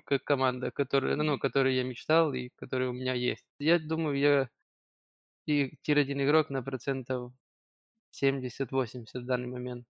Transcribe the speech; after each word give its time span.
как 0.00 0.24
команда, 0.24 0.70
которая, 0.70 1.16
ну, 1.16 1.38
которой 1.38 1.74
я 1.76 1.84
мечтал 1.84 2.32
и 2.34 2.50
которая 2.56 2.90
у 2.90 2.92
меня 2.92 3.14
есть. 3.14 3.44
Я 3.58 3.78
думаю, 3.78 4.18
я 4.18 4.48
и 5.46 5.76
tier-1 5.82 6.22
игрок 6.24 6.50
на 6.50 6.62
процентов 6.62 7.32
70-80 8.12 9.22
в 9.24 9.26
данный 9.26 9.48
момент. 9.48 9.86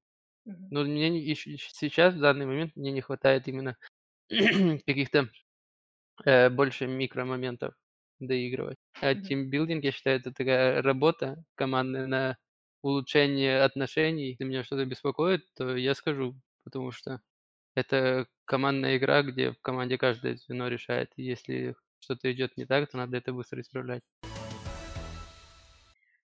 Но 0.70 0.84
мне 0.84 1.08
ещё 1.20 1.56
сейчас, 1.58 2.14
в 2.14 2.20
данный 2.20 2.46
момент, 2.46 2.72
мне 2.76 2.92
не 2.92 3.00
хватает 3.02 3.48
именно 3.48 3.76
каких-то, 4.86 5.30
э, 6.26 6.50
больше 6.50 6.86
микромоментов 6.88 7.74
доигрывать. 8.20 8.78
А 9.00 9.14
тимбилдинг, 9.16 9.84
я 9.84 9.92
считаю, 9.92 10.20
это 10.20 10.32
такая 10.32 10.82
работа 10.82 11.44
командная 11.56 12.06
на 12.08 12.38
улучшение 12.82 13.62
отношений. 13.62 14.28
Если 14.30 14.44
меня 14.44 14.64
что-то 14.64 14.86
беспокоит, 14.86 15.42
то 15.56 15.76
я 15.76 15.94
скажу, 15.94 16.36
потому 16.64 16.92
что 16.92 17.20
это 17.74 18.26
командная 18.44 18.96
игра, 18.96 19.22
где 19.22 19.52
в 19.52 19.60
команде 19.60 19.98
каждое 19.98 20.36
звено 20.36 20.68
решает. 20.68 21.12
И 21.16 21.22
если 21.22 21.74
что-то 21.98 22.30
идет 22.32 22.56
не 22.56 22.66
так, 22.66 22.90
то 22.90 22.96
надо 22.96 23.16
это 23.16 23.32
быстро 23.32 23.60
исправлять. 23.60 24.02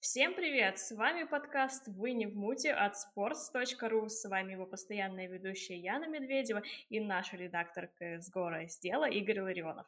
Всем 0.01 0.35
привет! 0.35 0.79
С 0.79 0.95
вами 0.95 1.25
подкаст 1.25 1.89
«Вы 1.89 2.13
не 2.13 2.27
в 2.27 2.37
муте» 2.37 2.73
от 2.73 2.93
sports.ru. 2.93 4.09
С 4.09 4.29
вами 4.29 4.53
его 4.53 4.67
постоянная 4.67 5.29
ведущая 5.29 5.79
Яна 5.79 6.07
Медведева 6.07 6.63
и 6.91 7.01
наш 7.01 7.33
редактор 7.33 7.89
CSGO 7.99 8.51
раздела 8.51 9.09
Игорь 9.09 9.41
Ларионов. 9.41 9.87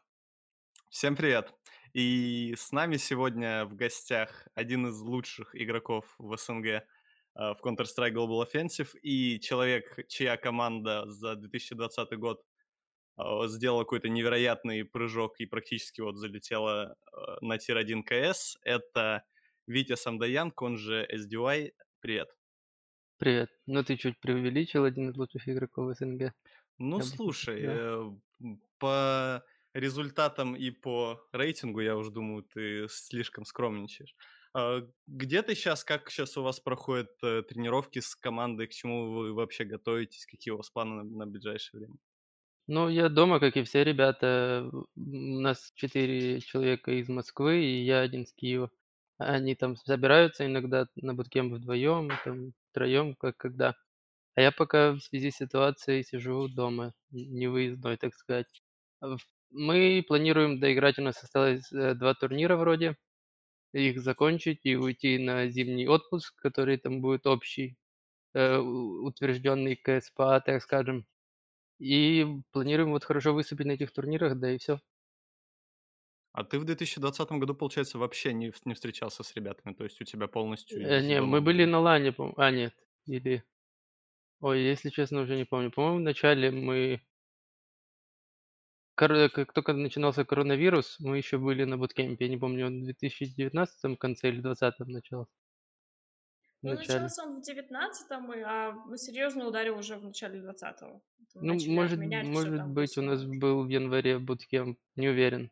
Всем 0.89 1.17
привет! 1.17 1.53
И 1.93 2.55
с 2.57 2.73
нами 2.73 2.97
сегодня 2.97 3.67
в 3.67 3.77
гостях 3.77 4.49
один 4.55 4.87
из 4.87 4.99
лучших 5.01 5.55
игроков 5.55 6.07
в 6.19 6.35
СНГ 6.37 6.85
в 7.37 7.59
Counter-Strike 7.63 8.13
Global 8.13 8.47
Offensive 8.47 8.99
и 9.03 9.39
человек, 9.41 10.07
чья 10.09 10.37
команда 10.37 11.05
за 11.07 11.37
2020 11.37 12.19
год 12.19 12.43
э, 13.19 13.23
сделала 13.49 13.85
какой-то 13.85 14.09
невероятный 14.09 14.85
прыжок 14.85 15.39
и 15.41 15.47
практически 15.47 16.01
вот 16.01 16.17
залетела 16.17 16.97
э, 17.13 17.17
на 17.43 17.59
тир-1 17.59 18.03
КС. 18.05 18.57
Это 18.63 19.25
Витя 19.67 19.97
Самдаянк, 19.97 20.61
он 20.63 20.77
же 20.79 21.07
SDY. 21.13 21.73
Привет. 22.01 22.29
Привет. 23.19 23.51
Ну, 23.67 23.83
ты 23.83 23.97
чуть 23.97 24.19
преувеличил, 24.21 24.85
один 24.85 25.11
из 25.11 25.17
лучших 25.17 25.49
игроков 25.49 25.97
СНГ. 25.97 26.33
Ну, 26.79 26.99
Я 26.99 27.03
бы 27.03 27.03
слушай, 27.03 27.63
да. 27.63 27.73
э, 27.75 28.57
по 28.79 29.45
результатам 29.75 30.55
и 30.57 30.71
по 30.71 31.21
рейтингу, 31.33 31.81
я 31.81 31.97
уж 31.97 32.09
думаю, 32.09 32.43
ты 32.43 32.87
слишком 32.89 33.45
скромничаешь. 33.45 34.15
А, 34.57 34.81
где 35.07 35.43
ты 35.43 35.55
сейчас, 35.55 35.85
как 35.85 36.11
сейчас 36.11 36.39
у 36.39 36.43
вас 36.43 36.61
проходят 36.61 37.11
э, 37.23 37.43
тренировки 37.43 37.99
с 37.99 38.15
командой, 38.15 38.67
к 38.67 38.71
чему 38.71 39.11
вы 39.13 39.35
вообще 39.35 39.65
готовитесь, 39.65 40.25
какие 40.25 40.53
у 40.53 40.57
вас 40.57 40.71
планы 40.71 41.03
на, 41.03 41.05
на 41.05 41.27
ближайшее 41.27 41.81
время? 41.81 41.97
Ну, 42.67 42.89
я 42.89 43.11
дома, 43.11 43.39
как 43.39 43.59
и 43.59 43.63
все 43.65 43.85
ребята. 43.85 44.71
У 44.73 44.81
нас 44.97 45.73
4 45.75 46.41
человека 46.41 46.91
из 46.93 47.07
Москвы, 47.11 47.63
и 47.65 47.85
я 47.85 48.01
один 48.01 48.27
с 48.27 48.33
Киева. 48.33 48.71
Они 49.19 49.55
там 49.55 49.77
собираются 49.77 50.47
иногда 50.47 50.87
на 50.97 51.13
буткемп 51.13 51.53
вдвоем, 51.53 52.11
там 52.25 52.53
втроем, 52.71 53.15
как 53.15 53.37
когда. 53.37 53.75
А 54.37 54.41
я 54.41 54.53
пока 54.53 54.93
в 54.93 55.01
связи 55.01 55.31
с 55.31 55.37
ситуацией 55.37 56.03
сижу 56.03 56.49
дома, 56.49 56.95
не 57.11 57.47
выездной, 57.49 57.99
так 57.99 58.15
сказать. 58.15 58.63
В 59.03 59.19
мы 59.51 60.05
планируем 60.07 60.61
доиграть, 60.61 60.99
у 60.99 61.03
нас 61.03 61.23
осталось, 61.23 61.71
э, 61.73 61.95
2 61.95 62.15
турнира 62.15 62.57
вроде, 62.57 62.97
их 63.73 64.01
закончить 64.01 64.61
и 64.65 64.77
уйти 64.77 65.19
на 65.19 65.49
зимний 65.49 65.89
отпуск, 65.89 66.35
который 66.37 66.79
там 66.79 67.01
будет 67.03 67.27
общий, 67.27 67.79
э, 68.35 68.59
утвержденный 68.59 69.77
КСПА, 69.77 70.41
так 70.41 70.63
скажем. 70.63 71.07
И 71.81 72.27
планируем 72.53 72.93
вот 72.93 73.05
хорошо 73.05 73.35
выступить 73.35 73.67
на 73.67 73.73
этих 73.73 73.93
турнирах, 73.93 74.39
да 74.41 74.53
и 74.53 74.59
все. 74.59 74.81
А 76.33 76.45
ты 76.45 76.59
в 76.61 76.65
2020 76.65 77.39
году, 77.41 77.55
получается, 77.55 77.99
вообще 77.99 78.33
не, 78.33 78.53
не 78.65 78.75
встречался 78.75 79.23
с 79.25 79.35
ребятами, 79.35 79.75
то 79.75 79.83
есть 79.85 80.01
у 80.01 80.05
тебя 80.05 80.29
полностью 80.29 80.81
Э, 80.83 81.01
не, 81.01 81.21
мы 81.23 81.41
были 81.41 81.65
были? 81.65 81.65
на 81.65 81.81
"Лане", 81.81 82.13
по 82.13 82.33
а, 82.37 82.51
нет, 82.51 82.75
или 83.07 83.45
ой, 84.41 84.63
если 84.63 84.91
честно, 84.91 85.23
уже 85.23 85.37
не 85.37 85.45
помню. 85.45 85.71
По-моему, 85.73 85.99
вначале 86.01 86.51
мы 86.51 87.03
кор 88.97 89.31
как 89.31 89.53
только 89.53 89.73
начинался 89.73 90.25
коронавирус, 90.25 90.99
мы 91.01 91.17
еще 91.19 91.39
были 91.39 91.65
на 91.65 91.77
буткемпе. 91.79 92.25
Я 92.27 92.31
не 92.31 92.39
помню, 92.39 92.67
он 92.67 92.81
в 92.81 92.85
2019 92.85 93.97
конце 93.99 94.29
или 94.29 94.41
20 94.41 94.79
начался? 94.89 95.31
Ну, 96.63 96.71
начале. 96.75 97.01
начался 97.01 97.25
он 97.25 97.39
в 97.41 97.43
девятнадцатом, 97.43 98.33
и, 98.33 98.41
а 98.41 98.75
серьезно 98.97 99.47
ударил 99.47 99.79
уже 99.79 99.97
в 99.97 100.05
начале 100.05 100.41
двадцатого. 100.41 101.03
Ну, 101.35 101.53
Начали 101.55 101.71
может 101.71 101.99
может 102.01 102.57
там 102.57 102.75
быть, 102.75 102.97
у 102.99 103.03
нас 103.03 103.25
был 103.25 103.65
в 103.65 103.69
январе 103.69 104.19
буткемп, 104.19 104.79
не 104.97 105.09
уверен. 105.09 105.51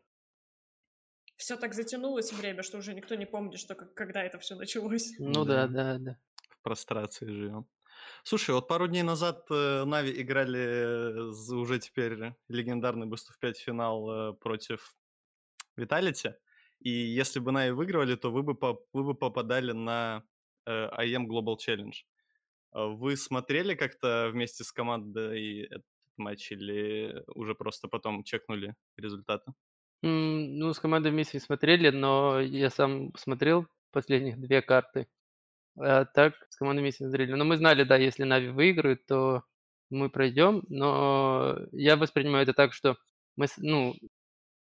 Все 1.36 1.56
так 1.56 1.74
затянулось 1.74 2.32
время, 2.32 2.62
что 2.62 2.78
уже 2.78 2.94
никто 2.94 3.14
не 3.16 3.26
помнит, 3.26 3.58
что 3.60 3.74
как- 3.74 3.94
когда 3.94 4.22
это 4.22 4.38
все 4.38 4.54
началось. 4.56 5.12
Ну 5.18 5.44
да, 5.44 5.66
Да. 5.66 5.94
да, 5.94 5.98
да. 5.98 6.18
В 6.48 6.62
прострации 6.62 7.26
живем. 7.26 7.66
Слушай, 8.26 8.54
вот 8.54 8.68
пару 8.68 8.88
дней 8.88 9.02
назад 9.02 9.46
э, 9.50 9.84
Нави 9.84 10.10
играли 10.22 10.58
э, 10.58 11.54
уже 11.54 11.78
теперь 11.78 12.32
легендарный 12.48 13.06
Best 13.06 13.28
of 13.30 13.38
5 13.38 13.58
финал 13.58 14.10
э, 14.10 14.32
против 14.32 14.96
Виталити. 15.76 16.34
И 16.80 16.90
если 16.90 17.40
бы 17.40 17.52
Нави 17.52 17.72
выигрывали, 17.72 18.16
то 18.16 18.30
вы 18.30 18.42
бы, 18.42 18.56
вы 18.94 19.04
бы 19.04 19.14
попадали 19.14 19.72
на 19.72 20.24
IM 20.66 21.26
Global 21.26 21.56
Challenge. 21.58 21.94
А 22.72 22.86
Вы 22.86 23.16
смотрели 23.16 23.74
как-то 23.74 24.30
вместе 24.32 24.64
с 24.64 24.72
командой 24.72 25.64
этот 25.64 25.84
матч 26.16 26.52
или 26.52 27.22
уже 27.34 27.54
просто 27.54 27.88
потом 27.88 28.24
чекнули 28.24 28.74
результаты? 28.96 29.52
Ну, 30.02 30.72
с 30.72 30.78
командой 30.80 31.12
вместе 31.12 31.40
смотрели, 31.40 31.90
но 31.90 32.40
я 32.40 32.70
сам 32.70 33.14
смотрел 33.16 33.66
последних 33.92 34.40
2 34.40 34.62
карты. 34.62 35.08
А 35.76 36.04
так 36.04 36.34
с 36.48 36.56
командой 36.56 36.82
вместе 36.82 37.04
смотрели. 37.04 37.32
Но 37.32 37.44
мы 37.44 37.56
знали, 37.56 37.84
да, 37.84 37.96
если 37.96 38.24
Нави 38.24 38.48
выиграют, 38.48 39.06
то 39.06 39.44
мы 39.90 40.10
пройдем. 40.10 40.62
Но 40.68 41.58
я 41.72 41.96
воспринимаю 41.96 42.44
это 42.44 42.54
так, 42.54 42.72
что 42.72 42.96
мы 43.36 43.46
ну, 43.58 43.94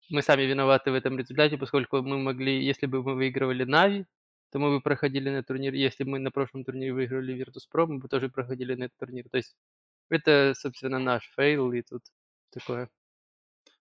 мы 0.09 0.21
сами 0.21 0.43
виноваты 0.43 0.91
в 0.91 0.95
этом 0.95 1.17
результате, 1.17 1.57
поскольку 1.57 2.01
мы 2.01 2.17
могли 2.17 2.63
если 2.63 2.88
бы 2.88 3.03
мы 3.03 3.15
выигрывали 3.15 3.63
NAVI, 3.63 4.05
то 4.51 4.59
мы 4.59 4.69
бы 4.71 4.81
проходили 4.81 5.29
на 5.29 5.43
турнир. 5.43 5.73
Если 5.73 6.03
бы 6.03 6.11
мы 6.11 6.19
на 6.19 6.31
прошлом 6.31 6.63
турнире 6.65 6.93
выиграли 6.93 7.35
Virtus.pro, 7.35 7.88
мы 7.88 7.99
бы 7.99 8.07
тоже 8.09 8.29
проходили 8.29 8.75
на 8.75 8.85
этот 8.85 8.97
турнир. 8.97 9.29
То 9.29 9.38
есть 9.38 9.55
это, 10.09 10.53
собственно, 10.57 10.99
наш 10.99 11.31
fail, 11.35 11.72
и 11.73 11.81
тут 11.81 12.03
такое. 12.51 12.89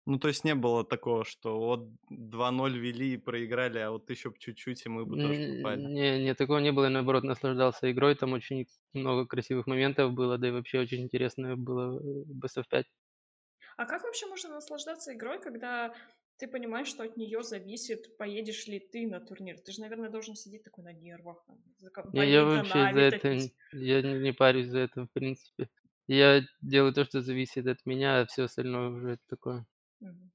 Ну, 0.09 0.19
то 0.19 0.29
есть 0.29 0.43
не 0.43 0.55
было 0.55 0.85
такого, 0.87 1.23
что 1.23 1.59
вот 1.59 1.91
2-0 2.09 2.79
вели 2.79 3.13
и 3.13 3.17
проиграли, 3.19 3.79
а 3.79 3.91
вот 3.91 4.09
еще 4.09 4.33
чуть-чуть, 4.39 4.87
и 4.87 4.89
мы 4.89 5.05
бы 5.05 5.19
тоже 5.19 5.43
попали. 5.45 5.91
Не, 5.93 6.23
не, 6.25 6.35
такого 6.35 6.59
не 6.59 6.73
было. 6.73 6.85
Я, 6.85 6.91
наоборот, 6.91 7.25
наслаждался 7.25 7.91
игрой. 7.93 8.15
Там 8.15 8.33
очень 8.33 8.67
много 8.95 9.27
красивых 9.27 9.67
моментов 9.67 10.13
было, 10.15 10.39
да 10.39 10.49
и 10.49 10.51
вообще 10.51 10.81
очень 10.81 11.03
интересно 11.03 11.57
было, 11.57 11.99
э, 12.01 12.25
Best 12.33 12.57
of 12.59 12.65
5. 12.71 12.89
А 13.79 13.87
как 13.87 14.03
вообще 14.03 14.27
можно 14.27 14.51
наслаждаться 14.51 15.15
игрой, 15.15 15.41
когда 15.41 15.95
ты 16.37 16.49
понимаешь, 16.49 16.89
что 16.89 17.05
от 17.05 17.17
нее 17.17 17.43
зависит, 17.45 18.17
поедешь 18.17 18.67
ли 18.67 18.81
ты 18.81 19.07
на 19.07 19.21
турнир? 19.21 19.59
Ты 19.61 19.71
же, 19.73 19.81
наверное, 19.81 20.11
должен 20.11 20.35
сидеть 20.35 20.65
такой 20.65 20.83
на 20.85 20.93
нервах, 20.93 21.47
за 21.79 21.91
Не, 22.13 22.31
я 22.31 22.45
за 22.49 22.63
вообще 22.63 22.85
из-за 22.87 23.01
Нави, 23.01 23.03
этого 23.03 23.33
топить. 23.33 23.35
н 23.35 23.51
я 23.73 24.01
не 24.03 24.19
не 24.19 24.33
парюсь 24.33 24.69
за 24.69 24.79
это, 24.81 25.05
в 25.07 25.13
принципе. 25.13 25.69
Я 26.07 26.43
делаю 26.63 26.95
то, 26.95 27.05
что 27.05 27.21
зависит 27.21 27.67
от 27.67 27.85
меня, 27.85 28.21
а 28.21 28.27
всё 28.27 28.45
остальное 28.45 28.89
уже 28.89 29.19
такое. 29.29 29.67
Мгм. 30.01 30.31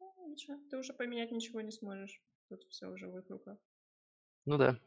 Ну, 0.00 0.28
ничего, 0.28 0.58
ты 0.70 0.78
уже 0.78 0.92
поменять 0.92 1.32
ничего 1.32 1.60
не 1.60 1.70
сможешь. 1.70 2.20
Тут 2.48 2.64
все 2.68 2.88
уже 2.88 3.08
в 3.08 3.18
их 3.18 3.28
руках. 3.30 3.58
Ну 4.44 4.58
да. 4.58 4.78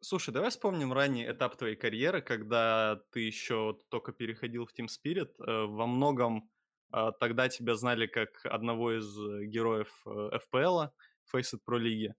Слушай, 0.00 0.34
давай 0.34 0.50
вспомним 0.50 0.92
ранний 0.92 1.24
этап 1.24 1.56
твоей 1.56 1.76
карьеры, 1.76 2.20
когда 2.20 3.02
ты 3.10 3.20
еще 3.20 3.78
только 3.88 4.12
переходил 4.12 4.66
в 4.66 4.74
Team 4.74 4.86
Spirit. 4.86 5.32
Э, 5.38 5.64
Во 5.66 5.86
многом 5.86 6.50
а, 6.90 7.10
тогда 7.10 7.48
тебя 7.48 7.74
знали 7.74 8.06
как 8.06 8.44
одного 8.44 8.96
из 8.96 9.18
э, 9.18 9.46
героев 9.46 9.88
э, 10.06 10.38
FPL, 10.52 10.90
Faceit 11.34 11.60
Pro 11.66 11.78
лиги. 11.78 12.14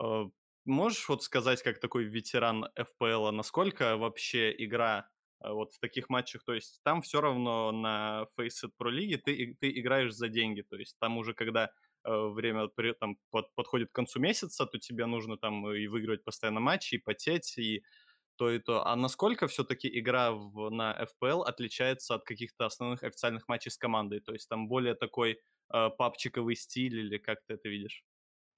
Э, 0.00 0.24
Можешь 0.64 1.08
вот 1.08 1.24
сказать, 1.24 1.60
как 1.62 1.80
такой 1.80 2.04
ветеран 2.04 2.66
FPL, 2.76 3.32
насколько 3.32 3.96
вообще 3.96 4.54
игра 4.56 5.08
вот 5.50 5.72
в 5.72 5.78
таких 5.78 6.08
матчах, 6.08 6.44
то 6.44 6.52
есть 6.54 6.80
там 6.84 7.02
все 7.02 7.20
равно 7.20 7.72
на 7.72 8.26
Faceit 8.38 8.70
Pro 8.80 8.90
лиге 8.90 9.18
ты, 9.18 9.56
ты 9.60 9.70
играешь 9.70 10.14
за 10.14 10.28
деньги, 10.28 10.62
то 10.62 10.76
есть 10.76 10.96
там 11.00 11.18
уже 11.18 11.34
когда 11.34 11.70
э, 12.04 12.10
время 12.28 12.68
там, 13.00 13.16
под- 13.30 13.54
подходит 13.54 13.90
к 13.90 13.94
концу 13.94 14.20
месяца, 14.20 14.66
то 14.66 14.78
тебе 14.78 15.06
нужно 15.06 15.36
там 15.38 15.68
и 15.72 15.86
выигрывать 15.86 16.24
постоянно 16.24 16.60
матчи, 16.60 16.96
и 16.96 16.98
потеть, 16.98 17.56
и 17.58 17.82
то 18.36 18.50
и 18.50 18.58
то. 18.58 18.86
А 18.86 18.96
насколько 18.96 19.46
все-таки 19.48 19.88
игра 19.98 20.32
в, 20.32 20.70
на 20.70 20.92
FPL 20.92 21.42
отличается 21.44 22.14
от 22.16 22.24
каких-то 22.24 22.66
основных 22.66 23.02
официальных 23.04 23.48
матчей 23.48 23.70
с 23.70 23.78
командой? 23.78 24.20
То 24.20 24.32
есть 24.32 24.48
там 24.48 24.68
более 24.68 24.94
такой 24.94 25.40
э, 25.72 25.90
папчиковый 25.98 26.56
стиль 26.56 26.98
или 27.00 27.18
как 27.18 27.40
ты 27.46 27.54
это 27.54 27.68
видишь? 27.68 28.04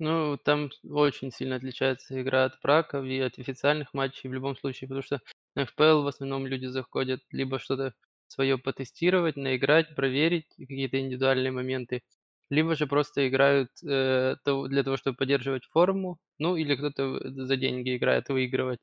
Ну, 0.00 0.36
там 0.44 0.70
очень 0.82 1.30
сильно 1.30 1.56
отличается 1.56 2.20
игра 2.20 2.44
от 2.46 2.60
праков 2.60 3.04
и 3.04 3.18
от 3.20 3.38
официальных 3.38 3.94
матчей 3.94 4.28
в 4.28 4.32
любом 4.32 4.56
случае, 4.56 4.88
потому 4.88 5.02
что 5.02 5.20
на 5.54 5.62
FPL 5.62 6.02
в 6.02 6.06
основном 6.08 6.46
люди 6.46 6.66
заходят 6.66 7.20
либо 7.30 7.58
что-то 7.60 7.94
свое 8.26 8.58
потестировать, 8.58 9.36
наиграть, 9.36 9.94
проверить 9.94 10.48
какие-то 10.58 10.98
индивидуальные 10.98 11.52
моменты, 11.52 12.02
либо 12.50 12.74
же 12.74 12.86
просто 12.88 13.28
играют, 13.28 13.70
э, 13.84 14.34
для 14.44 14.82
того, 14.82 14.96
чтобы 14.96 15.16
поддерживать 15.16 15.64
форму, 15.66 16.18
ну, 16.38 16.56
или 16.56 16.74
кто-то 16.74 17.20
за 17.30 17.56
деньги 17.56 17.96
играет, 17.96 18.28
выигрывать. 18.28 18.80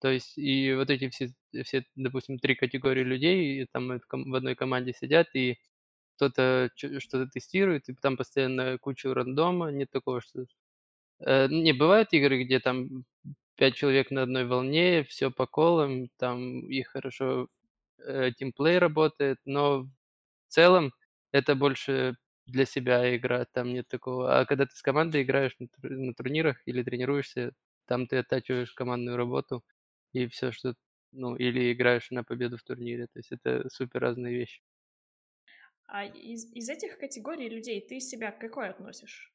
То 0.00 0.08
есть 0.10 0.36
и 0.38 0.74
вот 0.74 0.90
эти 0.90 1.08
все 1.10 1.28
все, 1.64 1.84
допустим, 1.94 2.38
3 2.38 2.54
категории 2.54 3.04
людей, 3.04 3.66
там 3.72 4.00
в 4.10 4.34
одной 4.34 4.54
команде 4.54 4.92
сидят, 4.94 5.28
и 5.34 5.58
кто-то 6.16 6.70
что-то 6.76 7.26
тестирует, 7.28 7.88
и 7.88 7.94
там 7.94 8.16
постоянно 8.16 8.78
куча 8.78 9.12
рандома. 9.14 9.70
Нет 9.72 9.90
такого, 9.90 10.20
что 10.20 10.46
Э, 11.20 11.48
не, 11.48 11.72
бывают 11.72 12.12
игры, 12.12 12.44
где 12.44 12.60
там 12.60 13.04
5 13.56 13.74
человек 13.74 14.10
на 14.10 14.22
одной 14.22 14.46
волне, 14.46 15.04
все 15.04 15.30
по 15.30 15.46
колам, 15.46 16.08
там 16.18 16.68
и 16.68 16.82
хорошо, 16.82 17.48
э, 17.98 18.32
тимплей 18.36 18.78
работает, 18.78 19.38
но 19.44 19.82
в 19.84 19.90
целом 20.48 20.92
это 21.32 21.54
больше 21.56 22.16
для 22.46 22.66
себя 22.66 23.16
игра, 23.16 23.46
там 23.52 23.72
нет 23.74 23.88
такого. 23.88 24.40
А 24.40 24.46
когда 24.46 24.66
ты 24.66 24.76
с 24.76 24.82
командой 24.82 25.22
играешь 25.22 25.56
на 25.58 25.68
на 25.82 26.14
турнирах 26.14 26.58
или 26.66 26.82
тренируешься, 26.82 27.52
там 27.86 28.06
ты 28.06 28.18
оттачиваешь 28.18 28.72
командную 28.74 29.16
работу 29.16 29.64
и 30.12 30.26
все, 30.28 30.52
что 30.52 30.74
ну, 31.12 31.36
или 31.36 31.72
играешь 31.72 32.10
на 32.10 32.24
победу 32.24 32.58
в 32.58 32.62
турнире. 32.64 33.06
То 33.06 33.18
есть 33.20 33.32
это 33.32 33.68
супер 33.70 34.00
разные 34.02 34.34
вещи. 34.36 34.62
А 35.86 36.04
из 36.04 36.52
из 36.52 36.68
этих 36.68 36.98
категорий 36.98 37.48
людей 37.48 37.80
ты 37.80 37.98
себя 37.98 38.32
к 38.32 38.38
какой 38.38 38.68
относишь? 38.68 39.34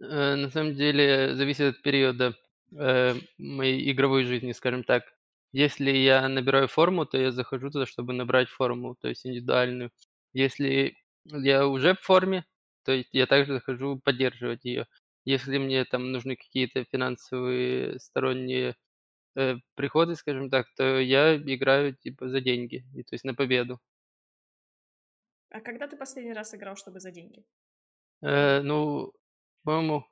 Э, 0.00 0.34
на 0.36 0.50
самом 0.50 0.74
деле 0.74 1.34
зависит 1.34 1.76
от 1.76 1.82
периода, 1.82 2.34
э, 2.76 3.14
моей 3.38 3.90
игровой 3.92 4.24
жизни, 4.24 4.52
скажем 4.52 4.84
так. 4.84 5.04
Если 5.52 5.90
я 5.90 6.28
набираю 6.28 6.68
форму, 6.68 7.06
то 7.06 7.18
я 7.18 7.32
захожу 7.32 7.70
туда, 7.70 7.86
чтобы 7.86 8.12
набрать 8.12 8.48
форму, 8.48 8.94
то 9.00 9.08
есть 9.08 9.26
индивидуальную. 9.26 9.90
Если 10.32 10.96
я 11.24 11.66
уже 11.66 11.94
в 11.94 12.00
форме, 12.00 12.44
то 12.84 12.92
есть 12.92 13.10
я 13.12 13.26
также 13.26 13.54
захожу 13.54 13.98
поддерживать 14.02 14.64
ее. 14.64 14.86
Если 15.24 15.58
мне 15.58 15.84
там 15.84 16.12
нужны 16.12 16.36
какие-то 16.36 16.84
финансовые 16.84 17.98
сторонние, 18.00 18.76
э, 19.36 19.56
приходы, 19.76 20.16
скажем 20.16 20.50
так, 20.50 20.66
то 20.76 21.00
я 21.00 21.36
играю 21.36 21.94
типа 21.96 22.28
за 22.28 22.40
деньги, 22.40 22.84
и 22.96 23.02
то 23.04 23.14
есть 23.14 23.24
на 23.24 23.34
победу. 23.34 23.80
А 25.52 25.60
когда 25.60 25.88
ты 25.88 25.96
последний 25.96 26.32
раз 26.32 26.54
играл, 26.54 26.76
чтобы 26.76 27.00
за 27.00 27.10
деньги? 27.10 27.44
Э, 28.22 28.60
ну, 28.62 29.12
по-моему, 29.64 30.06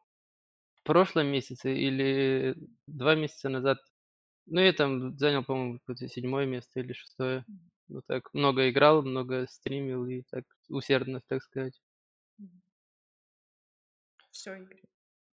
в 0.77 0.85
прошлом 0.85 1.29
месяце 1.29 1.75
или 1.77 2.57
2 2.87 3.17
месяца 3.17 3.49
назад. 3.49 3.79
Ну, 4.47 4.61
я 4.61 4.73
там 4.75 5.19
занял, 5.19 5.45
по-моему, 5.45 5.79
какое-то 5.81 6.09
7 6.09 6.47
место 6.47 6.81
или 6.81 6.93
шестое. 6.95 7.47
Вот 7.89 8.07
так. 8.07 8.33
Много 8.35 8.71
играл, 8.71 9.03
много 9.03 9.47
стримил 9.49 10.07
и 10.07 10.23
так 10.31 10.45
усердно, 10.71 11.23
так 11.29 11.43
сказать. 11.43 11.81
Всё, 14.31 14.55
игры. 14.57 14.81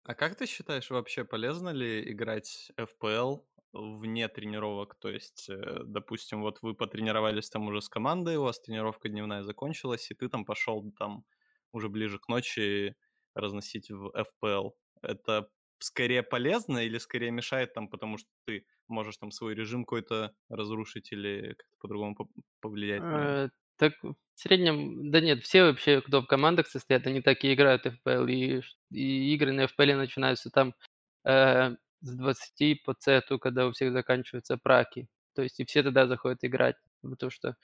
А 0.05 0.15
как 0.15 0.35
ты 0.37 0.47
считаешь, 0.47 0.91
вообще 0.91 1.25
полезно 1.25 1.69
ли 1.71 2.11
играть 2.11 2.73
FPL 2.77 3.47
вне 3.73 4.29
тренировок? 4.29 4.95
То 4.97 5.09
есть, 5.11 5.49
э, 5.49 5.81
допустим, 5.85 6.43
вот 6.43 6.59
вы 6.63 6.75
потренировались 6.75 7.51
там 7.51 7.67
уже 7.69 7.81
с 7.83 7.89
командой, 7.89 8.37
у 8.37 8.43
вас 8.45 8.61
тренировка 8.61 9.09
дневная 9.09 9.43
закончилась, 9.43 10.11
и 10.11 10.15
ты 10.15 10.29
там 10.29 10.45
пошел 10.45 10.93
там 10.99 11.25
уже 11.73 11.89
ближе 11.89 12.19
к 12.19 12.29
ночи 12.29 12.97
разносить 13.35 13.91
в 13.91 14.11
FPL. 14.15 14.77
Это 15.03 15.49
скорее 15.79 16.23
полезно 16.23 16.79
или 16.79 16.99
скорее 16.99 17.31
мешает 17.31 17.75
там, 17.75 17.89
потому 17.89 18.19
что 18.19 18.29
ты 18.47 18.67
можешь 18.89 19.17
там 19.17 19.31
свой 19.31 19.55
режим 19.55 19.85
какой-то 19.85 20.35
разрушить 20.49 21.13
или 21.13 21.55
как-то 21.55 21.77
по-другому 21.81 22.15
по- 22.15 22.29
повлиять 22.61 23.09
на? 23.11 23.33
Э, 23.35 23.49
так 23.77 23.95
в 24.03 24.15
среднем, 24.35 25.11
да 25.11 25.21
нет, 25.21 25.43
все 25.43 25.63
вообще, 25.65 26.01
кто 26.03 26.23
в 26.23 26.27
командах 26.27 26.67
состоят, 26.69 27.07
они 27.07 27.21
так 27.23 27.43
и 27.45 27.53
играют 27.55 27.83
в 27.85 27.87
FPL. 27.87 28.29
И, 28.29 28.63
и 28.91 29.35
игры 29.35 29.53
на 29.53 29.63
FPL 29.63 29.97
начинаются 29.97 30.51
там 30.51 30.75
э, 31.25 31.77
с 32.03 32.15
20 32.15 32.77
по 32.85 32.95
цету, 32.95 33.39
когда 33.39 33.67
у 33.67 33.73
всех 33.73 33.93
заканчиваются 33.93 34.59
праки. 34.59 35.09
То 35.35 35.43
есть 35.43 35.61
и 35.61 35.65
все 35.65 35.83
тогда 35.83 36.07
заходят 36.07 36.45
играть. 36.45 36.77
Потому 37.03 37.31
что 37.31 37.57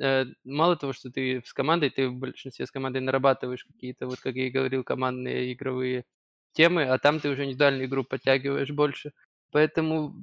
э, 0.00 0.26
мало 0.44 0.76
того, 0.76 0.92
что 0.92 1.10
ты 1.10 1.42
с 1.44 1.52
командой, 1.52 1.90
ты 1.90 2.08
в 2.08 2.16
большинстве 2.16 2.66
с 2.66 2.70
командой 2.70 3.00
нарабатываешь 3.00 3.64
какие-то, 3.64 4.06
вот 4.06 4.20
как 4.20 4.34
я 4.36 4.48
и 4.48 4.50
говорил, 4.50 4.84
командные 4.84 5.52
игровые 5.52 6.04
темы, 6.52 6.84
а 6.84 6.98
там 6.98 7.20
ты 7.20 7.30
уже 7.30 7.44
индивидуальную 7.44 7.86
игру 7.86 8.04
подтягиваешь 8.04 8.70
больше. 8.70 9.12
Поэтому 9.52 10.14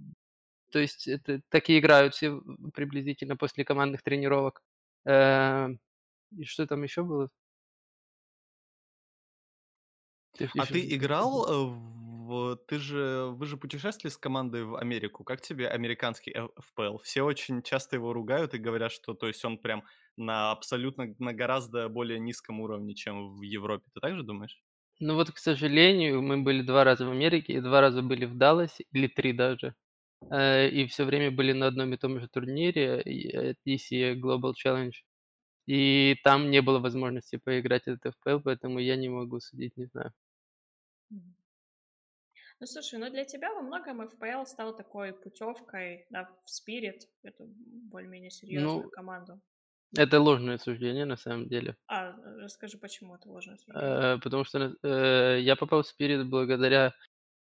то 0.71 0.79
есть 0.79 1.07
это 1.07 1.41
так 1.49 1.69
и 1.69 1.79
играют 1.79 2.15
все 2.15 2.41
приблизительно 2.73 3.35
после 3.37 3.65
командных 3.65 4.03
тренировок. 4.03 4.61
Э, 5.05 5.69
и 6.37 6.43
что 6.45 6.67
там 6.67 6.83
еще 6.83 7.03
было? 7.03 7.29
Ты 10.37 10.45
А 10.57 10.63
еще 10.63 10.73
ты 10.73 10.95
играл 10.95 11.45
в... 12.29 12.55
Ты 12.67 12.79
же... 12.79 13.31
Вы 13.31 13.45
же 13.45 13.57
путешествовали 13.57 14.13
с 14.13 14.17
командой 14.17 14.63
в 14.63 14.75
Америку. 14.75 15.23
Как 15.23 15.41
тебе 15.41 15.67
американский 15.67 16.31
FPL? 16.33 16.99
Все 17.03 17.23
очень 17.23 17.61
часто 17.63 17.95
его 17.95 18.13
ругают 18.13 18.53
и 18.53 18.59
говорят, 18.59 18.91
что 18.91 19.13
то 19.13 19.27
есть 19.27 19.43
он 19.45 19.57
прям 19.57 19.83
на 20.17 20.51
абсолютно 20.51 21.15
на 21.19 21.33
гораздо 21.33 21.89
более 21.89 22.19
низком 22.19 22.59
уровне, 22.61 22.93
чем 22.93 23.35
в 23.35 23.41
Европе. 23.41 23.85
Ты 23.93 23.99
так 23.99 24.15
же 24.15 24.23
думаешь? 24.23 24.61
Ну 24.99 25.15
вот, 25.15 25.31
к 25.31 25.37
сожалению, 25.37 26.21
мы 26.21 26.43
были 26.43 26.61
2 26.61 26.83
раза 26.83 27.05
в 27.05 27.11
Америке 27.11 27.53
и 27.53 27.61
2 27.61 27.81
раза 27.81 28.01
были 28.01 28.25
в 28.25 28.35
Далласе, 28.37 28.85
или 28.91 29.07
3 29.07 29.33
даже. 29.33 29.75
Э, 30.31 30.67
и 30.69 30.85
все 30.87 31.05
время 31.05 31.31
были 31.31 31.53
на 31.53 31.67
одном 31.67 31.93
и 31.93 31.97
том 31.97 32.19
же 32.19 32.27
турнире, 32.27 33.01
э, 33.01 33.53
TCA 33.65 34.15
Global 34.19 34.53
Challenge. 34.53 34.93
И 35.67 36.15
там 36.23 36.51
не 36.51 36.61
было 36.61 36.79
возможности 36.79 37.37
поиграть 37.37 37.83
в 37.85 37.87
этот 37.89 38.13
FPL, 38.25 38.41
поэтому 38.43 38.79
я 38.79 38.97
не 38.97 39.09
могу 39.09 39.39
судить, 39.39 39.77
не 39.77 39.85
знаю. 39.85 40.11
Ну, 42.59 42.67
слушай, 42.67 42.99
ну 42.99 43.09
для 43.09 43.23
тебя 43.23 43.53
во 43.53 43.61
многом 43.61 44.01
FPL 44.01 44.45
стал 44.45 44.75
такой 44.75 45.13
путевкой, 45.13 46.05
да, 46.09 46.29
в 46.45 46.49
Spirit, 46.49 46.99
эту 47.23 47.45
более-менее 47.47 48.31
серьезную 48.31 48.83
Ну, 48.83 48.89
команду. 48.89 49.39
это 49.97 50.19
ложное 50.19 50.57
суждение 50.57 51.05
на 51.05 51.15
самом 51.17 51.47
деле. 51.47 51.77
А, 51.87 52.09
э, 52.11 52.37
расскажи, 52.43 52.77
почему 52.77 53.15
это 53.15 53.29
ложное 53.29 53.57
суждение? 53.57 54.15
Э, 54.15 54.17
потому 54.21 54.43
что 54.43 54.59
на 54.59 54.75
э, 54.83 55.39
я 55.41 55.55
попал 55.55 55.83
в 55.83 55.85
Spirit 55.87 56.25
благодаря 56.25 56.93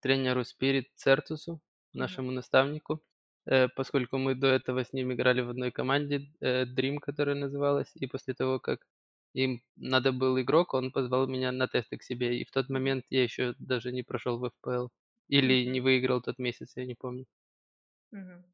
тренеру 0.02 0.42
Spirit 0.42 0.86
Цертусу, 0.96 1.62
нашему 1.94 2.32
наставнику, 2.32 3.02
э, 3.48 3.68
поскольку 3.70 4.18
мы 4.20 4.36
до 4.36 4.48
этого 4.48 4.84
с 4.84 4.94
ним 4.94 5.12
играли 5.14 5.42
в 5.42 5.50
одной 5.50 5.72
команде, 5.72 6.32
э, 6.42 6.66
Dream, 6.66 7.00
которая 7.00 7.36
называлась. 7.36 7.92
И 7.96 8.06
после 8.08 8.36
того, 8.36 8.60
как 8.60 8.86
им 9.34 9.62
надо 9.76 10.12
был 10.12 10.40
игрок, 10.40 10.74
он 10.76 10.92
позвал 10.92 11.28
меня 11.28 11.52
на 11.52 11.68
тесты 11.68 11.98
к 11.98 12.04
себе. 12.04 12.40
И 12.40 12.46
в 12.46 12.52
тот 12.52 12.70
момент 12.70 13.06
я 13.10 13.24
еще 13.24 13.56
даже 13.60 13.92
не 13.92 14.04
прошел 14.04 14.38
в 14.40 14.46
FPL 14.46 14.90
или 15.28 15.66
не 15.66 15.82
выиграл 15.82 16.22
тот 16.22 16.38
месяц, 16.40 16.74
я 16.76 16.86
не 16.86 16.96
помню. 16.96 17.26
Мгм. 18.12 18.46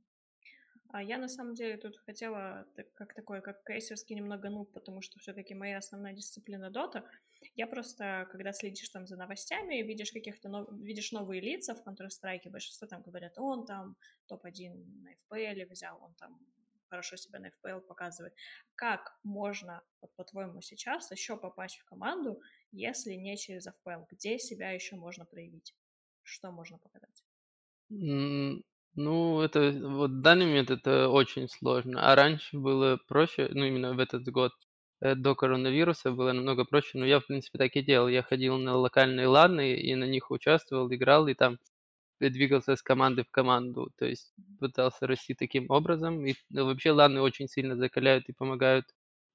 А 0.89 1.01
я 1.01 1.17
на 1.17 1.27
самом 1.27 1.55
деле 1.55 1.77
тут 1.77 1.97
хотела 1.97 2.67
как 2.93 3.15
такой, 3.15 3.41
как 3.41 3.63
кейсерский 3.65 4.15
немного 4.15 4.49
нуб, 4.49 4.71
потому 4.73 5.01
что 5.01 5.19
все-таки 5.19 5.55
моя 5.55 5.79
основная 5.79 6.13
дисциплина 6.13 6.69
дота. 6.69 7.09
Я 7.55 7.65
просто, 7.65 8.27
когда 8.31 8.53
следишь 8.53 8.89
там 8.89 9.07
за 9.07 9.17
новостями, 9.17 9.81
видишь 9.81 10.11
каких-то 10.11 10.49
нов- 10.49 10.69
видишь 10.71 11.11
новые 11.11 11.41
лица 11.41 11.73
в 11.73 11.83
Counter-Strike, 11.85 12.49
большинство 12.51 12.87
там 12.87 13.01
говорят, 13.01 13.33
он 13.37 13.65
там 13.65 13.95
топ-1 14.27 14.75
на 15.01 15.09
FPL 15.13 15.65
взял, 15.67 15.99
он 16.03 16.13
там 16.13 16.39
хорошо 16.89 17.17
себя 17.17 17.39
на 17.39 17.47
FPL 17.47 17.81
показывает. 17.81 18.35
Как 18.75 19.17
можно, 19.23 19.81
вот, 19.99 20.13
по-твоему, 20.15 20.61
сейчас 20.61 21.09
еще 21.09 21.37
попасть 21.37 21.77
в 21.77 21.85
команду, 21.85 22.39
если 22.71 23.13
не 23.13 23.35
через 23.35 23.65
FPL? 23.65 24.05
Где 24.11 24.37
себя 24.37 24.69
еще 24.69 24.95
можно 24.95 25.25
проявить? 25.25 25.75
Что 26.23 26.51
можно 26.51 26.77
показать? 26.79 27.23
Ну, 28.95 29.41
это 29.41 29.71
вот 29.81 30.11
в 30.11 30.21
данный 30.21 30.45
момент 30.45 30.69
это 30.71 31.09
очень 31.09 31.47
сложно. 31.49 32.11
А 32.11 32.15
раньше 32.15 32.57
было 32.59 32.99
проще, 33.07 33.49
ну, 33.51 33.65
именно 33.65 33.93
в 33.95 33.99
этот 33.99 34.23
год, 34.29 34.51
э, 35.01 35.15
до 35.15 35.35
коронавируса 35.35 36.11
было 36.11 36.31
намного 36.31 36.63
проще. 36.65 36.97
Но 36.99 37.05
я, 37.05 37.19
в 37.19 37.25
принципе, 37.27 37.57
так 37.57 37.75
и 37.75 37.81
делал. 37.81 38.07
Я 38.07 38.21
ходил 38.23 38.57
на 38.57 38.75
локальные 38.77 39.27
ланы 39.27 39.75
и 39.75 39.95
на 39.95 40.03
них 40.05 40.29
участвовал, 40.31 40.91
играл, 40.93 41.27
и 41.27 41.33
там 41.33 41.57
э, 42.19 42.29
двигался 42.29 42.75
с 42.75 42.83
команды 42.83 43.23
в 43.23 43.31
команду. 43.31 43.91
То 43.97 44.05
есть 44.05 44.33
пытался 44.59 45.07
расти 45.07 45.33
таким 45.35 45.65
образом. 45.69 46.25
И 46.25 46.35
ну, 46.49 46.65
вообще 46.65 46.91
ланы 46.91 47.21
очень 47.21 47.47
сильно 47.49 47.75
закаляют 47.77 48.29
и 48.29 48.33
помогают 48.33 48.85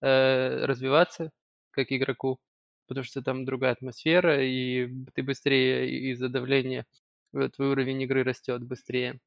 э, 0.03 0.65
развиваться 0.67 1.31
как 1.73 1.93
игроку, 1.93 2.39
потому 2.89 3.05
что 3.05 3.23
там 3.23 3.45
другая 3.45 3.73
атмосфера, 3.73 4.43
и 4.45 4.89
ты 5.15 5.23
быстрее 5.23 5.91
из-за 6.13 6.29
давления 6.29 6.87
э, 7.35 7.49
твой 7.51 7.71
уровень 7.71 8.03
игры 8.03 8.25
растет 8.25 8.63
быстрее. 8.65 9.21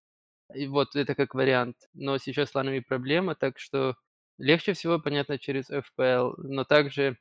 И 0.55 0.67
вот 0.67 0.95
это 0.95 1.15
как 1.15 1.35
вариант. 1.35 1.77
Но 1.93 2.17
сейчас 2.19 2.51
с 2.51 2.55
ланами 2.55 2.79
проблема, 2.79 3.35
так 3.35 3.59
что 3.59 3.95
легче 4.37 4.73
всего, 4.73 4.99
понятно, 4.99 5.39
через 5.39 5.69
FPL, 5.71 6.35
но 6.37 6.63
также 6.65 7.17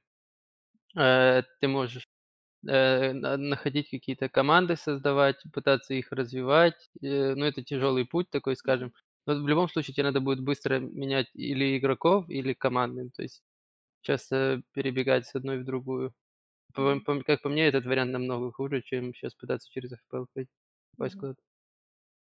э, 0.97 1.43
ты 1.61 1.69
можешь 1.69 2.09
э, 2.69 3.13
на- 3.13 3.37
находить 3.37 3.91
какие-то 3.91 4.29
команды, 4.29 4.77
создавать, 4.77 5.43
пытаться 5.53 5.95
их 5.95 6.13
развивать. 6.13 6.91
Э, 7.03 7.35
но 7.37 7.47
это 7.47 7.63
тяжелый 7.65 8.07
путь 8.07 8.31
такой, 8.31 8.57
скажем. 8.57 8.93
Но 9.27 9.35
в 9.43 9.49
любом 9.49 9.69
случае 9.69 9.95
тебе 9.95 10.05
надо 10.05 10.21
будет 10.21 10.41
быстро 10.43 10.81
менять 10.81 11.29
или 11.35 11.79
игроков, 11.79 12.29
или 12.31 12.55
команды. 12.55 13.11
То 13.17 13.23
есть 13.25 13.43
часто 14.03 14.63
перебегать 14.75 15.27
с 15.29 15.35
одной 15.37 15.61
в 15.61 15.65
другую. 15.67 16.15
По 16.75 17.01
по 17.01 17.23
как 17.23 17.43
по 17.43 17.49
мне, 17.49 17.67
этот 17.69 17.85
вариант 17.87 18.13
намного 18.13 18.51
хуже, 18.53 18.83
чем 18.83 19.15
сейчас 19.15 19.35
пытаться 19.35 19.71
через 19.71 19.93
FPL 19.93 20.27
попасть 20.93 21.17
куда-то. 21.17 21.43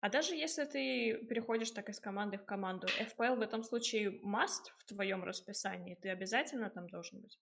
А 0.01 0.11
даже 0.11 0.35
если 0.35 0.67
ты 0.67 1.25
переходишь 1.27 1.71
так 1.71 1.89
из 1.89 2.01
команды 2.01 2.37
в 2.37 2.45
команду, 2.45 2.87
FPL 2.95 3.37
в 3.37 3.41
этом 3.41 3.63
случае 3.63 4.11
must 4.23 4.73
в 4.77 4.85
твоем 4.85 5.25
расписании? 5.25 5.95
Ты 5.95 6.11
обязательно 6.11 6.69
там 6.69 6.87
должен 6.87 7.21
быть? 7.23 7.41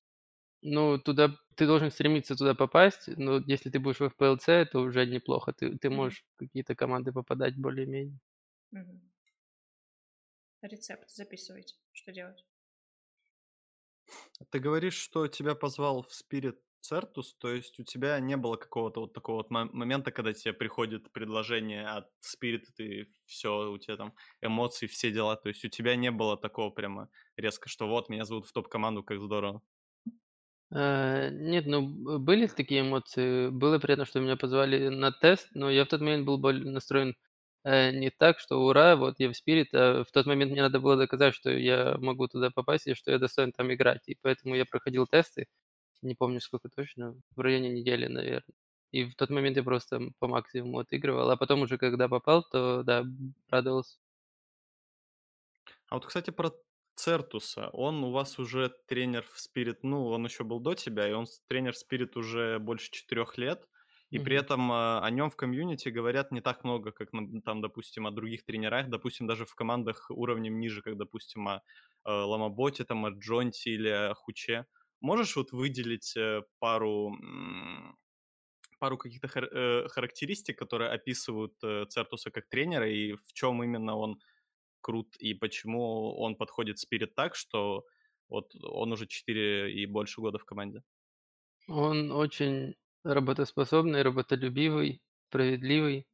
Ну, 0.63 0.99
туда 0.99 1.37
ты 1.57 1.67
должен 1.67 1.91
стремиться 1.91 2.37
туда 2.37 2.55
попасть, 2.55 3.09
но 3.17 3.39
если 3.47 3.71
ты 3.71 3.79
будешь 3.81 3.99
в 4.01 4.05
FPLC, 4.05 4.53
это 4.53 4.79
уже 4.81 5.05
неплохо. 5.07 5.53
Ты 5.53 5.77
ты 5.79 5.91
можешь 5.91 6.25
в 6.37 6.39
какие-то 6.39 6.75
команды 6.77 7.13
попадать 7.13 7.57
более-менее. 7.57 8.19
Мгм. 8.71 9.01
Рецепт 10.63 11.11
записывайте, 11.11 11.75
что 11.91 12.13
делать. 12.13 12.47
Ты 14.51 14.59
говоришь, 14.59 14.95
что 14.97 15.27
тебя 15.29 15.55
позвал 15.55 16.03
в 16.03 16.11
Spirit 16.11 16.59
Certus, 16.83 17.35
то 17.39 17.53
есть 17.53 17.79
у 17.81 17.85
тебя 17.85 18.19
не 18.21 18.37
было 18.37 18.57
какого-то 18.57 19.01
вот 19.01 19.13
такого 19.13 19.37
вот 19.39 19.51
мо 19.51 19.65
момента, 19.73 20.11
когда 20.13 20.33
тебе 20.33 20.53
приходит 20.55 21.13
предложение 21.13 21.87
от 21.87 22.09
и 22.43 22.59
ты 22.77 23.09
всё, 23.27 23.73
у 23.73 23.79
тебя 23.79 23.97
там 23.97 24.15
эмоции, 24.41 24.87
все 24.87 25.11
дела. 25.11 25.37
То 25.37 25.49
есть 25.49 25.65
у 25.65 25.69
тебя 25.69 25.97
не 25.97 26.11
было 26.11 26.37
такого 26.37 26.71
прямо 26.71 27.09
резко, 27.37 27.69
что 27.69 27.89
вот 27.89 28.09
меня 28.09 28.25
зовут 28.25 28.47
в 28.47 28.53
топ-команду, 28.53 29.03
как 29.03 29.21
здорово. 29.21 29.61
Э, 30.71 31.31
нет, 31.31 31.67
ну, 31.67 32.19
были 32.19 32.47
такие 32.47 32.83
эмоции. 32.83 33.49
Было 33.51 33.79
приятно, 33.79 34.05
что 34.05 34.21
меня 34.21 34.37
позвали 34.37 34.89
на 34.89 35.13
тест, 35.13 35.49
но 35.55 35.71
я 35.71 35.85
в 35.85 35.89
тот 35.89 36.01
момент 36.01 36.27
был 36.27 36.39
настроен, 36.53 37.15
э, 37.65 37.91
не 37.93 38.11
так, 38.11 38.39
что 38.39 38.57
ура, 38.67 38.97
вот 38.97 39.15
я 39.19 39.29
в 39.29 39.33
Spirit, 39.33 39.69
а 39.73 40.05
в 40.05 40.11
тот 40.13 40.27
момент 40.27 40.53
мне 40.53 40.63
надо 40.63 40.81
было 40.81 40.97
доказать, 40.97 41.35
что 41.35 41.51
я 41.51 41.97
могу 41.99 42.29
туда 42.29 42.51
попасть 42.51 42.87
и 42.87 42.95
что 42.95 43.11
я 43.11 43.19
достоин 43.19 43.53
там 43.53 43.73
играть. 43.73 44.03
И 44.09 44.17
поэтому 44.21 44.55
я 44.55 44.67
проходил 44.67 45.07
тесты, 45.07 45.47
не 46.03 46.15
помню 46.15 46.41
сколько 46.41 46.69
точно, 46.69 47.17
в 47.37 47.41
районе 47.41 47.71
недели, 47.71 48.07
наверно. 48.07 48.53
И 48.93 49.05
в 49.05 49.15
тот 49.17 49.31
момент 49.31 49.57
я 49.57 49.63
просто, 49.65 50.01
по 50.19 50.29
максимуму 50.29 50.79
отыгрывал, 50.81 51.31
а 51.31 51.37
потом 51.37 51.63
уже 51.63 51.79
когда 51.79 52.09
попал, 52.09 52.45
то 52.51 52.83
да, 52.85 53.05
радовался. 53.51 53.99
А 55.89 55.95
вот, 55.97 56.07
кстати, 56.07 56.31
про 56.31 56.53
Цертуса. 56.95 57.69
Он 57.73 58.03
у 58.05 58.11
вас 58.11 58.39
уже 58.39 58.69
тренер 58.89 59.23
в 59.25 59.37
Spirit, 59.39 59.79
ну, 59.83 60.07
он 60.09 60.25
еще 60.25 60.45
был 60.45 60.61
до 60.61 60.75
тебя, 60.75 61.09
и 61.09 61.13
он 61.13 61.27
тренер 61.49 61.73
в 61.73 61.77
Spirit 61.77 62.19
уже 62.19 62.59
больше 62.59 62.91
4 62.91 63.37
лет. 63.39 63.69
И 64.11 64.19
при 64.19 64.37
Мгм. 64.37 64.39
этом, 64.39 64.73
а, 64.73 65.01
о 65.05 65.11
нем 65.11 65.29
в 65.31 65.37
комьюнити 65.37 65.91
говорят 65.91 66.33
не 66.33 66.41
так 66.41 66.65
много, 66.65 66.93
как, 66.93 67.11
там, 67.45 67.61
допустим, 67.61 68.07
о 68.07 68.11
других 68.11 68.43
тренерах. 68.45 68.89
Допустим, 68.89 69.27
даже 69.27 69.45
в 69.45 69.55
командах 69.55 70.07
уровнем 70.11 70.59
ниже, 70.59 70.81
как, 70.83 70.97
допустим, 70.97 71.47
о, 71.47 71.63
э, 72.07 72.11
Ламаботе, 72.11 72.85
там, 72.85 73.05
о 73.05 73.11
Джонте 73.11 73.71
или 73.71 73.89
о 73.91 74.15
Хуче. 74.15 74.65
Можешь 75.03 75.37
вот 75.37 75.53
выделить, 75.53 76.17
э, 76.17 76.43
пару, 76.59 77.17
пару 78.81 78.99
каких-то 78.99 79.29
хар 79.29 79.45
э, 79.47 79.89
характеристик, 79.89 80.59
которые 80.59 80.91
описывают, 80.91 81.55
э, 81.65 81.87
Цертуса 81.89 82.31
как 82.31 82.49
тренера, 82.49 82.89
и 82.91 83.15
в 83.15 83.33
чём 83.35 83.63
именно 83.65 83.97
он 83.97 84.21
крут, 84.83 85.17
и 85.19 85.35
почему 85.35 86.17
он 86.19 86.37
подходит 86.37 86.79
Spirit 86.79 87.09
так, 87.17 87.35
что 87.37 87.85
вот 88.29 88.55
он 88.63 88.93
уже 88.93 89.07
4 89.09 89.73
и 89.75 89.87
больше 89.87 90.21
года 90.23 90.39
в 90.39 90.45
команде? 90.47 90.83
Он 91.67 92.13
очень 92.13 92.77
работоспособный, 93.05 94.03
работолюбивый, 94.03 95.03
справедливый 95.29 96.07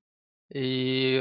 и, 0.55 1.21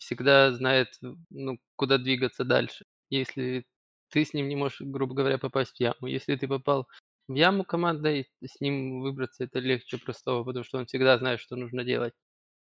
всегда 0.00 0.52
знает, 0.54 0.88
ну, 1.30 1.58
куда 1.76 1.98
двигаться 1.98 2.44
дальше. 2.44 2.86
Если 3.10 3.66
ты 4.14 4.24
с 4.24 4.34
ним 4.34 4.48
не 4.48 4.56
можешь, 4.56 4.80
грубо 4.82 5.14
говоря, 5.16 5.38
попасть 5.38 5.76
в 5.78 5.80
яму. 5.80 6.06
Если 6.08 6.36
ты 6.36 6.48
попал 6.48 6.88
в 7.28 7.34
яму 7.34 7.64
командой, 7.64 8.28
с 8.44 8.60
ним 8.62 9.00
выбраться- 9.02 9.44
это 9.44 9.60
легче 9.60 9.98
простого, 9.98 10.44
потому 10.44 10.64
что 10.64 10.78
он 10.78 10.86
всегда 10.86 11.18
знает, 11.18 11.40
что 11.40 11.56
нужно 11.56 11.84
делать. 11.84 12.14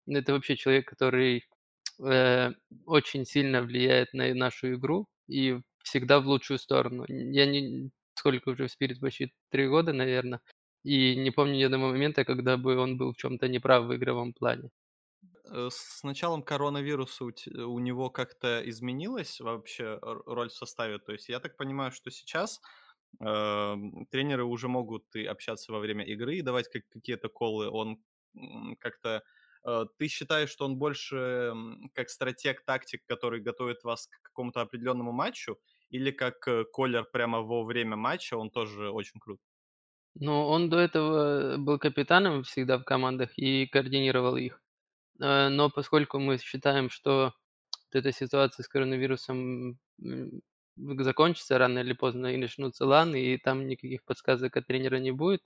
Это 0.07 0.33
вообще 0.33 0.55
человек, 0.57 0.87
который, 0.89 1.45
э, 2.05 2.51
очень 2.85 3.25
сильно 3.25 3.61
влияет 3.63 4.13
на 4.13 4.33
нашу 4.35 4.75
игру 4.75 5.07
и 5.29 5.59
всегда 5.83 6.19
в 6.21 6.27
лучшую 6.27 6.59
сторону. 6.59 7.05
Я 7.09 7.45
не 7.47 7.91
сколько 8.15 8.49
уже 8.51 8.67
в 8.67 8.71
Spirit, 8.71 8.99
почти 9.01 9.33
3 9.51 9.67
года, 9.69 9.93
наверно, 9.93 10.41
и 10.85 11.15
не 11.17 11.31
помню 11.31 11.55
ни 11.57 11.63
одного 11.63 11.89
момента, 11.89 12.25
когда 12.25 12.57
бы 12.57 12.77
он 12.77 12.97
был 12.97 13.13
в 13.13 13.17
чём-то 13.17 13.47
неправ 13.49 13.85
в 13.85 13.95
игровом 13.95 14.33
плане. 14.33 14.69
Э, 15.51 15.69
с 15.71 16.03
началом 16.03 16.43
коронавируса 16.43 17.25
у 17.25 17.31
те 17.31 17.51
у 17.51 17.79
него 17.79 18.09
как-то 18.09 18.61
изменилась 18.69 19.39
вообще 19.39 19.99
роль 20.01 20.49
в 20.49 20.53
составе? 20.53 20.99
То 20.99 21.11
есть 21.13 21.29
я 21.29 21.39
так 21.39 21.57
понимаю, 21.57 21.91
что 21.91 22.11
сейчас, 22.11 22.61
эм, 23.21 24.05
тренеры 24.11 24.43
уже 24.45 24.67
могут 24.67 25.15
и 25.15 25.25
общаться 25.25 25.71
во 25.73 25.79
время 25.79 26.05
игры, 26.05 26.37
и 26.37 26.41
давать 26.41 26.69
как 26.69 26.83
какие-то 26.89 27.29
коллы. 27.29 27.69
Он, 27.69 28.03
как-то 28.79 29.23
э, 29.65 29.85
ты 29.97 30.07
считаешь, 30.07 30.49
что 30.49 30.65
он 30.65 30.77
больше, 30.77 31.53
как 31.93 32.09
стратег, 32.09 32.63
тактик, 32.65 33.03
который 33.05 33.41
готовит 33.41 33.83
вас 33.83 34.07
к 34.07 34.21
какому-то 34.21 34.61
определенному 34.61 35.11
матчу, 35.11 35.57
или 35.89 36.11
как, 36.11 36.47
э, 36.47 36.65
коллер 36.73 37.05
прямо 37.05 37.41
во 37.41 37.63
время 37.63 37.95
матча, 37.95 38.35
он 38.37 38.49
тоже 38.51 38.89
очень 38.91 39.19
крут? 39.19 39.39
Но 40.15 40.49
он 40.49 40.69
до 40.69 40.77
этого 40.79 41.55
был 41.57 41.79
капитаном 41.79 42.43
всегда 42.43 42.77
в 42.77 42.83
командах 42.83 43.37
и 43.37 43.65
координировал 43.65 44.35
их. 44.35 44.61
Э, 45.21 45.49
но 45.49 45.69
поскольку 45.69 46.19
мы 46.19 46.37
считаем, 46.37 46.89
что 46.89 47.33
вот 47.93 47.95
эта 47.99 48.11
ситуация 48.11 48.63
с 48.63 48.67
коронавирусом, 48.67 49.79
закончится 50.77 51.57
рано 51.57 51.79
или 51.79 51.93
поздно 51.93 52.27
и 52.33 52.37
начнутся 52.37 52.85
ланы, 52.85 53.21
и 53.23 53.37
там 53.37 53.67
никаких 53.67 54.03
подсказок 54.05 54.57
от 54.57 54.67
тренера 54.67 54.97
не 54.99 55.11
будет, 55.11 55.41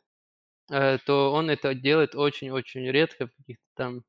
э, 0.71 0.99
то 1.05 1.33
он 1.33 1.49
это 1.51 1.75
делает 1.75 2.15
очень-очень 2.15 2.89
редко 2.91 3.27
в 3.27 3.35
каких-то 3.37 3.63
там, 3.75 4.03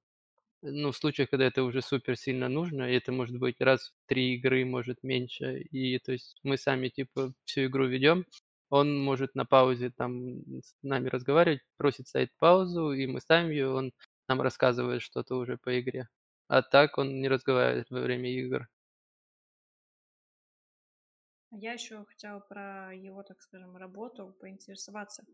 ну, 0.63 0.93
случаях, 0.93 1.31
когда 1.31 1.47
это 1.47 1.65
уже 1.65 1.83
супер 1.83 2.17
сильно 2.19 2.49
нужно. 2.49 2.91
И 2.91 2.97
это 2.97 3.13
может 3.13 3.39
быть 3.39 3.61
раз 3.61 3.91
в 3.91 4.09
3 4.09 4.35
игры, 4.37 4.65
может, 4.67 5.03
меньше. 5.05 5.61
И 5.73 5.99
то 6.01 6.13
есть 6.13 6.39
мы 6.45 6.59
сами 6.59 6.89
типа 6.91 7.33
всю 7.47 7.67
игру 7.67 7.87
ведем, 7.87 8.27
он 8.71 8.99
может 9.01 9.35
на 9.37 9.45
паузе 9.47 9.91
там 9.97 10.41
с 10.63 10.75
нами 10.83 11.09
разговаривать, 11.09 11.61
просит 11.79 12.09
ставить 12.09 12.31
паузу, 12.39 12.93
и 12.93 13.07
мы 13.07 13.21
ставим 13.21 13.51
её, 13.51 13.75
он 13.77 13.93
нам 14.31 14.41
рассказывает 14.43 15.03
что-то 15.03 15.37
уже 15.37 15.59
по 15.59 15.79
игре. 15.81 16.09
А 16.49 16.63
так 16.63 16.99
он 16.99 17.21
не 17.21 17.29
разговаривает 17.29 17.91
во 17.91 18.01
время 18.01 18.31
игр. 18.31 18.69
Я 21.53 21.73
еще 21.73 22.05
хотела 22.05 22.39
про 22.41 22.95
его, 22.95 23.23
так 23.23 23.43
скажем, 23.43 23.77
работу 23.77 24.37
поинтересоваться. 24.41 25.25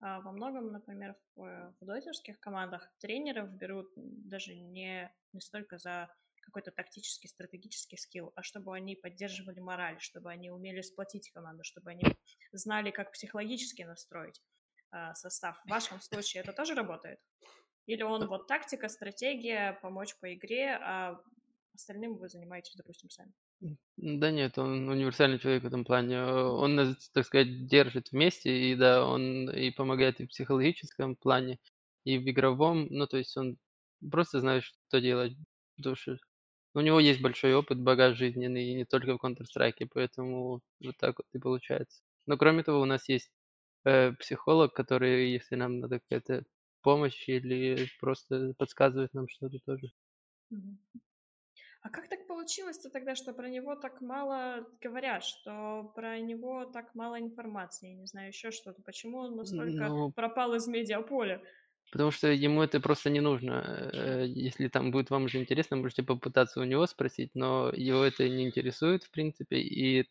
А, 0.00 0.20
во 0.20 0.32
многом, 0.32 0.72
например, 0.72 1.16
в 1.34 1.74
в 1.80 1.84
дотерских 1.84 2.40
командах 2.40 2.90
тренеров 2.98 3.50
берут 3.52 3.92
даже 3.96 4.54
не 4.54 5.12
не 5.32 5.40
столько 5.40 5.78
за 5.78 6.08
какой-то 6.40 6.70
тактический, 6.70 7.28
стратегический 7.28 7.96
скилл, 7.98 8.32
а 8.36 8.42
чтобы 8.42 8.74
они 8.74 8.94
поддерживали 8.94 9.58
мораль, 9.60 10.00
чтобы 10.00 10.30
они 10.30 10.50
умели 10.50 10.80
сплотить 10.80 11.30
команду, 11.30 11.64
чтобы 11.64 11.90
они 11.90 12.04
знали, 12.52 12.90
как 12.90 13.12
психологически 13.12 13.82
настроить, 13.82 14.40
а, 14.90 15.14
состав. 15.14 15.60
В 15.64 15.68
вашем 15.68 16.00
случае 16.00 16.42
это 16.42 16.52
тоже 16.52 16.74
работает? 16.74 17.20
Или 17.86 18.02
он 18.02 18.26
вот 18.26 18.46
тактика, 18.46 18.88
стратегия, 18.88 19.78
помочь 19.80 20.16
по 20.20 20.32
игре, 20.34 20.78
а 20.80 21.20
остальным 21.74 22.16
вы 22.16 22.28
занимаетесь, 22.28 22.74
допустим, 22.76 23.10
сами? 23.10 23.32
Да 23.96 24.30
нет, 24.30 24.58
он 24.58 24.88
универсальный 24.88 25.38
человек 25.38 25.62
в 25.62 25.66
этом 25.66 25.84
плане. 25.84 26.16
Э, 26.16 26.42
он 26.42 26.74
нас, 26.74 27.08
так 27.10 27.24
сказать, 27.24 27.66
держит 27.66 28.12
вместе, 28.12 28.70
и 28.70 28.74
да, 28.74 29.06
он 29.06 29.50
и 29.50 29.70
помогает 29.70 30.20
и 30.20 30.26
в 30.26 30.28
психологическом 30.28 31.16
плане, 31.16 31.58
и 32.04 32.18
в 32.18 32.28
игровом. 32.28 32.86
Ну, 32.90 33.06
то 33.06 33.16
есть 33.16 33.36
он 33.36 33.56
просто 34.10 34.40
знает, 34.40 34.64
что 34.64 35.00
делать. 35.00 35.32
Потому 35.76 35.96
что 35.96 36.18
у 36.74 36.80
него 36.80 37.00
есть 37.00 37.22
большой 37.22 37.54
опыт, 37.54 37.80
багаж 37.80 38.16
жизненный, 38.18 38.66
и 38.66 38.74
не 38.74 38.84
только 38.84 39.16
в 39.16 39.24
Counter 39.24 39.44
Strike, 39.44 39.88
поэтому 39.92 40.60
вот 40.82 40.96
так 40.98 41.16
вот 41.18 41.26
и 41.32 41.38
получается. 41.38 42.02
Но 42.26 42.36
кроме 42.36 42.62
того, 42.62 42.80
у 42.80 42.84
нас 42.84 43.08
есть, 43.08 43.30
э, 43.84 44.12
психолог, 44.14 44.74
который, 44.74 45.32
если 45.32 45.56
нам 45.56 45.80
надо 45.80 46.00
какая-то 46.00 46.44
помощь 46.86 47.28
или 47.28 47.88
просто 47.98 48.54
подсказывает 48.58 49.12
нам 49.12 49.26
что-то 49.28 49.58
тоже. 49.66 49.88
А 51.82 51.88
как 51.88 52.08
так 52.08 52.26
получилось-то 52.28 52.90
тогда, 52.90 53.16
что 53.16 53.32
про 53.32 53.48
него 53.48 53.74
так 53.74 54.00
мало 54.00 54.66
говорят, 54.80 55.24
что 55.24 55.92
про 55.96 56.20
него 56.20 56.64
так 56.64 56.94
мало 56.94 57.18
информации, 57.18 57.94
не 57.94 58.06
знаю, 58.06 58.28
еще 58.28 58.50
что-то? 58.52 58.82
Почему 58.82 59.18
он 59.18 59.36
настолько 59.36 59.88
ну 59.88 60.12
пропал 60.12 60.54
из 60.54 60.68
медиаполя? 60.68 61.42
Потому 61.92 62.10
что 62.10 62.28
ему 62.28 62.62
это 62.62 62.80
просто 62.80 63.10
не 63.10 63.20
нужно. 63.20 63.90
Э, 63.92 64.24
если 64.26 64.68
там 64.68 64.90
будет 64.90 65.10
вам 65.10 65.24
уже 65.24 65.38
интересно, 65.38 65.76
можете 65.76 66.02
попытаться 66.02 66.60
у 66.60 66.64
него 66.64 66.86
спросить, 66.86 67.30
но 67.34 67.72
его 67.74 68.04
это 68.04 68.28
не 68.28 68.44
интересует, 68.44 69.04
в 69.04 69.10
принципе. 69.10 69.56
И 69.58 70.08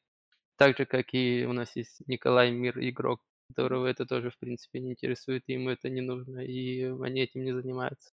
так 0.57 0.77
же, 0.77 0.85
как 0.85 1.13
и 1.13 1.45
у 1.45 1.53
нас 1.53 1.75
есть 1.75 2.01
Николай 2.07 2.51
Мир, 2.51 2.79
игрок. 2.79 3.21
Которого 3.47 3.87
это 3.87 4.05
тоже, 4.05 4.29
в 4.29 4.37
принципе, 4.37 4.79
не 4.79 4.91
интересует, 4.91 5.43
и 5.47 5.53
ему 5.53 5.69
это 5.69 5.89
не 5.89 6.01
нужно, 6.01 6.39
и 6.39 6.83
они 6.83 7.21
этим 7.21 7.43
не 7.43 7.53
занимаются. 7.53 8.11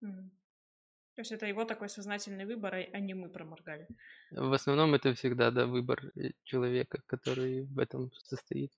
То 0.00 1.20
есть 1.22 1.32
это 1.32 1.46
его 1.46 1.64
такой 1.64 1.88
сознательный 1.88 2.44
выбор, 2.44 2.74
а 2.74 2.84
а 2.92 3.00
не 3.00 3.14
мы 3.14 3.30
проморгали. 3.30 3.88
В 4.30 4.52
основном 4.52 4.94
это 4.94 5.14
всегда, 5.14 5.50
да, 5.50 5.66
выбор, 5.66 6.12
э, 6.14 6.32
человека, 6.44 7.00
который 7.06 7.62
в 7.62 7.78
этом 7.78 8.12
состоит. 8.12 8.72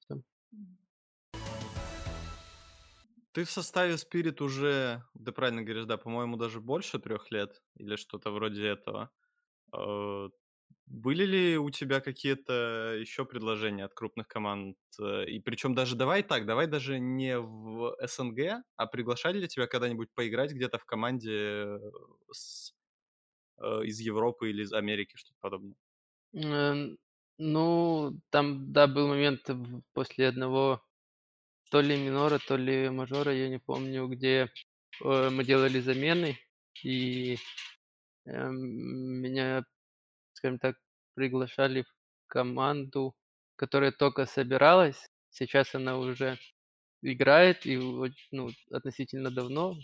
Ты 3.32 3.44
в 3.44 3.50
составе 3.50 3.94
Spirit 3.94 4.40
уже, 4.42 5.02
ты 5.24 5.32
правильно 5.32 5.62
говоришь, 5.62 5.86
да, 5.86 5.96
по-моему, 5.96 6.36
даже 6.36 6.60
больше 6.60 7.00
3 7.00 7.16
лет 7.30 7.60
или 7.76 7.96
что-то 7.96 8.30
вроде 8.30 8.68
этого. 8.68 9.10
Были 10.90 11.24
ли 11.26 11.58
у 11.58 11.68
тебя 11.70 12.00
какие-то 12.00 12.96
еще 12.98 13.26
предложения 13.26 13.84
от 13.84 13.92
крупных 13.94 14.26
команд? 14.26 14.76
Э, 15.00 15.26
и 15.26 15.38
причем 15.38 15.74
даже 15.74 15.96
давай 15.96 16.22
так, 16.22 16.46
давай 16.46 16.66
даже 16.66 16.98
не 16.98 17.38
в 17.38 17.94
СНГ, 18.00 18.64
а 18.76 18.86
приглашали 18.86 19.38
ли 19.38 19.48
тебя 19.48 19.66
когда-нибудь 19.66 20.10
поиграть 20.14 20.52
где-то 20.52 20.78
в 20.78 20.86
команде, 20.86 21.30
э, 21.32 21.78
с 22.32 22.72
э, 23.58 23.84
из 23.84 24.00
Европы 24.00 24.50
или 24.50 24.62
из 24.62 24.72
Америки, 24.72 25.16
что-то 25.16 25.36
подобное? 25.40 25.76
М, 26.34 26.98
ну, 27.38 28.12
там, 28.30 28.72
да, 28.72 28.86
был 28.86 29.08
момент 29.08 29.48
после 29.92 30.28
одного 30.28 30.82
то 31.70 31.80
ли 31.82 31.96
минора, 31.98 32.38
то 32.40 32.56
ли 32.56 32.90
мажора, 32.90 33.32
я 33.34 33.48
не 33.50 33.58
помню, 33.60 34.08
где, 34.08 34.48
мы 35.02 35.44
делали 35.44 35.80
замены, 35.80 36.38
и, 36.84 37.38
эм, 38.26 38.56
меня, 39.22 39.64
скажем 40.38 40.58
так, 40.58 40.76
приглашали 41.14 41.82
в 41.82 41.92
команду, 42.28 43.14
которая 43.56 43.92
тока 43.92 44.26
собиралась. 44.26 45.08
Сейчас 45.30 45.74
она 45.74 45.98
уже 45.98 46.38
играет 47.02 47.66
и 47.66 47.76
ну, 48.30 48.50
относительно 48.70 49.30
давно, 49.30 49.76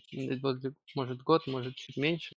может, 0.94 1.22
год, 1.22 1.46
может, 1.46 1.74
чуть 1.76 1.96
меньше. 1.96 2.34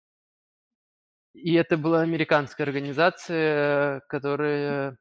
И 1.35 1.54
это 1.54 1.76
была 1.76 2.00
американская 2.00 2.66
организация, 2.66 4.00
которая 4.08 4.96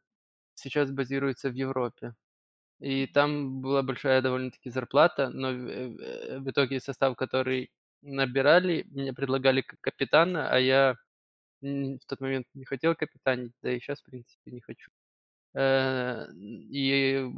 сейчас 0.53 0.91
базируется 0.91 1.49
в 1.49 1.53
Европе. 1.53 2.13
И 2.79 3.07
там 3.07 3.61
была 3.61 3.83
большая 3.83 4.21
довольно-таки 4.21 4.69
зарплата, 4.69 5.29
но 5.29 5.51
в 5.51 5.67
э, 5.69 6.39
в 6.39 6.49
итоге 6.49 6.81
состав, 6.81 7.15
который 7.15 7.71
набирали, 8.01 8.85
мне 8.91 9.13
предлагали 9.13 9.61
как 9.61 9.79
капитана, 9.81 10.49
а 10.49 10.59
я, 10.59 10.95
в 11.65 12.05
тот 12.05 12.21
момент 12.21 12.47
не 12.53 12.65
хотел 12.65 12.95
капитанить, 12.95 13.53
да 13.61 13.71
и 13.71 13.79
щас, 13.79 14.01
в 14.01 14.05
принципе, 14.05 14.51
не 14.51 14.61
хочу. 14.61 14.91
Э, 15.53 16.27
и 16.33 17.31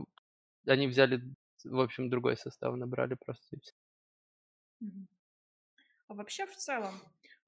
они 0.65 0.87
взяли, 0.87 1.21
в 1.63 1.79
общем, 1.79 2.09
другой 2.09 2.37
состав, 2.37 2.75
набрали 2.75 3.15
просто. 3.15 3.57
А 6.07 6.13
вообще, 6.13 6.45
в 6.45 6.55
целом, 6.55 6.93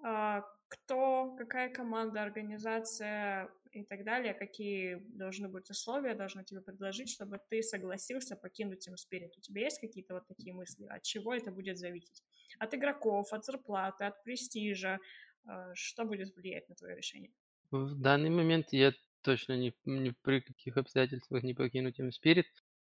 а, 0.03 0.43
кто, 0.67 1.35
какая 1.37 1.69
команда, 1.69 2.21
организация 2.21 3.49
и 3.71 3.83
так 3.83 4.03
далее, 4.03 4.33
какие 4.33 4.95
должны 5.15 5.47
быть 5.47 5.69
условия, 5.69 6.13
должны 6.13 6.43
тебе 6.43 6.61
предложить, 6.61 7.09
чтобы 7.09 7.39
ты 7.49 7.61
согласился 7.61 8.35
покинуть 8.35 8.87
Team 8.87 8.95
Spirit? 8.95 9.31
У 9.37 9.41
тебя 9.41 9.63
есть 9.63 9.79
какие-то 9.79 10.13
вот 10.15 10.27
такие 10.27 10.53
мысли? 10.53 10.85
От 10.85 11.03
чего 11.03 11.33
это 11.33 11.51
будет 11.51 11.77
зависеть? 11.77 12.23
От 12.59 12.73
игроков, 12.73 13.31
от 13.33 13.45
зарплаты, 13.45 14.05
от 14.05 14.23
престижа? 14.23 14.99
А, 15.45 15.73
что 15.75 16.05
будет 16.05 16.35
влиять 16.35 16.69
на 16.69 16.75
твое 16.75 16.95
решение? 16.95 17.33
В 17.71 17.95
данный 17.95 18.29
момент 18.29 18.67
я 18.71 18.93
точно 19.21 19.57
ни 19.57 19.73
ни 19.85 20.13
при 20.23 20.39
каких 20.41 20.77
обстоятельствах 20.77 21.43
не 21.43 21.53
покину 21.53 21.89
Team 21.89 22.09
Spirit. 22.09 22.45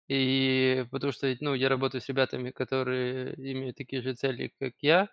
И 0.09 0.85
потому 0.91 1.13
что, 1.13 1.35
ну, 1.41 1.55
я 1.55 1.69
работаю 1.69 2.01
с 2.01 2.09
ребятами, 2.09 2.51
которые 2.51 3.35
имеют 3.37 3.77
такие 3.77 4.03
же 4.03 4.15
цели, 4.15 4.53
как 4.59 4.75
я, 4.81 5.09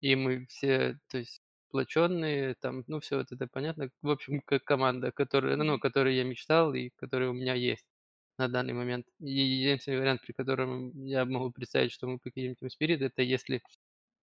и 0.00 0.16
мы 0.16 0.46
все, 0.46 0.98
то 1.08 1.18
есть 1.18 1.42
сплоченные, 1.68 2.54
там, 2.54 2.82
ну, 2.86 3.00
всё 3.00 3.18
вот 3.18 3.30
это 3.32 3.46
понятно. 3.46 3.90
В 4.02 4.08
общем, 4.10 4.40
как 4.40 4.64
команда, 4.64 5.12
которая, 5.12 5.56
ну, 5.56 5.78
которой 5.78 6.16
я 6.16 6.24
мечтал 6.24 6.72
и 6.74 6.90
которая 6.96 7.30
у 7.30 7.34
меня 7.34 7.54
есть 7.54 7.86
на 8.38 8.48
данный 8.48 8.72
момент. 8.72 9.06
И 9.20 9.30
единственный 9.30 9.98
вариант, 10.00 10.22
при 10.22 10.32
котором 10.32 11.04
я 11.04 11.24
могу 11.26 11.50
представить, 11.52 11.92
что 11.92 12.06
мы 12.08 12.18
покинем 12.18 12.54
Team 12.60 12.68
Spirit, 12.70 13.04
это 13.04 13.22
если, 13.22 13.62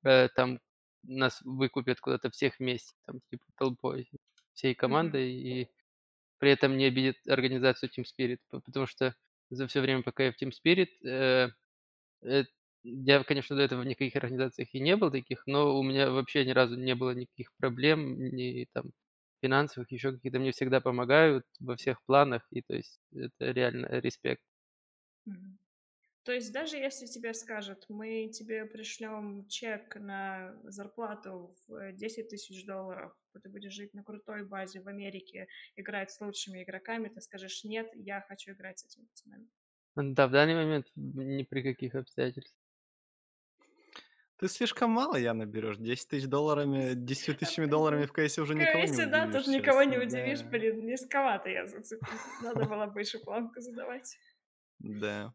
э, 0.04 0.30
там 0.36 0.60
нас 1.08 1.42
выкупят 1.44 2.02
куда-то 2.02 2.32
всех 2.32 2.60
вместе, 2.60 2.96
там, 3.08 3.22
типа, 3.32 3.46
толпой, 3.58 4.10
всей 4.54 4.76
командой, 4.76 5.34
и 5.34 5.70
при 6.40 6.52
этом 6.52 6.78
не 6.78 6.86
обидят 6.86 7.18
организацию 7.28 7.90
Team 7.92 8.06
Spirit. 8.06 8.40
Потому 8.50 8.88
что 8.88 9.16
за 9.52 9.68
всё 9.68 9.82
время, 9.82 10.04
пока 10.04 10.26
я 10.26 10.32
в 10.34 10.42
Team 10.42 10.52
Spirit, 10.52 10.90
э, 11.08 11.50
э, 12.24 12.44
я, 12.84 13.24
конечно, 13.26 13.56
до 13.56 13.64
этого 13.64 13.82
в 13.82 13.86
никаких 13.86 14.16
организациях 14.18 14.70
и 14.74 14.80
не 14.82 14.96
был 14.98 15.12
таких, 15.12 15.44
но 15.48 15.78
у 15.80 15.84
меня 15.84 16.12
вообще 16.12 16.46
ни 16.46 16.52
разу 16.52 16.78
не 16.78 16.96
было 16.96 17.12
никаких 17.12 17.52
проблем, 17.58 18.20
ни 18.36 18.68
там 18.74 18.92
финансовых, 19.44 19.92
еще 19.92 20.14
каких-то. 20.14 20.40
Мне 20.40 20.52
всегда 20.52 20.82
помогают 20.82 21.46
во 21.60 21.76
всех 21.78 22.02
планах, 22.06 22.44
и 22.52 22.62
то 22.64 22.76
есть 22.76 23.00
это 23.14 23.52
реально 23.52 23.88
респект. 24.02 24.42
Мгм. 25.28 25.58
То 26.28 26.34
есть 26.34 26.52
даже 26.52 26.76
если 26.76 27.06
тебе 27.06 27.34
скажут: 27.34 27.86
"Мы 27.88 28.28
тебе 28.28 28.66
пришлем 28.66 29.48
чек 29.48 29.96
на 29.96 30.60
зарплату 30.64 31.56
в 31.70 31.94
10 31.94 32.28
тысяч 32.28 32.66
долларов, 32.66 33.14
ты 33.42 33.48
будешь 33.48 33.72
жить 33.72 33.94
на 33.94 34.04
крутой 34.04 34.46
базе 34.46 34.82
в 34.82 34.90
Америке, 34.90 35.48
играть 35.78 36.12
с 36.12 36.20
лучшими 36.20 36.64
игроками", 36.64 37.08
ты 37.08 37.22
скажешь: 37.22 37.64
"Нет, 37.64 37.88
я 37.94 38.20
хочу 38.28 38.52
играть 38.52 38.80
с 38.80 38.84
этими 38.84 39.06
пацанами"? 39.06 39.48
Да, 39.96 40.28
в 40.28 40.32
данный 40.32 40.56
момент 40.56 40.88
ни 40.96 41.44
при 41.44 41.62
каких 41.62 41.96
обстоятельствах. 41.96 42.60
Ты 44.38 44.50
слишком 44.50 44.92
мало 44.92 45.16
явно 45.16 45.46
берешь. 45.46 45.78
10 45.78 46.10
тысяч 46.10 46.28
долларами 46.28 46.94
10 46.94 47.40
тысячами 47.40 47.68
долларами 47.68 48.06
в 48.06 48.12
CSе 48.12 48.42
уже 48.42 48.54
никого 48.54 48.84
не 48.84 48.92
CSе, 48.92 49.06
да, 49.06 49.28
удивишь 49.28 49.46
тут 49.46 49.48
никого 49.48 49.84
щас. 49.84 49.92
не 49.92 49.98
удивишь. 49.98 50.42
Да. 50.42 50.50
Блин, 50.50 50.86
низковато 50.86 51.50
я 51.50 51.66
зацепил. 51.68 52.10
Надо 52.44 52.66
было 52.66 52.86
выше 52.88 53.18
планку 53.20 53.62
задавать. 53.62 54.18
Да. 54.80 55.34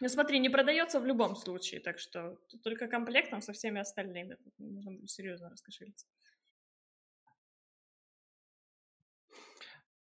Ну 0.00 0.08
смотри, 0.08 0.38
не 0.38 0.48
продаётся 0.48 0.98
в 1.00 1.06
любом 1.06 1.36
случае, 1.36 1.80
так 1.80 1.98
что 1.98 2.38
только 2.62 2.88
комплектом 2.88 3.42
со 3.42 3.52
всеми 3.52 3.80
остальными. 3.80 4.38
Нужно 4.58 4.92
будет 4.92 5.10
серьёзно 5.10 5.50
раскошелиться. 5.50 6.06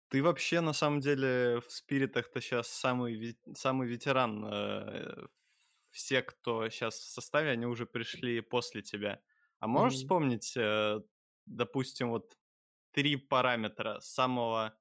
Ты 0.09 0.23
вообще, 0.23 0.61
на 0.61 0.73
самом 0.73 1.01
деле, 1.01 1.59
в 1.59 1.71
спиритах-то 1.71 2.39
щас 2.41 2.67
самый 2.69 3.37
самый 3.55 3.87
ветеран. 3.87 4.45
Э, 4.45 5.27
все, 5.91 6.21
кто 6.21 6.69
щас 6.69 6.95
в 6.95 7.09
составе, 7.11 7.51
они 7.51 7.65
уже 7.65 7.85
пришли 7.85 8.39
после 8.41 8.81
тебя. 8.81 9.21
А 9.59 9.67
можешь 9.67 9.97
Мгм. 9.97 9.99
вспомнить, 9.99 10.53
э, 10.55 11.01
допустим, 11.45 12.09
вот 12.11 12.37
3 12.91 13.17
параметра 13.17 13.99
самого, 14.01 14.77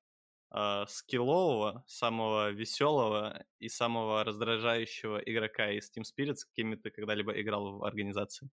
а, 0.51 0.87
скиллового, 0.87 1.85
самого 1.87 2.51
весёлого 2.51 3.45
и 3.59 3.69
самого 3.69 4.25
раздражающего 4.25 5.19
игрока 5.19 5.71
из 5.73 5.91
Team 5.91 6.03
Spirit, 6.05 6.37
с 6.37 6.45
кем 6.47 6.79
ты 6.81 6.91
когда-либо 6.91 7.33
играл 7.41 7.79
в 7.79 7.85
организации? 7.85 8.51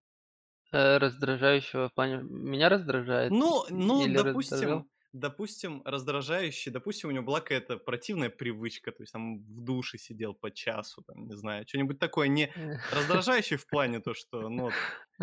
Э, 0.72 0.98
раздражающего 0.98 1.88
в 1.90 1.94
плане 1.94 2.18
меня 2.24 2.68
раздражает 2.70 3.40
Ну 3.40 3.66
ну, 3.70 4.06
или 4.06 4.18
раздражал? 4.18 4.88
Допустим 5.14 5.82
раздражающий, 5.86 6.72
допустим, 6.72 7.10
у 7.10 7.12
него 7.14 7.24
была 7.26 7.42
какая-то 7.42 7.78
противная 7.78 8.30
привычка, 8.30 8.92
то 8.92 9.04
есть 9.04 9.14
там 9.14 9.40
в 9.44 9.62
душе 9.62 9.98
сидел 9.98 10.34
по 10.34 10.52
часу, 10.52 11.04
там, 11.04 11.28
не 11.28 11.36
знаю, 11.38 11.66
чё-нибудь 11.66 12.00
такое 12.00 12.28
не 12.28 12.54
раздражающее 12.90 13.58
в 13.60 13.68
плане 13.70 14.00
то, 14.02 14.14
что, 14.14 14.50
ну, 14.50 14.80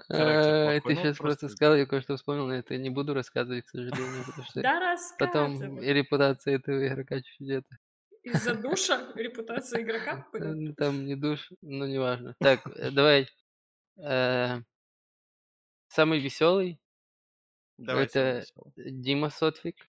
Э, 0.08 0.80
ты 0.86 0.94
ну, 0.94 0.96
вот 0.96 0.96
щас 0.96 1.18
просто 1.20 1.48
сказал, 1.48 1.76
я 1.76 1.86
кое-что 1.86 2.16
вспомнил, 2.16 2.46
но 2.46 2.54
это 2.54 2.76
не 2.78 2.90
буду 2.90 3.14
рассказывать, 3.14 3.64
к 3.64 3.68
сожалению, 3.70 4.24
потому 4.24 4.44
что 4.44 4.66
Да 4.66 4.80
потом 5.16 5.78
репутация 5.80 6.56
этого 6.56 6.86
игрока 6.86 7.20
чуть 7.22 7.48
это 7.48 7.78
Из-за 8.22 8.54
душа 8.54 9.12
репутация 9.14 9.82
игрока 9.82 10.26
Э, 10.38 10.52
ну, 10.54 10.74
там 10.74 11.06
не 11.06 11.16
душ, 11.16 11.50
ну, 11.62 11.86
неважно. 11.86 12.34
Так, 12.40 12.66
э, 12.66 12.90
давай, 12.90 13.28
э 13.98 14.60
Самый 15.88 16.20
весёлый 16.20 16.80
Давай 17.80 18.04
это 18.04 18.38
весёлый. 18.40 18.72
Дима 18.76 19.30
Сотвик. 19.30 19.88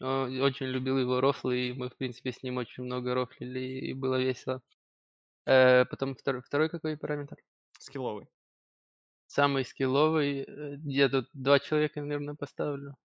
О 0.00 0.24
очень 0.26 0.66
любил 0.66 0.98
его 0.98 1.20
рофлы, 1.20 1.68
и 1.68 1.72
мы, 1.72 1.88
в 1.88 1.96
принципе, 1.96 2.32
с 2.32 2.42
ним 2.42 2.56
очень 2.58 2.84
много 2.84 3.14
рофлили, 3.14 3.60
и 3.60 3.92
было 3.94 4.20
весело. 4.20 4.62
Э, 5.46 5.84
потом 5.86 6.14
втор 6.14 6.42
второй 6.42 6.68
какой 6.68 6.96
параметр? 6.96 7.36
Скилловый. 7.78 8.28
Самый 9.30 9.64
скилловый, 9.64 10.44
э, 10.48 10.76
я 10.84 11.08
тут 11.10 11.28
2 11.34 11.58
человека, 11.60 12.00
наверно, 12.00 12.34
поставлю. 12.34 12.96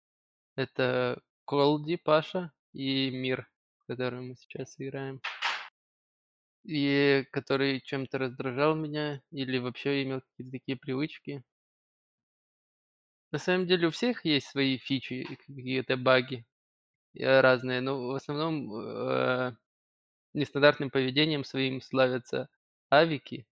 Это 0.57 1.21
Колди 1.47 1.97
Паша 1.97 2.53
и 2.73 3.11
Мир, 3.11 3.49
с 3.83 3.85
которым 3.87 4.29
мы 4.29 4.37
сейчас 4.37 4.77
играем. 4.79 5.21
И 6.65 7.25
который 7.33 7.81
чем-то 7.81 8.19
раздражал 8.19 8.77
меня 8.77 9.21
или 9.33 9.59
вообще 9.59 10.05
имел 10.05 10.21
какие-то 10.21 10.53
такие 10.59 10.79
привычки. 10.79 11.43
На 13.33 13.39
самом 13.39 13.67
деле 13.67 13.89
у 13.89 13.91
всех 13.91 14.25
есть 14.27 14.47
свои 14.49 14.77
фичи 14.77 15.25
какие-то 15.47 15.97
баги, 15.97 16.45
э, 17.15 17.41
разные, 17.41 17.81
но 17.81 18.09
в 18.09 18.15
основном, 18.17 18.75
э, 18.75 19.57
нестандартным 20.35 20.91
поведением 20.91 21.45
своим 21.45 21.81
славятся 21.83 22.49
авики. 22.91 23.47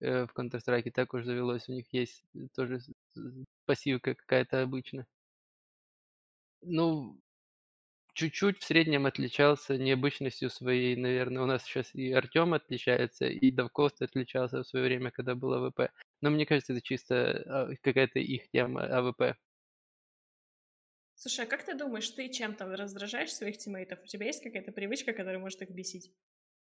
э, 0.00 0.26
в 0.26 0.30
Counter 0.38 0.60
Strike, 0.60 0.92
так 0.92 1.14
уж 1.14 1.24
завелось, 1.24 1.68
у 1.68 1.72
них 1.74 1.86
есть 1.92 2.24
тоже 2.56 2.80
с 2.80 2.92
з 3.14 3.44
пассивка 3.66 4.14
какая-то 4.14 4.62
обычно. 4.62 5.06
Ну, 6.62 7.16
чуть-чуть 8.14 8.60
в 8.62 8.64
среднем 8.64 9.06
отличался 9.06 9.78
необычностью 9.78 10.50
своей, 10.50 10.96
наверно. 10.96 11.42
У 11.42 11.46
нас 11.46 11.66
щас 11.66 11.94
и 11.94 12.12
Артём 12.12 12.54
отличается, 12.54 13.26
и 13.26 13.50
Davcost 13.52 14.02
отличался 14.02 14.62
в 14.62 14.68
своё 14.68 14.86
время, 14.86 15.10
когда 15.12 15.34
был 15.34 15.54
АВП. 15.54 15.90
Но 16.20 16.30
мне 16.30 16.46
кажется, 16.46 16.72
это 16.72 16.82
чисто, 16.82 17.42
а, 17.46 17.76
какая-то 17.82 18.18
их 18.20 18.50
тема 18.50 18.84
АВП. 18.84 19.36
Слушай, 21.16 21.44
а 21.44 21.46
как 21.48 21.64
ты 21.64 21.74
думаешь, 21.74 22.08
ты 22.08 22.30
чем 22.30 22.54
там 22.54 22.72
раздражаешь 22.72 23.34
своих 23.34 23.58
тиммейтов? 23.58 24.00
У 24.02 24.06
тебя 24.06 24.24
есть 24.24 24.42
какая-то 24.42 24.72
привычка, 24.72 25.12
которая 25.12 25.38
может 25.38 25.60
их 25.60 25.68
бесить? 25.68 26.14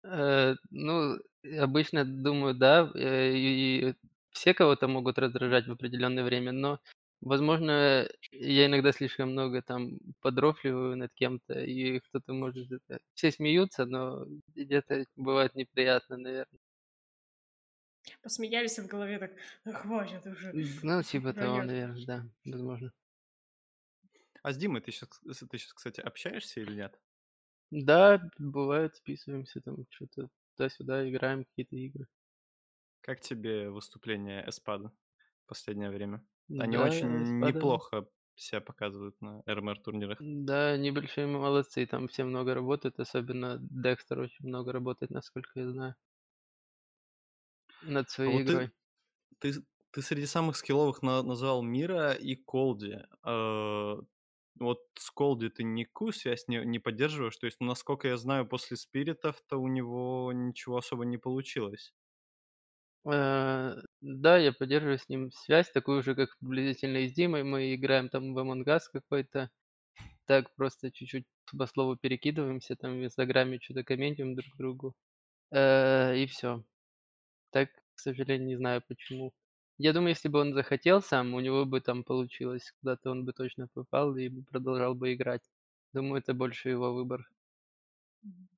Э, 0.05 0.55
ну, 0.71 1.19
обычно 1.61 2.05
думаю, 2.05 2.55
да, 2.55 2.91
э, 2.95 3.33
и 3.35 3.95
все 4.31 4.55
кого-то 4.55 4.87
могут 4.89 5.19
раздражать 5.19 5.67
в 5.67 5.73
определённое 5.73 6.25
время, 6.25 6.53
но, 6.53 6.81
возможно, 7.21 8.09
я 8.33 8.67
иногда 8.67 8.93
слишком 8.93 9.31
много 9.33 9.61
там 9.63 9.99
подрофливаю 10.21 10.97
над 10.97 11.13
кем-то, 11.15 11.55
и 11.61 11.99
кто-то 12.01 12.33
может 12.33 12.71
это 12.73 13.01
Все 13.15 13.33
смеются, 13.33 13.87
но 13.87 14.25
где-то 14.55 15.05
бывает 15.17 15.55
неприятно, 15.55 16.17
наверно. 16.17 16.59
Посмеялись, 18.23 18.79
а 18.79 18.83
в 18.83 18.87
голове 18.87 19.19
так: 19.19 19.33
"Да 19.65 19.73
хватит 19.73 20.27
уже, 20.27 20.57
ну, 20.83 21.03
типа 21.03 21.33
того, 21.35 21.63
роёт". 21.63 21.63
наверно, 21.63 22.05
да, 22.07 22.27
возможно. 22.45 22.93
А 24.43 24.53
с 24.53 24.57
Димой 24.57 24.81
ты 24.81 24.93
кс 24.93 25.21
ты 25.51 25.59
щас, 25.59 25.73
кстати, 25.73 26.01
общаешься 26.01 26.61
или 26.61 26.75
нет? 26.75 26.99
Да, 27.73 28.31
бывает, 28.39 28.97
списываемся 28.97 29.61
там, 29.61 29.85
чё-то 29.91 30.31
туда-сюда, 30.57 31.09
играем 31.09 31.45
в 31.45 31.49
какие-то 31.49 31.77
игры. 31.77 32.09
Как 33.05 33.21
тебе 33.21 33.71
выступления 33.71 34.45
эспадо 34.49 34.93
последнее 35.47 35.91
время? 35.91 36.27
Они 36.57 36.77
Да, 36.77 36.79
очень 36.79 37.23
эспадо 37.23 37.63
неплохо 37.63 38.09
ся 38.35 38.61
показывают 38.61 39.21
на 39.21 39.43
РМР-турнирах. 39.47 40.21
Да, 40.21 40.71
они 40.73 40.91
большие 40.91 41.27
молодцы, 41.29 41.87
там 41.87 42.09
все 42.09 42.25
много 42.25 42.53
работают, 42.55 42.99
особенно 42.99 43.57
Dexter 43.61 44.19
очень 44.21 44.47
много 44.49 44.73
работает, 44.73 45.11
насколько 45.13 45.61
я 45.61 45.71
знаю. 45.71 45.95
Над 47.81 48.11
А 48.25 48.31
своей 48.31 48.31
вот 48.31 48.45
ты 48.47 48.47
игрой. 48.47 48.71
ты 49.41 49.55
ты 49.93 50.03
среди 50.03 50.27
самых 50.27 50.57
скилловых 50.57 51.03
на 51.03 51.23
назвал 51.23 51.63
Мира 51.63 52.13
и 52.15 52.37
Колди. 52.37 53.01
Э, 53.25 53.97
вот 54.61 54.81
с 54.99 55.11
Колди 55.13 55.51
ты 55.51 55.65
никакую 55.65 56.13
связь 56.13 56.49
не 56.49 56.65
не 56.67 56.79
поддерживаешь? 56.81 57.37
То 57.39 57.47
есть, 57.47 57.61
насколько 57.61 58.09
я 58.09 58.17
знаю, 58.19 58.47
после 58.49 58.77
Спиритов-то 58.79 59.59
у 59.59 59.69
него 59.69 60.33
ничего 60.35 60.79
особо 60.79 61.05
не 61.07 61.19
получилось. 61.19 61.91
Э, 63.07 63.75
да, 64.01 64.39
я 64.39 64.53
поддерживаю 64.53 64.99
с 64.99 65.09
ним 65.09 65.31
связь, 65.31 65.71
такую 65.71 66.03
же, 66.03 66.15
как 66.15 66.37
приблизительно 66.39 66.99
и 66.99 67.09
с 67.09 67.13
Димой. 67.15 67.45
Мы 67.45 67.75
играем 67.75 68.09
там 68.09 68.35
в 68.35 68.39
Among 68.39 68.65
Us 68.65 68.81
какой-то. 68.93 69.51
Так, 70.27 70.55
просто 70.57 70.93
чуть-чуть 70.93 71.27
по 71.59 71.67
слову 71.67 71.97
перекидываемся, 71.97 72.77
там 72.77 72.99
в 73.01 73.05
"Инстаграме" 73.05 73.59
чё-то 73.61 73.85
комментируем 73.85 74.37
друг 74.37 74.57
другу, 74.59 74.95
э, 75.53 76.17
и 76.19 76.27
всё. 76.27 76.65
Так, 77.51 77.69
к 77.95 78.01
сожалению, 78.01 78.49
не 78.49 78.57
знаю 78.57 78.83
почему. 78.89 79.35
Я 79.77 79.93
думаю, 79.93 80.11
если 80.11 80.29
бы 80.29 80.41
он 80.41 80.55
захотел 80.55 81.03
сам, 81.03 81.35
у 81.35 81.41
него 81.41 81.67
бы 81.67 81.81
там 81.83 82.03
получилось, 82.05 82.73
куда-то 82.81 83.11
он 83.11 83.25
бы 83.27 83.33
точно 83.35 83.69
попал 83.69 84.17
и 84.17 84.29
продолжал 84.31 84.95
бы 84.95 85.13
играть. 85.15 85.43
Думаю, 85.93 86.21
это 86.23 86.33
больше 86.35 86.71
его 86.71 86.95
выбор. 86.95 87.29
Мгм. 88.23 88.49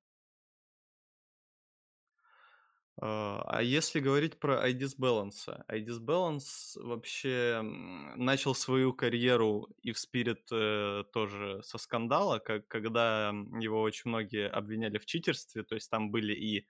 А, 3.03 3.42
а 3.46 3.62
если 3.62 4.00
говорить 4.00 4.38
про 4.38 4.61
Айдис 4.62 4.94
Баланса. 4.96 5.64
Айдис 5.68 5.98
Баланс 5.98 6.76
вообще, 6.81 7.59
м, 7.61 8.12
начал 8.16 8.55
свою 8.55 8.92
карьеру 8.92 9.68
и 9.83 9.92
в 9.92 9.96
Spirit, 9.96 10.42
э, 10.53 11.05
тоже 11.12 11.62
со 11.62 11.79
скандала, 11.79 12.38
ко 12.40 12.61
когда 12.61 13.31
его 13.61 13.81
очень 13.83 14.11
многие 14.11 14.48
обвиняли 14.48 14.98
в 14.98 15.07
читерстве. 15.07 15.62
То 15.62 15.74
есть 15.76 15.90
там 15.90 16.11
были 16.11 16.35
и, 16.35 16.66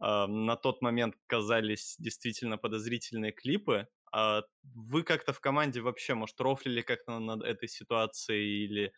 на 0.00 0.56
тот 0.56 0.82
момент 0.82 1.16
казались 1.26 1.96
действительно 1.98 2.58
подозрительные 2.58 3.32
клипы. 3.32 3.88
А 4.12 4.42
вы 4.62 5.02
как-то 5.04 5.32
в 5.32 5.40
команде 5.40 5.80
вообще, 5.82 6.14
может, 6.14 6.40
рофлили 6.40 6.82
как-то 6.82 7.18
над 7.20 7.42
этой 7.44 7.68
ситуацией 7.68 8.64
или 8.64 8.92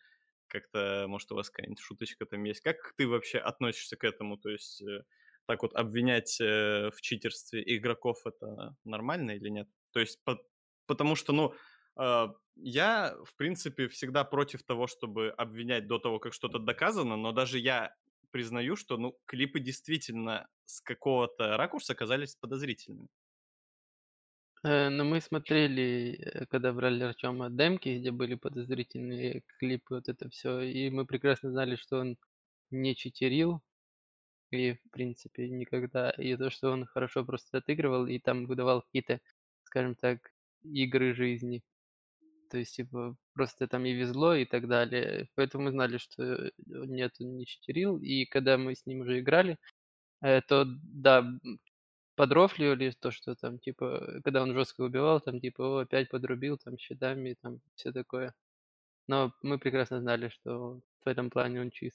как-то, 0.47 1.05
может, 1.07 1.31
у 1.31 1.35
вас 1.35 1.49
какая-нибудь 1.49 1.79
шуточка 1.79 2.25
там 2.25 2.43
есть? 2.43 2.61
Как 2.61 2.93
ты 2.97 3.07
вообще 3.07 3.39
относишься 3.39 3.97
к 3.97 4.03
этому? 4.03 4.37
То 4.37 4.49
есть, 4.49 4.81
э, 4.81 5.03
так 5.47 5.61
вот 5.63 5.73
обвинять, 5.75 6.39
э, 6.41 6.91
в 6.91 7.01
читерстве 7.01 7.63
игроков- 7.77 8.21
это 8.25 8.75
нормально 8.85 9.31
или 9.31 9.49
нет? 9.49 9.69
То 9.91 9.99
есть 9.99 10.23
пот 10.23 10.41
потому 10.87 11.15
что, 11.15 11.33
ну, 11.33 11.55
а, 11.95 12.33
я, 12.55 13.15
в 13.25 13.35
принципе, 13.35 13.87
всегда 13.87 14.23
против 14.25 14.63
того, 14.63 14.85
чтобы 14.87 15.29
обвинять 15.29 15.87
до 15.87 15.97
того, 15.99 16.19
как 16.19 16.33
что-то 16.33 16.59
доказано, 16.59 17.15
но 17.17 17.31
даже 17.31 17.57
я 17.59 17.95
признаю, 18.33 18.75
что, 18.77 18.97
ну, 18.97 19.17
клипы 19.27 19.61
действительно 19.61 20.49
с 20.65 20.81
какого-то 20.81 21.57
ракурса 21.57 21.95
казались 21.95 22.35
подозрительными. 22.37 23.09
Э, 24.63 24.89
ну, 24.89 25.03
мы 25.03 25.19
смотрели, 25.21 26.15
э, 26.21 26.45
когда 26.47 26.71
брали 26.73 27.03
Артёма, 27.03 27.49
демки, 27.49 27.99
где 27.99 28.11
были 28.11 28.35
подозрительные 28.35 29.43
клипы, 29.59 29.95
вот 29.95 30.07
это 30.09 30.29
всё, 30.29 30.61
и 30.61 30.89
мы 30.89 31.05
прекрасно 31.05 31.51
знали, 31.51 31.75
что 31.75 31.97
он 31.99 32.17
не 32.71 32.95
читерил 32.95 33.61
и, 34.51 34.73
в 34.75 34.91
принципе, 34.91 35.49
никогда. 35.49 36.11
И 36.11 36.35
то, 36.37 36.49
что 36.51 36.71
он 36.71 36.85
хорошо 36.85 37.25
просто 37.25 37.59
отыгрывал 37.59 38.07
и 38.07 38.19
там 38.19 38.45
выдавал 38.47 38.83
какие-то, 38.83 39.21
скажем 39.65 39.95
так, 39.95 40.19
игры 40.63 41.13
жизни. 41.15 41.63
То 42.53 42.59
есть, 42.59 42.75
типа, 42.75 43.15
просто 43.33 43.67
там 43.67 43.83
и 43.83 43.93
везло, 43.93 44.35
и 44.35 44.45
так 44.45 44.67
далее. 44.67 45.27
Поэтому 45.33 45.63
мы 45.63 45.71
знали, 45.71 45.97
что, 45.97 46.21
э, 46.23 46.51
нет, 46.67 47.13
он 47.19 47.35
не 47.37 47.47
читерил. 47.47 47.97
И 47.99 48.25
когда 48.25 48.59
мы 48.59 48.75
с 48.75 48.85
ним 48.85 48.99
уже 49.01 49.19
играли, 49.21 49.57
э, 50.21 50.41
то 50.41 50.65
да, 50.67 51.25
подрофливали 52.15 52.91
то, 52.99 53.11
что 53.11 53.35
там, 53.35 53.59
типа, 53.59 54.21
когда 54.23 54.43
он 54.43 54.53
жёстко 54.53 54.81
убивал, 54.83 55.21
там, 55.21 55.41
типа: 55.41 55.63
"О, 55.63 55.79
опять 55.83 56.09
подрубил 56.09 56.57
там 56.57 56.77
щитами", 56.79 57.35
там 57.41 57.61
всё 57.75 57.93
такое. 57.93 58.33
Но 59.07 59.33
мы 59.43 59.59
прекрасно 59.59 60.01
знали, 60.01 60.29
что 60.29 60.81
в 61.05 61.09
этом 61.09 61.29
плане 61.31 61.61
он 61.61 61.71
чист. 61.71 61.93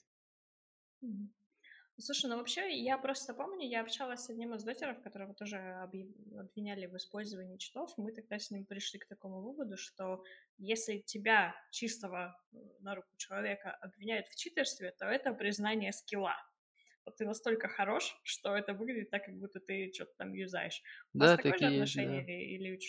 Слушай, 2.01 2.29
ну, 2.29 2.37
вообще, 2.37 2.71
я 2.77 2.97
просто 2.97 3.33
помню, 3.33 3.67
я 3.67 3.81
общалась 3.81 4.21
с 4.23 4.29
одним 4.29 4.53
из 4.53 4.63
дотеров, 4.63 5.01
которого 5.01 5.33
тоже 5.33 5.57
обвиняли 5.57 6.85
в 6.85 6.95
использовании 6.95 7.57
читов. 7.57 7.91
Мы 7.97 8.13
тогда 8.13 8.39
с 8.39 8.51
ним 8.51 8.65
пришли 8.65 8.99
к 8.99 9.05
такому 9.07 9.41
выводу, 9.41 9.75
что 9.75 10.23
если 10.57 10.99
тебя, 10.99 11.55
чистого, 11.71 12.37
э, 12.53 12.57
на 12.79 12.95
руку 12.95 13.09
человека, 13.17 13.71
обвиняют 13.71 14.27
в 14.29 14.35
читерстве, 14.37 14.91
то 14.97 15.05
это 15.07 15.33
признание 15.33 15.91
скилла. 15.91 16.35
Вот 17.05 17.17
ты 17.17 17.25
настолько 17.25 17.67
хорош, 17.67 18.19
что 18.23 18.55
это 18.55 18.73
выглядит 18.73 19.09
так, 19.11 19.25
как 19.25 19.35
будто 19.37 19.59
ты 19.59 19.91
чё-то 19.91 20.13
там 20.17 20.33
юзаешь. 20.33 20.81
У 21.17 21.21
вас 21.21 21.33
Да, 21.33 21.37
такое 21.37 21.57
же 21.59 21.65
такие 21.65 21.69
есть, 21.69 21.93
отношение 21.93 22.23
да. 22.23 22.27
или 22.55 22.79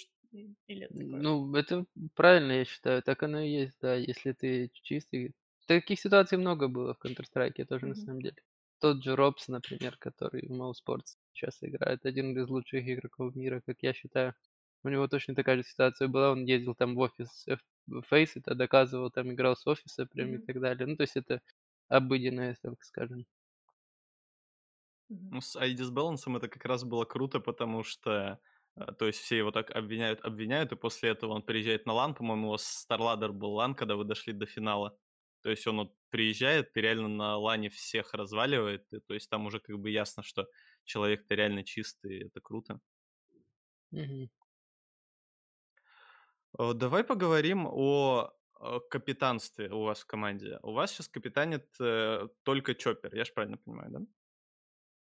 или 0.68 0.88
такое? 0.96 1.25
Ну, 1.25 1.55
это 1.57 1.87
правильно, 2.14 2.53
я 2.53 2.64
считаю, 2.64 3.03
так 3.03 3.23
оно 3.23 3.40
и 3.40 3.51
есть, 3.51 3.77
да. 3.81 3.94
Если 3.94 4.33
ты 4.33 4.70
чистый 4.75 5.35
Таких 5.66 6.01
ситуаций 6.01 6.37
много 6.38 6.66
было 6.68 6.94
в 6.94 6.99
Counter 7.05 7.25
Strike 7.33 7.64
тоже, 7.64 7.87
на 7.87 7.94
Мгм. 7.94 7.94
самом 7.94 8.23
деле. 8.23 8.42
Тот 8.81 9.03
же 9.05 9.14
Робс, 9.16 9.49
например, 9.49 9.97
который 9.99 10.47
в 10.49 10.53
Mousesports 10.53 11.16
щас 11.33 11.62
играет, 11.62 12.05
один 12.07 12.37
из 12.38 12.49
лучших 12.49 12.87
игроков 12.88 13.35
мира, 13.37 13.62
как 13.64 13.77
я 13.83 13.93
считаю. 13.93 14.35
У 14.83 14.88
него 14.88 15.07
точно 15.09 15.35
такая 15.35 15.57
же 15.59 15.62
ситуация 15.64 16.09
была. 16.09 16.33
Он 16.33 16.45
ездил 16.45 16.75
там 16.75 16.95
в 16.95 16.99
офис 17.01 17.47
в 17.87 18.03
FACEIT, 18.12 18.55
доказывал, 18.55 19.11
там 19.11 19.33
играл 19.33 19.57
с 19.57 19.66
офиса 19.66 20.07
прям 20.07 20.35
и 20.35 20.38
Мгм. 20.38 20.47
так 20.47 20.61
далее. 20.61 20.87
Ну, 20.87 20.97
то 20.97 21.03
есть 21.03 21.16
это 21.16 21.43
обыденное, 21.88 22.57
так 22.62 22.83
скажем. 22.83 23.27
Ну, 25.31 25.40
с 25.40 25.57
Айдис 25.57 25.90
Балансом 25.90 26.37
это 26.37 26.49
как 26.49 26.64
раз 26.64 26.85
было 26.85 27.05
круто, 27.05 27.40
потому 27.40 27.83
что, 27.85 28.40
э, 28.77 28.87
то 28.99 29.07
есть 29.07 29.21
все 29.21 29.38
его 29.38 29.51
так 29.53 29.71
обвиняют 29.71 30.21
обвиняют, 30.25 30.73
и 30.73 30.77
после 30.77 31.11
этого 31.11 31.33
он 31.33 31.43
приезжает 31.43 31.87
на 31.87 31.93
LAN. 31.93 32.14
По-моему, 32.14 32.49
у 32.49 32.51
вас 32.53 32.62
с 32.64 32.87
StarLadder 32.88 33.31
был 33.33 33.59
LAN, 33.61 33.75
когда 33.75 33.97
вы 33.97 34.05
дошли 34.05 34.33
до 34.33 34.47
финала. 34.47 34.99
То 35.42 35.50
есть 35.50 35.66
он 35.66 35.79
вот 35.79 35.94
приезжает 36.11 36.76
и 36.76 36.81
реально 36.81 37.09
на 37.09 37.37
лане 37.38 37.70
всех 37.70 38.14
разваливает. 38.14 38.87
И 38.92 39.00
то 39.00 39.14
есть 39.14 39.31
там 39.31 39.46
уже 39.46 39.61
как 39.61 39.79
бы 39.79 39.90
ясно, 39.90 40.22
что 40.22 40.48
человек-то 40.85 41.35
реально 41.35 41.64
чистый, 41.64 42.18
и 42.20 42.24
это 42.26 42.40
круто. 42.40 42.81
Э, 46.59 46.72
давай 46.74 47.05
поговорим 47.05 47.66
о, 47.66 48.31
э, 48.61 48.79
капитанстве 48.90 49.70
у 49.70 49.83
вас 49.83 50.00
в 50.00 50.07
команде. 50.07 50.59
У 50.62 50.72
вас 50.72 50.92
щас 50.94 51.09
капитанит, 51.09 51.68
э, 51.81 52.29
только 52.42 52.72
Chopper, 52.72 53.14
я 53.16 53.24
ж 53.24 53.33
правильно 53.35 53.57
понимаю, 53.57 53.90
да? 53.90 54.00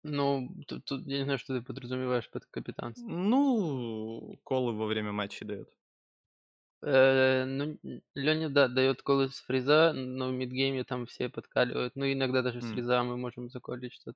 Ну, 0.03 0.49
тут 0.67 0.85
тут 0.85 1.07
я 1.07 1.19
не 1.19 1.25
знаю, 1.25 1.39
что 1.39 1.59
ты 1.59 1.65
подразумеваешь 1.65 2.31
под 2.31 2.45
капитанством. 2.47 3.31
Ну, 3.31 4.39
call 4.45 4.67
ы 4.67 4.73
во 4.75 4.87
время 4.87 5.13
матчей 5.13 5.47
даёт. 5.47 5.71
Э, 6.83 7.45
ну, 7.45 7.79
н 7.83 8.03
Лёня, 8.15 8.49
да, 8.49 8.67
даёт 8.69 9.03
call 9.03 9.23
ы 9.23 9.29
с 9.29 9.41
freeze 9.41 9.80
а, 9.80 9.93
но 9.93 10.29
в 10.29 10.33
mid-game 10.33 10.79
е 10.79 10.85
там 10.85 11.05
все 11.07 11.29
подкаливают. 11.29 11.95
Ну, 11.95 12.11
иногда 12.11 12.41
даже 12.43 12.63
с 12.63 12.67
М. 12.67 12.71
freeze 12.71 12.98
а 12.98 13.03
мы 13.03 13.17
можем 13.19 13.51
заколить 13.51 13.93
что-то. 13.93 14.15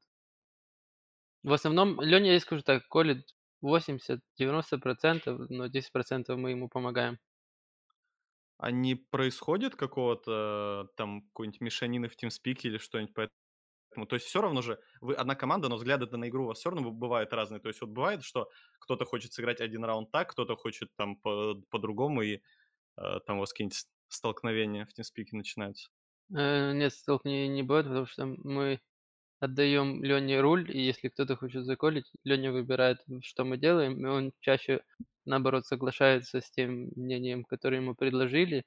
В 1.44 1.52
основном 1.52 2.00
Лёня, 2.00 2.32
я 2.32 2.40
скажу 2.40 2.62
так, 2.62 2.88
колет 2.88 3.34
80-90%, 3.60 5.38
но 5.50 5.66
10% 5.66 6.38
мы 6.38 6.50
ему 6.52 6.68
помогаем. 6.70 7.18
А 8.60 8.70
не 8.70 8.94
происходит 8.94 9.74
какого-то 9.76 10.88
там 10.96 11.22
какой-нибудь 11.22 11.60
мешанины 11.60 12.08
в 12.08 12.16
TeamSpeak 12.16 12.60
или 12.62 12.78
что-нибудь 12.78 13.14
поэтому? 13.94 14.06
То 14.06 14.14
есть 14.16 14.26
все 14.26 14.40
равно 14.40 14.62
же 14.62 14.78
вы 15.00 15.14
одна 15.14 15.34
команда, 15.34 15.68
но 15.68 15.76
взгляды 15.76 16.06
на 16.16 16.28
игру 16.28 16.44
у 16.44 16.46
вас 16.48 16.58
все 16.58 16.70
равно 16.70 16.90
бывают 16.90 17.32
разные. 17.32 17.60
То 17.60 17.68
есть 17.68 17.80
вот 17.80 17.90
бывает, 17.90 18.22
что 18.22 18.50
кто-то 18.78 19.04
хочет 19.04 19.32
сыграть 19.32 19.60
один 19.60 19.84
раунд 19.84 20.10
так, 20.10 20.30
кто-то 20.30 20.56
хочет 20.56 20.88
там 20.96 21.16
по- 21.16 21.54
по-другому, 21.70 22.22
и 22.22 22.40
э, 22.96 23.20
там 23.26 23.36
у 23.36 23.40
вас 23.40 23.52
какие-нибудь 23.52 23.86
столкновения 24.08 24.86
в 24.86 24.98
TeamSpeak 24.98 25.28
начинаются. 25.32 25.90
Э, 26.36 26.72
нет, 26.72 26.92
столкновений 26.92 27.54
не 27.54 27.62
бывает, 27.62 27.86
потому 27.86 28.06
что 28.06 28.26
мы 28.26 28.80
отдаем 29.40 30.02
Лене 30.02 30.40
руль, 30.40 30.70
и 30.70 30.80
если 30.80 31.08
кто-то 31.08 31.36
хочет 31.36 31.64
заколить, 31.64 32.10
Леня 32.24 32.52
выбирает, 32.52 32.98
что 33.22 33.44
мы 33.44 33.58
делаем, 33.58 34.06
и 34.06 34.08
он 34.08 34.32
чаще, 34.40 34.80
наоборот, 35.26 35.66
соглашается 35.66 36.40
с 36.40 36.50
тем 36.50 36.90
мнением, 36.96 37.44
которое 37.44 37.76
ему 37.76 37.94
предложили, 37.94 38.64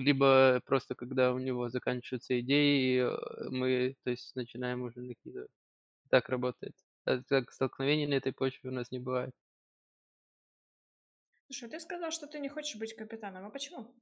либо 0.00 0.60
просто 0.66 0.94
когда 0.94 1.32
у 1.32 1.38
него 1.38 1.68
заканчиваются 1.68 2.38
идеи, 2.40 3.00
э, 3.02 3.50
мы, 3.50 3.96
то 4.04 4.10
есть, 4.10 4.34
начинаем 4.36 4.82
уже 4.82 5.00
накидывать. 5.00 5.50
Так 6.10 6.28
работает. 6.28 6.74
А 7.04 7.22
так 7.22 7.52
столкновений 7.52 8.06
на 8.06 8.14
этой 8.14 8.32
почве 8.32 8.70
у 8.70 8.72
нас 8.72 8.90
не 8.90 9.00
бывает. 9.00 9.32
Слушай, 11.46 11.70
ты 11.70 11.80
сказал, 11.80 12.10
что 12.10 12.26
ты 12.26 12.38
не 12.40 12.48
хочешь 12.48 12.78
быть 12.78 12.94
капитаном, 12.94 13.46
а 13.46 13.50
почему? 13.50 13.94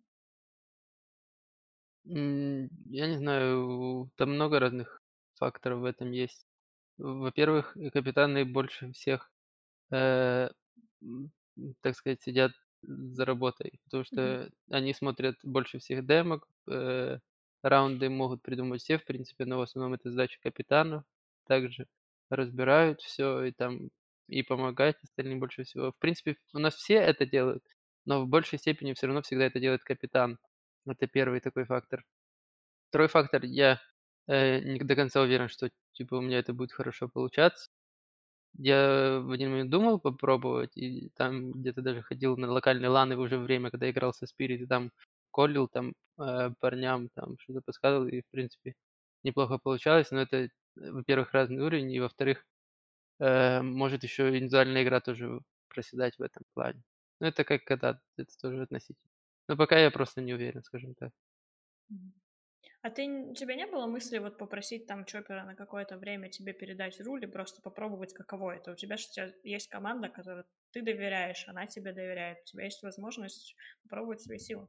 Я 2.04 3.07
не 3.07 3.16
знаю, 3.16 4.11
там 4.16 4.33
много 4.35 4.61
разных 4.61 5.02
факторов 5.37 5.80
в 5.80 5.85
этом 5.85 6.11
есть. 6.11 6.46
Во-первых, 6.98 7.76
капитаны 7.92 8.44
больше 8.44 8.92
всех, 8.92 9.33
э, 9.92 10.50
так 11.83 11.96
сказать, 11.96 12.22
сидят 12.22 12.52
за 12.86 13.24
работой, 13.24 13.80
потому 13.84 14.04
что 14.04 14.20
Мгм. 14.22 14.52
они 14.70 14.94
смотрят 14.94 15.36
больше 15.42 15.78
всех 15.78 16.06
демок, 16.06 16.48
э, 16.70 17.18
раунды 17.62 18.08
могут 18.10 18.42
придумать 18.42 18.82
все, 18.82 18.98
в 18.98 19.04
принципе, 19.04 19.44
но 19.46 19.58
в 19.58 19.62
основном 19.62 19.94
это 19.94 20.10
задача 20.10 20.38
капитана. 20.42 21.04
Также 21.46 21.86
разбирают 22.30 23.00
все 23.02 23.44
и 23.44 23.52
там 23.52 23.90
и 24.28 24.42
помогать 24.42 24.96
остальным 25.02 25.40
больше 25.40 25.64
всего. 25.64 25.92
В 25.92 25.98
принципе, 25.98 26.36
у 26.54 26.58
нас 26.58 26.74
все 26.74 26.94
это 26.94 27.26
делают, 27.26 27.64
но 28.06 28.22
в 28.24 28.28
большей 28.28 28.58
степени 28.58 28.94
все 28.94 29.06
равно 29.06 29.22
всегда 29.22 29.44
это 29.46 29.60
делает 29.60 29.84
капитан. 29.84 30.38
Это 30.86 31.06
первый 31.06 31.40
такой 31.40 31.64
фактор. 31.64 32.04
Второй 32.88 33.08
фактор, 33.08 33.44
я, 33.44 33.80
э, 34.28 34.60
не 34.60 34.78
до 34.80 34.94
конца 34.96 35.20
уверен, 35.22 35.48
что, 35.48 35.70
типа, 35.92 36.14
у 36.16 36.20
меня 36.20 36.38
это 36.38 36.52
будет 36.54 36.72
хорошо 36.72 37.08
получаться. 37.08 37.70
Я 38.58 39.20
в 39.20 39.30
один 39.32 39.50
момент 39.50 39.70
думал 39.70 39.98
попробовать, 40.00 40.76
и 40.76 41.10
там 41.16 41.52
где-то 41.52 41.82
даже 41.82 42.02
ходил 42.02 42.36
на 42.36 42.50
локальные 42.50 42.88
ланы 42.88 43.16
уже 43.16 43.36
время, 43.38 43.70
когда 43.70 43.90
играл 43.90 44.12
со 44.14 44.26
Spirit, 44.26 44.58
и 44.58 44.66
там 44.66 44.92
коллил 45.32 45.66
там, 45.68 45.94
э, 46.20 46.50
парням, 46.60 47.08
там 47.14 47.36
что-то 47.40 47.62
подсказывал, 47.62 48.06
и, 48.06 48.20
в 48.22 48.26
принципе, 48.30 48.74
неплохо 49.24 49.58
получалось. 49.58 50.10
Но 50.12 50.20
это, 50.22 50.36
э, 50.44 50.50
во-первых, 50.76 51.32
разный 51.32 51.62
уровень, 51.62 51.92
и, 51.92 52.00
во-вторых, 52.00 52.44
э, 53.20 53.62
может 53.62 54.04
еще 54.04 54.30
индивидуальная 54.38 54.84
игра 54.84 55.00
тоже 55.00 55.40
проседать 55.68 56.16
в 56.18 56.22
этом 56.22 56.44
плане. 56.54 56.82
Ну, 57.20 57.28
это 57.28 57.44
как 57.44 57.64
когда, 57.64 58.00
это 58.16 58.30
тоже 58.42 58.62
относительно. 58.62 59.10
Но 59.48 59.56
пока 59.56 59.78
я 59.78 59.90
просто 59.90 60.22
не 60.22 60.34
уверен, 60.34 60.62
скажем 60.64 60.94
так. 60.94 61.12
А 62.83 62.90
ты, 62.90 63.09
у 63.09 63.35
тебя 63.35 63.55
не 63.57 63.66
было 63.66 63.87
мысли 63.87 64.18
вот 64.18 64.38
попросить 64.38 64.87
там 64.87 65.05
Чоппера 65.05 65.44
на 65.44 65.55
какое-то 65.55 65.96
время 65.98 66.29
тебе 66.29 66.53
передать 66.53 67.00
руль 67.00 67.24
и 67.24 67.27
просто 67.29 67.62
попробовать, 67.62 68.12
каково 68.14 68.53
это? 68.57 68.72
У 68.72 68.77
тебя 68.77 68.96
же 68.96 69.05
сейчас 69.05 69.33
есть 69.42 69.68
команда, 69.68 70.09
которой 70.09 70.44
ты 70.70 70.83
доверяешь, 70.83 71.46
она 71.48 71.66
тебе 71.66 71.92
доверяет. 71.92 72.38
У 72.42 72.44
тебя 72.44 72.64
есть 72.64 72.83
возможность 72.83 73.57
попробовать 73.83 74.20
свои 74.22 74.38
силы. 74.38 74.68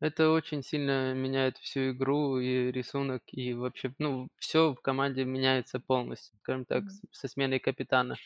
Это 0.00 0.30
очень 0.32 0.62
сильно 0.62 1.14
меняет 1.14 1.56
всю 1.58 1.92
игру 1.92 2.38
и 2.38 2.70
рисунок, 2.72 3.22
и 3.28 3.54
вообще, 3.54 3.94
ну, 3.98 4.28
все 4.36 4.74
в 4.74 4.80
команде 4.82 5.24
меняется 5.24 5.80
полностью, 5.80 6.36
скажем 6.40 6.64
так, 6.66 6.84
Мгм. 6.84 7.00
со 7.10 7.26
сменой 7.28 7.58
капитана. 7.60 8.16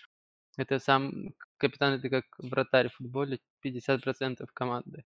Это 0.58 0.78
сам 0.80 1.34
капитан- 1.58 1.94
это 1.94 2.10
как 2.10 2.24
вратарь 2.38 2.88
в 2.90 2.94
футболе, 2.96 3.40
50 3.60 4.02
команды. 4.54 5.04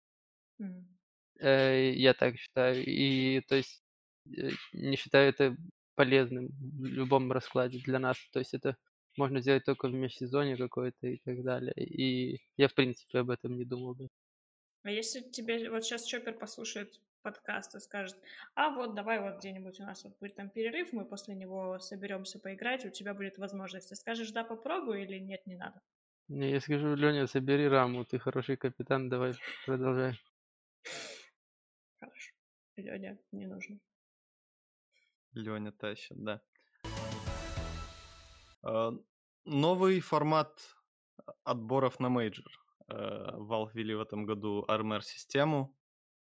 Мгм. 0.59 0.95
Э, 1.40 1.92
я 1.92 2.14
так 2.14 2.37
считаю. 2.37 2.85
И 2.85 3.40
то 3.49 3.57
есть, 3.57 3.83
э, 4.37 4.51
не 4.72 4.96
считаю 4.96 5.29
это 5.31 5.57
полезным 5.94 6.49
в 6.49 6.85
любом 6.85 7.33
раскладе 7.33 7.79
для 7.79 7.99
нас. 7.99 8.18
То 8.33 8.38
есть 8.40 8.55
это 8.55 8.77
можно 9.16 9.40
сделать 9.40 9.64
только 9.64 9.88
в 9.88 9.92
межсезонье 9.94 10.57
какое-то 10.57 11.07
и 11.09 11.18
так 11.25 11.42
далее. 11.42 11.75
И 11.77 12.40
я, 12.57 12.68
в 12.68 12.75
принципе, 12.75 13.18
об 13.20 13.31
этом 13.31 13.57
не 13.57 13.64
думал 13.64 13.94
бы. 13.94 14.09
А 14.85 14.90
если 14.90 15.20
тебе 15.20 15.68
вот 15.70 15.85
сейчас 15.85 16.05
Чоппер 16.05 16.33
послушает 16.38 17.01
подкаст 17.20 17.75
и 17.75 17.81
скажет, 17.81 18.16
а 18.55 18.70
вот 18.70 18.94
давай 18.94 19.20
вот 19.20 19.38
где-нибудь 19.38 19.81
у 19.81 19.83
нас 19.83 20.03
вот 20.05 20.16
будет 20.18 20.37
там 20.37 20.49
перерыв, 20.49 20.92
мы 20.94 21.05
после 21.05 21.35
него 21.35 21.79
соберемся 21.79 22.38
поиграть, 22.38 22.87
у 22.87 22.90
тебя 22.90 23.12
будет 23.12 23.37
возможность. 23.37 23.90
Ты 23.90 23.96
скажешь, 23.96 24.31
да, 24.31 24.44
попробую 24.44 25.03
или 25.03 25.18
нет, 25.18 25.44
не 25.46 25.57
надо? 25.57 25.83
Не, 26.29 26.51
я 26.53 26.61
скажу: 26.61 26.94
"Леня, 26.94 27.27
собери 27.27 27.66
раму, 27.66 28.05
ты 28.05 28.20
хороший 28.20 28.57
капитан, 28.57 29.09
давай 29.09 29.35
продолжай". 29.64 30.16
Хорошо. 32.00 32.32
Леня, 32.76 33.18
не 33.32 33.46
нужно. 33.46 33.80
Леня 35.32 35.72
тащит, 35.72 36.16
да. 36.22 36.42
А, 38.62 38.92
новый 39.44 40.00
формат 40.00 40.76
отборов 41.44 42.00
на 42.00 42.09
мейджор. 42.09 42.52
Э, 42.88 43.30
Valve 43.38 43.70
ввели 43.74 43.94
в 43.94 44.00
этом 44.00 44.26
году 44.26 44.64
RMR-систему. 44.68 45.76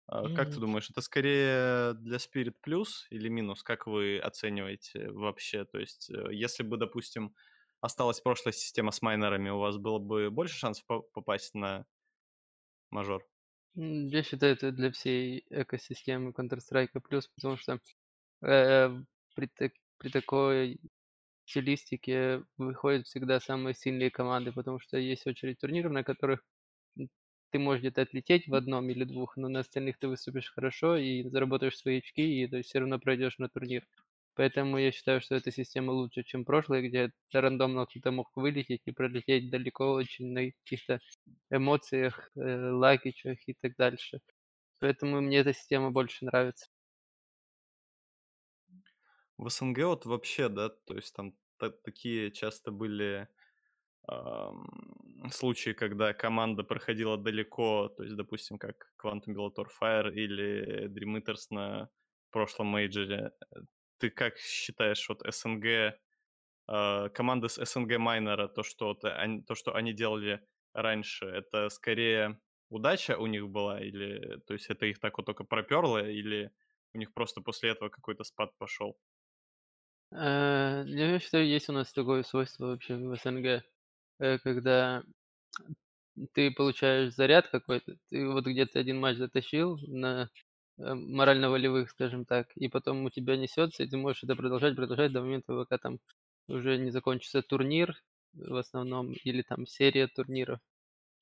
А, 0.08 0.30
Как 0.36 0.50
ты 0.54 0.60
думаешь, 0.60 0.90
это 0.90 1.02
скорее 1.02 1.94
для 1.94 2.18
Spirit 2.18 2.56
плюс 2.62 3.08
или 3.10 3.30
минус? 3.30 3.64
Как 3.64 3.88
вы 3.88 4.20
оцениваете 4.20 5.10
вообще? 5.12 5.66
То 5.66 5.80
есть, 5.80 6.10
э, 6.10 6.34
если 6.34 6.64
бы, 6.64 6.78
допустим, 6.78 7.36
осталась 7.82 8.22
прошлая 8.22 8.54
система 8.54 8.92
с 8.92 9.02
майнорами, 9.02 9.50
у 9.50 9.60
вас 9.60 9.78
было 9.78 10.00
бы 10.00 10.30
больше 10.30 10.58
шансов 10.58 10.86
по- 10.86 11.02
попасть 11.02 11.54
на 11.54 11.86
мажор? 12.92 13.26
Я 13.76 14.22
считаю, 14.24 14.54
это 14.54 14.72
для 14.72 14.92
всей 14.92 15.46
экосистемы 15.50 16.30
Counter-Strike 16.32 17.00
плюс, 17.02 17.28
потому 17.28 17.58
что, 17.58 17.80
э, 18.44 18.90
при 19.36 19.48
так 19.48 19.74
при 20.00 20.10
такой 20.10 20.80
стилистике 21.46 22.44
выходят 22.58 23.08
всегда 23.08 23.40
самые 23.40 23.76
сильные 23.76 24.12
команды, 24.12 24.52
потому 24.54 24.80
что 24.80 24.98
есть 24.98 25.28
очередь 25.28 25.60
турниров, 25.60 25.92
на 25.94 26.04
которых, 26.04 26.42
ты 27.52 27.60
можешь 27.60 27.82
где-то 27.82 28.04
отлететь 28.04 28.48
в 28.50 28.56
одном 28.56 28.90
или 28.90 29.04
двух, 29.06 29.38
но 29.38 29.50
на 29.50 29.62
остальных 29.62 30.00
ты 30.00 30.08
выступишь 30.10 30.52
хорошо 30.54 30.98
и 30.98 31.24
заработаешь 31.30 31.78
свои 31.78 32.00
очки, 32.00 32.44
и 32.44 32.48
то 32.48 32.58
есть 32.58 32.70
всё 32.70 32.80
равно 32.82 33.00
пройдешь 33.00 33.40
на 33.40 33.50
турнир. 33.50 33.86
Поэтому 34.36 34.78
я 34.78 34.92
считаю, 34.92 35.22
что 35.22 35.36
эта 35.36 35.52
система 35.52 35.92
лучше, 35.92 36.24
чем 36.24 36.46
прошлая, 36.46 36.82
где 36.82 37.12
рандомно 37.34 37.86
кто-то 37.86 38.12
мог 38.12 38.32
вылететь 38.36 38.82
и 38.86 38.92
пролететь 38.92 39.50
далеко 39.52 39.94
очень 39.94 40.32
на 40.34 40.52
каких-то 40.52 41.00
эмоциях, 41.52 42.32
э, 42.36 42.40
лакичах 42.72 43.38
и 43.48 43.54
так 43.62 43.76
дальше. 43.78 44.22
Поэтому 44.80 45.22
мне 45.22 45.40
эта 45.40 45.54
система 45.54 45.92
больше 45.92 46.26
нравится. 46.26 46.68
В 49.38 49.50
СНГ 49.50 49.78
вот 49.86 50.06
вообще, 50.06 50.50
да, 50.50 50.70
то 50.70 50.96
есть 50.96 51.14
там 51.16 51.36
та- 51.58 51.70
такие 51.72 52.32
часто 52.32 52.72
были 52.72 53.28
случаи, 55.32 55.72
когда 55.74 56.14
команда 56.14 56.64
проходила 56.64 57.18
далеко, 57.18 57.90
то 57.90 58.04
есть, 58.04 58.16
допустим, 58.16 58.58
как 58.58 58.94
Quantum 59.02 59.36
Bellator 59.36 59.68
Fire 59.82 60.12
или 60.14 60.88
Dream 60.90 61.22
Eaters 61.22 61.48
на 61.50 61.90
прошлом 62.32 62.68
мейджоре. 62.68 63.32
Ты 64.04 64.10
как 64.10 64.38
считаешь, 64.38 65.08
вот 65.08 65.22
СНГ, 65.26 65.98
а, 66.68 67.10
команды 67.10 67.50
с 67.50 67.64
СНГ 67.66 68.00
майнера, 68.00 68.50
то 68.50 68.64
что, 68.64 68.96
то, 68.96 69.56
что 69.56 69.76
они 69.76 69.94
делали 69.94 70.42
раньше, 70.74 71.26
это 71.26 71.70
скорее 71.70 72.42
удача 72.70 73.18
у 73.18 73.28
них 73.28 73.50
была, 73.50 73.82
или, 73.82 74.40
то 74.48 74.54
есть, 74.56 74.68
это 74.70 74.88
их 74.88 75.00
так 75.00 75.18
вот 75.18 75.26
только 75.28 75.46
проперло, 75.46 76.00
или 76.06 76.52
у 76.94 77.00
них 77.00 77.14
просто 77.14 77.42
после 77.42 77.72
этого 77.72 77.90
какой-то 77.90 78.24
спад 78.26 78.58
пошел? 78.58 78.98
Э, 80.12 80.84
я 80.88 81.20
считаю, 81.20 81.48
есть 81.48 81.70
у 81.70 81.74
нас 81.74 81.92
такое 81.94 82.24
свойство 82.24 82.68
вообще 82.68 82.96
в 82.96 83.16
СНГ, 83.16 83.64
э, 84.20 84.38
когда 84.40 85.04
ты 86.34 86.52
получаешь 86.52 87.14
заряд 87.14 87.48
какой-то, 87.50 87.98
ты 88.10 88.28
вот 88.28 88.46
где-то 88.46 88.80
один 88.80 89.00
матч 89.00 89.18
затащил 89.18 89.78
на, 89.88 90.30
морально-волевых, 90.78 91.90
скажем 91.90 92.26
так, 92.26 92.52
и 92.56 92.68
потом 92.68 93.06
у 93.06 93.10
тебя 93.10 93.38
несется, 93.38 93.84
и 93.84 93.88
ты 93.88 93.98
можешь 93.98 94.24
это 94.24 94.36
продолжать, 94.36 94.76
продолжать 94.76 95.12
до 95.12 95.22
момента, 95.22 95.54
пока 95.54 95.78
там 95.78 96.00
уже 96.48 96.78
не 96.78 96.92
закончится 96.92 97.42
турнир 97.42 97.96
в 98.34 98.56
основном 98.56 99.14
или 99.14 99.44
там 99.44 99.68
серия 99.68 100.08
турниров. 100.08 100.60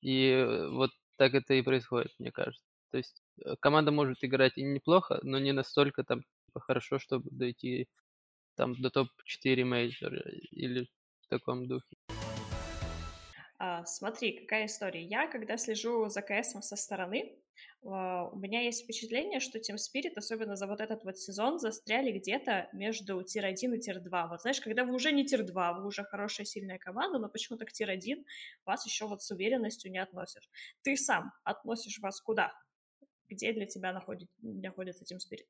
И, 0.00 0.28
э, 0.28 0.68
вот 0.68 0.90
так 1.16 1.34
это 1.34 1.54
и 1.54 1.62
происходит, 1.62 2.12
мне 2.18 2.32
кажется. 2.32 2.64
То 2.90 2.98
есть, 2.98 3.22
э, 3.44 3.54
команда 3.60 3.92
может 3.92 4.18
играть 4.22 4.56
и 4.56 4.62
неплохо, 4.62 5.20
но 5.22 5.38
не 5.38 5.52
настолько 5.52 6.04
там 6.04 6.22
типа 6.46 6.60
хорошо, 6.60 6.98
чтобы 6.98 7.28
дойти 7.30 7.88
там 8.56 8.74
до 8.74 8.90
топ-4 8.90 9.64
мейджора 9.64 10.22
или 10.50 10.88
в 11.22 11.28
таком 11.28 11.66
духе. 11.68 11.96
А, 13.64 13.84
смотри, 13.84 14.40
какая 14.40 14.66
история. 14.66 15.04
Я, 15.04 15.28
когда 15.28 15.56
слежу 15.56 16.08
за 16.08 16.20
КСом 16.20 16.62
со 16.62 16.74
стороны, 16.74 17.38
а, 17.84 18.26
у 18.26 18.36
меня 18.36 18.60
есть 18.62 18.82
впечатление, 18.82 19.38
что 19.38 19.60
Team 19.60 19.76
Spirit, 19.76 20.14
особенно 20.16 20.56
за 20.56 20.66
вот 20.66 20.80
этот 20.80 21.04
вот 21.04 21.16
сезон, 21.16 21.60
застряли 21.60 22.10
где-то 22.10 22.68
между 22.72 23.22
tier-1 23.22 23.76
и 23.76 23.78
tier-2. 23.78 24.28
Вот 24.30 24.40
знаешь, 24.40 24.60
когда 24.60 24.84
вы 24.84 24.92
уже 24.92 25.12
не 25.12 25.24
tier-2, 25.24 25.74
вы 25.78 25.86
уже 25.86 26.02
хорошая, 26.02 26.44
сильная 26.44 26.78
команда, 26.78 27.20
но 27.20 27.28
почему-то 27.28 27.64
к 27.64 27.70
tier-1 27.70 28.24
вас 28.66 28.84
еще 28.84 29.06
вот 29.06 29.22
с 29.22 29.30
уверенностью 29.30 29.92
не 29.92 29.98
относишь. 29.98 30.50
Ты 30.82 30.96
сам 30.96 31.30
относишь 31.44 32.00
вас 32.00 32.20
куда? 32.20 32.52
Где 33.28 33.52
для 33.52 33.66
тебя 33.66 33.92
находит, 33.92 34.28
находится 34.40 35.04
Team 35.04 35.18
Spirit? 35.18 35.46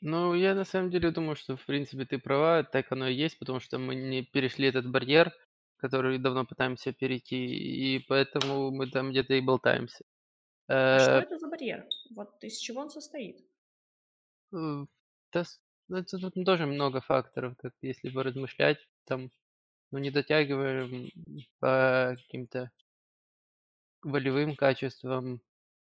Ну, 0.00 0.32
я 0.32 0.54
на 0.54 0.64
самом 0.64 0.88
деле 0.90 1.10
думаю, 1.10 1.36
что, 1.36 1.58
в 1.58 1.66
принципе, 1.66 2.06
ты 2.06 2.18
права, 2.18 2.64
так 2.64 2.90
оно 2.92 3.08
и 3.08 3.14
есть, 3.14 3.38
потому 3.38 3.60
что 3.60 3.76
мы 3.78 3.94
не 3.94 4.22
перешли 4.22 4.68
этот 4.68 4.90
барьер, 4.90 5.34
который 5.82 6.18
давно 6.18 6.46
пытаемся 6.46 6.92
перейти, 6.94 7.36
и 7.96 8.00
поэтому 8.08 8.70
мы 8.72 8.88
там 8.90 9.10
где-то 9.10 9.34
и 9.34 9.42
болтаемся. 9.42 10.04
А 10.90 10.98
что 11.00 11.16
Э, 11.16 11.18
это 11.18 11.38
за 11.38 11.48
барьер? 11.48 11.88
Вот 12.14 12.44
из 12.44 12.56
чего 12.58 12.82
он 12.82 12.88
состоит? 12.90 13.44
э, 14.52 14.84
да 15.32 15.44
ну, 15.88 15.96
это 15.98 16.18
тут 16.18 16.34
тоже 16.46 16.66
много 16.66 17.00
факторов, 17.00 17.56
так 17.60 17.74
если 17.82 18.08
бы 18.10 18.22
размышлять, 18.22 18.78
там, 19.04 19.30
ну, 19.92 19.98
не 19.98 20.10
дотягиваем 20.10 21.10
по 21.60 22.14
каким-то 22.18 22.72
волевым 24.02 24.56
качествам, 24.56 25.40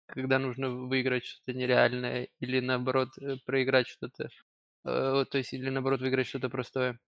когда 0.06 0.38
нужно 0.38 0.70
выиграть 0.70 1.24
что-то 1.26 1.54
нереальное, 1.58 2.28
или 2.40 2.60
наоборот 2.60 3.10
э, 3.18 3.36
проиграть 3.46 3.88
что-то, 3.88 4.28
то 4.84 5.28
есть 5.38 5.52
или 5.54 5.70
наоборот 5.70 6.00
выиграть 6.00 6.28
что-то 6.28 6.50
простое. 6.50 7.00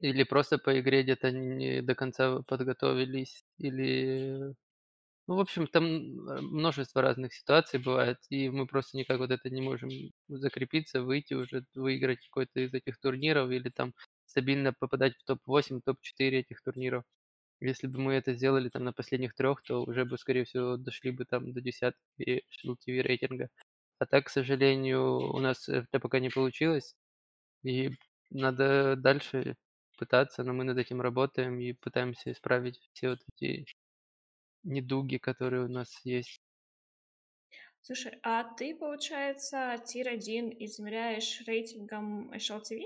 Или 0.00 0.24
просто 0.24 0.58
по 0.58 0.78
игре 0.78 1.02
где-то 1.02 1.30
не 1.32 1.80
до 1.82 1.94
конца 1.94 2.42
подготовились, 2.42 3.44
или 3.58 4.54
ну, 5.28 5.36
в 5.36 5.40
общем, 5.40 5.66
там, 5.68 5.84
э, 5.86 6.40
множество 6.42 7.02
разных 7.02 7.34
ситуаций 7.34 7.80
бывает, 7.80 8.18
и 8.30 8.48
мы 8.50 8.66
просто 8.66 8.96
никак 8.98 9.18
вот 9.18 9.30
это 9.32 9.50
не 9.50 9.62
можем 9.62 9.90
закрепиться, 10.28 11.02
выйти 11.02 11.34
уже, 11.34 11.64
выиграть 11.74 12.20
какой-то 12.26 12.60
из 12.60 12.74
этих 12.74 12.98
турниров 13.00 13.50
или 13.50 13.70
там 13.70 13.94
стабильно 14.26 14.72
попадать 14.78 15.14
в 15.16 15.24
топ-8, 15.24 15.82
топ-4 15.84 16.40
этих 16.40 16.62
турниров. 16.62 17.04
Если 17.60 17.86
бы 17.88 18.00
мы 18.00 18.14
это 18.14 18.34
сделали 18.34 18.68
там 18.70 18.84
на 18.84 18.92
последних 18.92 19.34
трех, 19.34 19.62
то 19.62 19.84
уже 19.84 20.04
бы, 20.06 20.18
скорее 20.18 20.44
всего, 20.44 20.76
дошли 20.78 21.10
бы 21.12 21.24
там 21.26 21.52
до 21.54 21.60
десятки 21.62 22.44
LTV 22.66 23.02
рейтинга. 23.02 23.48
А 23.98 24.06
так, 24.06 24.26
к 24.26 24.30
сожалению, 24.30 25.18
у 25.34 25.38
нас 25.40 25.68
это 25.68 26.00
пока 26.00 26.20
не 26.20 26.30
получилось, 26.30 26.96
и 27.64 27.90
надо 28.30 28.96
дальше 28.96 29.56
пытаться, 29.96 30.44
но 30.44 30.52
мы 30.52 30.64
над 30.64 30.78
этим 30.78 31.00
работаем 31.00 31.58
и 31.58 31.72
пытаемся 31.72 32.32
исправить 32.32 32.80
все 32.92 33.10
вот 33.10 33.20
эти 33.34 33.66
недуги, 34.62 35.16
которые 35.16 35.64
у 35.64 35.68
нас 35.68 36.00
есть. 36.04 36.40
Слушай, 37.80 38.18
а 38.22 38.42
ты, 38.42 38.74
получается, 38.74 39.76
tier-1 39.86 40.56
измеряешь 40.58 41.42
рейтингом 41.46 42.32
HLTV 42.32 42.82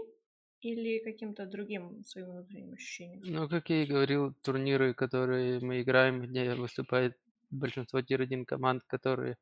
или 0.61 0.99
каким-то 0.99 1.47
другим 1.47 2.05
своим 2.05 2.33
внутренним 2.33 2.75
ощущением? 2.75 3.23
Ну, 3.25 3.49
как 3.49 3.71
я 3.71 3.83
и 3.83 3.87
говорил, 3.87 4.35
турниры, 4.43 4.93
которые 4.93 5.61
мы 5.61 5.81
играем, 5.81 6.21
где 6.21 6.55
выступает 6.55 7.17
большинство 7.51 8.03
tier-1 8.03 8.45
команд, 8.45 8.85
которые 8.85 9.39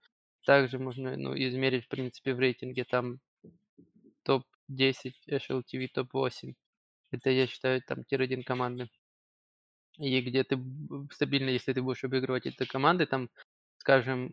также 0.46 0.78
можно 0.78 1.16
ну, 1.16 1.34
измерить, 1.36 1.86
в 1.86 1.88
принципе, 1.88 2.34
в 2.34 2.38
рейтинге. 2.38 2.84
Там 2.84 3.18
топ-10 4.22 5.12
HLTV, 5.28 5.88
топ-8. 5.92 6.54
Это, 7.12 7.30
я 7.30 7.46
считаю, 7.46 7.82
там 7.82 8.04
tier-1 8.04 8.42
команды. 8.42 8.88
И 9.96 10.20
где 10.20 10.44
ты 10.44 10.58
стабильно, 11.12 11.50
если 11.50 11.72
ты 11.72 11.82
будешь 11.82 12.04
обыгрывать 12.04 12.46
эти 12.46 12.64
команды, 12.64 13.06
там, 13.06 13.30
скажем, 13.78 14.32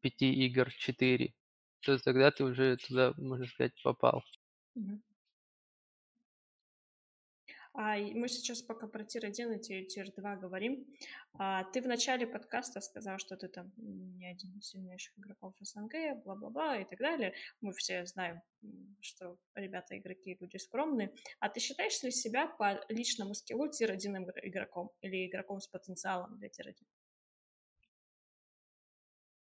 5 0.00 0.32
игр 0.46 0.72
4, 0.72 1.34
то 1.82 1.98
тогда 1.98 2.30
ты 2.32 2.44
уже 2.44 2.76
туда, 2.78 3.14
можно 3.18 3.46
сказать, 3.46 3.72
попал. 3.82 4.24
Мгм. 4.76 5.02
А 7.74 7.96
мы 7.96 8.28
сейчас 8.28 8.60
пока 8.60 8.86
про 8.86 9.02
tier-1 9.02 9.54
и 9.58 9.86
tier-2 9.86 10.36
говорим. 10.36 10.86
А, 11.32 11.64
ты 11.64 11.80
в 11.80 11.86
начале 11.86 12.26
подкаста 12.26 12.82
сказал, 12.82 13.18
что 13.18 13.36
ты 13.36 13.48
там 13.48 13.72
не 13.78 14.26
один 14.26 14.58
из 14.58 14.68
сильнейших 14.68 15.18
игроков 15.18 15.54
СНГ, 15.58 16.22
бла-бла-бла 16.22 16.78
и 16.78 16.84
так 16.84 16.98
далее. 16.98 17.32
Мы 17.62 17.72
все 17.72 18.04
знаем, 18.04 18.42
что 19.00 19.38
ребята 19.54 19.96
игроки 19.96 20.36
люди 20.38 20.58
скромные. 20.58 21.14
А 21.40 21.48
ты 21.48 21.60
считаешь 21.60 22.02
ли 22.02 22.10
себя 22.10 22.46
по 22.46 22.84
личному 22.90 23.32
скиллу 23.34 23.68
tier-1 23.70 24.16
игр- 24.22 24.40
игроком 24.42 24.90
или 25.00 25.26
игроком 25.26 25.60
с 25.60 25.66
потенциалом 25.66 26.36
для 26.38 26.50
tier-1? 26.50 26.84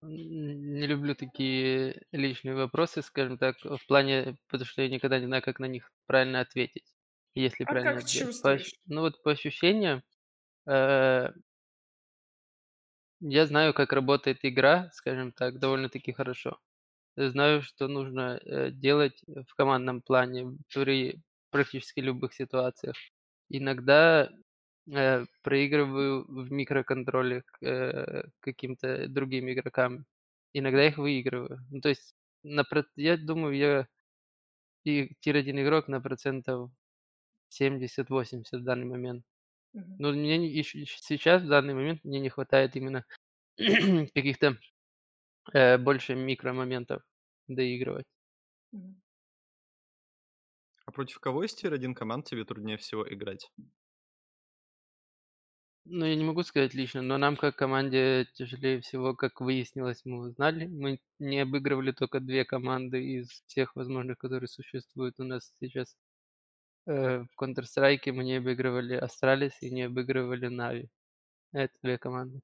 Н- 0.01 0.73
Не 0.73 0.88
люблю 0.88 1.15
такие 1.15 2.01
личные 2.12 2.55
вопросы, 2.55 3.01
скажем 3.01 3.38
так, 3.38 3.58
в 3.63 3.86
плане, 3.88 4.38
потому 4.47 4.65
что 4.65 4.82
я 4.82 4.89
никогда 4.89 5.19
не 5.19 5.25
знаю, 5.27 5.41
как 5.43 5.60
на 5.60 5.65
них 5.65 5.91
правильно 6.05 6.41
ответить, 6.41 6.93
если 7.41 7.63
А 7.63 7.73
правильно 7.73 7.99
как 7.99 8.02
ответить. 8.02 8.34
По 8.41 8.54
ощ- 8.56 8.60
чувствуешь? 8.60 8.75
Ну 8.86 9.02
вот 9.02 9.21
по 9.23 9.32
ощущениям, 9.32 10.04
э, 10.67 11.30
я 13.21 13.45
знаю, 13.45 13.73
как 13.73 13.91
работает 13.93 14.39
игра, 14.43 14.89
скажем 14.93 15.32
так, 15.32 15.60
довольно-таки 15.60 16.12
хорошо. 16.13 16.60
Знаю, 17.17 17.62
что 17.63 17.88
нужно 17.88 18.39
э, 18.43 18.71
делать 18.71 19.23
в 19.28 19.56
командном 19.56 20.02
плане 20.02 20.58
при 20.73 21.21
практически 21.52 22.02
любых 22.02 22.34
ситуациях. 22.34 22.95
Иногда 23.49 24.30
э, 24.91 25.25
проигрываю 25.43 26.25
в 26.28 26.52
микроконтроле 26.52 27.43
к, 27.43 27.63
э, 27.65 28.25
каким-то 28.41 29.08
другим 29.10 29.49
игрокам. 29.52 30.06
Иногда 30.54 30.88
их 30.88 30.97
выигрываю. 30.97 31.60
Ну, 31.71 31.82
то 31.82 31.89
есть, 31.89 32.15
на, 32.43 32.63
про- 32.65 32.86
я 32.97 33.17
думаю, 33.17 33.56
я 33.58 33.88
и 34.84 35.15
тир-1 35.21 35.60
игрок 35.62 35.88
на 35.88 36.02
процентов 36.02 36.71
70-80 37.49 38.62
в 38.62 38.63
данный 38.65 38.85
момент. 38.85 39.25
Но 39.99 40.12
мне 40.13 40.38
не- 40.39 40.49
ещё- 40.49 40.79
ещё 40.79 40.97
сейчас, 41.01 41.43
в 41.43 41.47
данный 41.49 41.73
момент, 41.75 42.03
мне 42.05 42.19
не 42.21 42.29
хватает 42.29 42.75
именно 42.77 43.05
каких-то 44.15 44.57
э, 45.53 45.77
больше 45.79 46.15
микромоментов 46.15 47.03
доигрывать. 47.47 48.05
А 50.88 50.91
против 50.91 51.19
кого 51.19 51.43
из 51.43 51.53
тир-1 51.53 51.93
команд 51.93 52.25
тебе 52.25 52.45
труднее 52.45 52.77
всего 52.77 53.07
играть? 53.07 53.51
Ну, 55.85 56.05
я 56.05 56.15
не 56.15 56.23
могу 56.23 56.43
сказать 56.43 56.73
лично, 56.73 57.01
но 57.01 57.17
нам 57.17 57.35
как 57.35 57.55
команде 57.55 58.27
тяжелее 58.33 58.81
всего, 58.81 59.15
как 59.15 59.41
выяснилось, 59.41 60.01
мы 60.05 60.19
узнали. 60.29 60.67
Мы 60.67 60.99
не 61.19 61.39
обыгрывали 61.39 61.91
только 61.91 62.19
две 62.19 62.45
команды 62.45 63.03
из 63.03 63.29
всех 63.47 63.75
возможных, 63.75 64.17
которые 64.17 64.47
существуют 64.49 65.19
у 65.19 65.23
нас 65.23 65.51
сейчас. 65.59 65.95
Э, 66.88 67.20
в 67.24 67.30
Counter-Strike 67.42 68.12
мы 68.12 68.24
не 68.24 68.38
обыгрывали 68.38 69.02
Astralis 69.02 69.54
и 69.62 69.72
не 69.72 69.84
обыгрывали 69.84 70.50
Na'Vi. 70.50 70.89
Это 71.54 71.74
две 71.84 71.98
команды. 71.98 72.42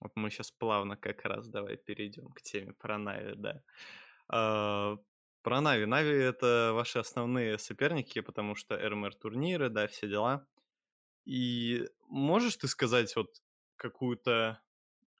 Вот 0.00 0.12
мы 0.16 0.30
сейчас 0.30 0.50
плавно 0.50 0.96
как 0.96 1.24
раз 1.24 1.48
давай 1.48 1.76
перейдем 1.76 2.28
к 2.32 2.42
теме 2.42 2.72
про 2.72 2.98
Нави, 2.98 3.34
да. 3.36 3.62
А, 4.28 4.96
Про 5.42 5.60
Нави. 5.60 5.86
Нави 5.86 6.10
это 6.10 6.72
ваши 6.74 6.98
основные 6.98 7.58
соперники, 7.58 8.20
потому 8.20 8.56
что 8.56 8.76
RMR 8.76 9.14
турниры, 9.14 9.70
да, 9.70 9.86
все 9.88 10.08
дела. 10.08 10.46
И 11.26 11.88
можешь 12.08 12.56
ты 12.58 12.68
сказать 12.68 13.14
вот 13.16 13.42
какую-то, 13.76 14.62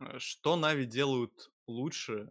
э, 0.00 0.18
что 0.18 0.56
Нави 0.56 0.86
делают 0.86 1.50
лучше, 1.66 2.30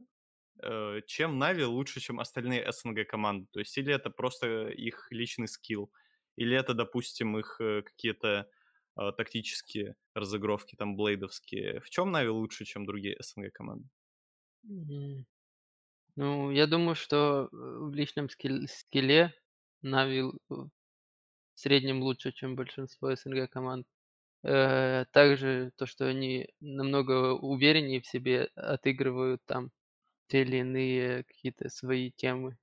чем 1.07 1.37
Нави 1.39 1.63
лучше, 1.65 1.99
чем 1.99 2.19
остальные 2.19 2.71
СНГ 2.71 3.07
команды? 3.07 3.47
То 3.51 3.59
есть 3.59 3.77
или 3.77 3.93
это 3.93 4.09
просто 4.09 4.69
их 4.69 5.07
личный 5.11 5.47
скилл, 5.47 5.91
или 6.35 6.55
это, 6.57 6.73
допустим, 6.73 7.37
их 7.37 7.57
э, 7.61 7.81
какие-то 7.83 8.49
э, 8.99 9.11
тактические 9.17 9.95
разыгровки, 10.13 10.75
там, 10.75 10.95
блейдовские. 10.95 11.81
В 11.81 11.89
чем 11.89 12.11
Нави 12.11 12.29
лучше, 12.29 12.65
чем 12.65 12.85
другие 12.85 13.17
СНГ 13.19 13.51
команды? 13.53 13.89
Ну, 16.15 16.51
я 16.51 16.67
думаю, 16.67 16.95
что 16.95 17.49
э, 17.51 17.55
в 17.55 17.93
личном 17.93 18.29
скил- 18.29 18.67
скилле 18.67 19.33
л- 19.83 20.39
в 21.55 21.59
среднем 21.59 22.01
лучше, 22.03 22.31
чем 22.31 22.55
большинство 22.55 23.15
СНГ 23.15 23.49
команд. 23.49 23.87
Э, 24.43 25.05
также 25.13 25.71
то, 25.77 25.85
что 25.87 26.07
они 26.07 26.49
намного 26.61 27.33
увереннее 27.33 28.01
в 28.01 28.07
себе 28.07 28.45
отыгрывают 28.55 29.41
там 29.45 29.71
те 30.31 30.43
или 30.43 30.57
иные 30.57 31.23
какие-то 31.25 31.69
свои 31.69 32.11
темы. 32.11 32.57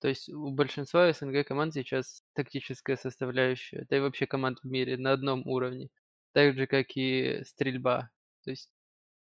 То 0.00 0.08
есть 0.08 0.28
у 0.28 0.50
большинства 0.50 1.12
СНГ 1.12 1.46
команд 1.46 1.74
сейчас 1.74 2.22
тактическая 2.34 2.96
составляющая, 2.96 3.86
да 3.88 3.96
и 3.96 4.00
вообще 4.00 4.26
команд 4.26 4.58
в 4.62 4.66
мире 4.66 4.98
на 4.98 5.12
одном 5.12 5.46
уровне, 5.46 5.88
так 6.32 6.54
же 6.54 6.66
как 6.66 6.88
и 6.96 7.42
стрельба. 7.44 8.10
То 8.44 8.50
есть 8.50 8.70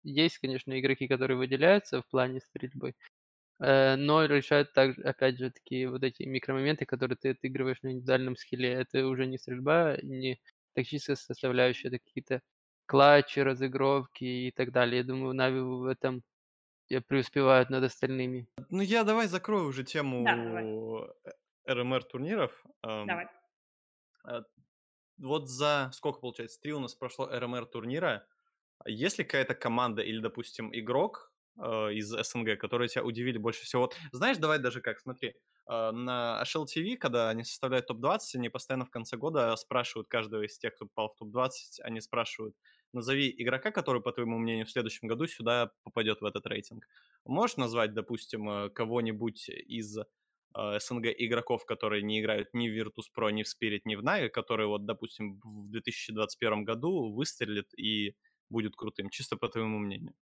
есть, 0.03 0.39
конечно, 0.39 0.79
игроки, 0.79 1.07
которые 1.07 1.37
выделяются 1.37 2.01
в 2.01 2.07
плане 2.09 2.41
стрельбы, 2.41 2.95
э, 3.61 3.95
но 3.97 4.25
решают 4.25 4.73
также, 4.73 5.01
опять 5.03 5.37
же, 5.39 5.51
такие 5.51 5.89
вот 5.89 6.03
эти 6.03 6.23
микромоменты, 6.23 6.85
которые 6.85 7.17
ты 7.17 7.29
отыгрываешь 7.31 7.81
на 7.83 7.91
индивидуальном 7.93 8.35
скилле. 8.37 8.71
Это 8.73 9.07
уже 9.07 9.25
не 9.27 9.37
стрельба, 9.37 9.97
не 10.03 10.39
тактическая 10.75 11.15
составляющая, 11.15 11.89
это 11.89 11.99
какие-то 11.99 12.41
клатчи, 12.87 13.39
разыгровки 13.39 14.23
и 14.25 14.51
так 14.51 14.71
далее. 14.71 14.97
Я 14.99 15.03
думаю, 15.05 15.33
Нави 15.35 15.59
в 15.61 15.85
этом 15.85 16.23
преуспевают 17.01 17.69
над 17.69 17.83
остальными. 17.83 18.47
Ну, 18.69 18.81
я 18.81 19.03
давай 19.03 19.27
закрою 19.27 19.67
уже 19.67 19.83
Да, 19.83 19.89
тему 19.89 21.07
э, 21.25 21.31
РМР 21.73 22.03
турниров. 22.03 22.63
Ам, 22.81 23.07
Давай. 23.07 23.27
а, 24.23 24.43
вот 25.17 25.49
за 25.49 25.89
сколько, 25.93 26.19
получается, 26.19 26.59
три 26.61 26.73
у 26.73 26.79
нас 26.79 26.95
прошло 26.95 27.27
РМР 27.27 27.65
турнира. 27.65 28.25
Есть 28.85 29.17
ли 29.17 29.23
какая-то 29.23 29.55
команда 29.55 30.01
или, 30.01 30.19
допустим, 30.19 30.69
игрок 30.73 31.32
э, 31.57 31.93
из 31.93 32.07
СНГ, 32.09 32.57
которые 32.59 32.87
тебя 32.87 33.03
удивили 33.03 33.37
больше 33.37 33.63
всего? 33.63 33.83
Вот, 33.83 33.95
знаешь, 34.11 34.37
давай 34.37 34.59
даже 34.59 34.81
как, 34.81 34.99
смотри, 34.99 35.29
э, 35.29 35.91
на 35.91 36.41
HL 36.43 36.65
TV, 36.65 36.97
когда 36.97 37.29
они 37.29 37.43
составляют 37.43 37.87
топ-20, 37.87 38.35
они 38.35 38.49
постоянно 38.49 38.85
в 38.85 38.89
конце 38.89 39.17
года 39.17 39.55
спрашивают 39.55 40.07
каждого 40.07 40.43
из 40.43 40.57
тех, 40.57 40.75
кто 40.75 40.85
попал 40.85 41.09
в 41.09 41.17
топ-20, 41.17 41.81
они 41.83 42.01
спрашивают, 42.01 42.55
назови 42.93 43.33
игрока, 43.37 43.71
который, 43.71 44.01
по 44.01 44.11
твоему 44.11 44.37
мнению, 44.37 44.65
в 44.65 44.71
следующем 44.71 45.07
году 45.07 45.25
сюда 45.27 45.71
попадет 45.83 46.21
в 46.21 46.25
этот 46.25 46.45
рейтинг. 46.45 46.87
Можешь 47.25 47.57
назвать, 47.57 47.93
допустим, 47.93 48.49
э, 48.49 48.69
кого-нибудь 48.69 49.49
из 49.49 49.97
СНГ 50.55 51.07
игроков, 51.17 51.65
которые 51.65 52.03
не 52.03 52.19
играют 52.21 52.49
ни 52.53 52.69
в 52.69 52.73
Virtus.pro, 52.77 53.31
ни 53.31 53.41
в 53.41 53.47
Spirit, 53.47 53.81
ни 53.85 53.95
в 53.95 54.01
Na'Vi, 54.01 54.29
которые, 54.29 54.67
вот, 54.67 54.85
допустим, 54.85 55.39
в 55.43 55.69
2021 55.71 56.63
году 56.63 57.11
выстрелят 57.11 57.73
и 57.75 58.15
будет 58.49 58.75
крутым, 58.75 59.09
чисто 59.09 59.35
по 59.35 59.49
твоему 59.49 59.79
мнению? 59.79 60.13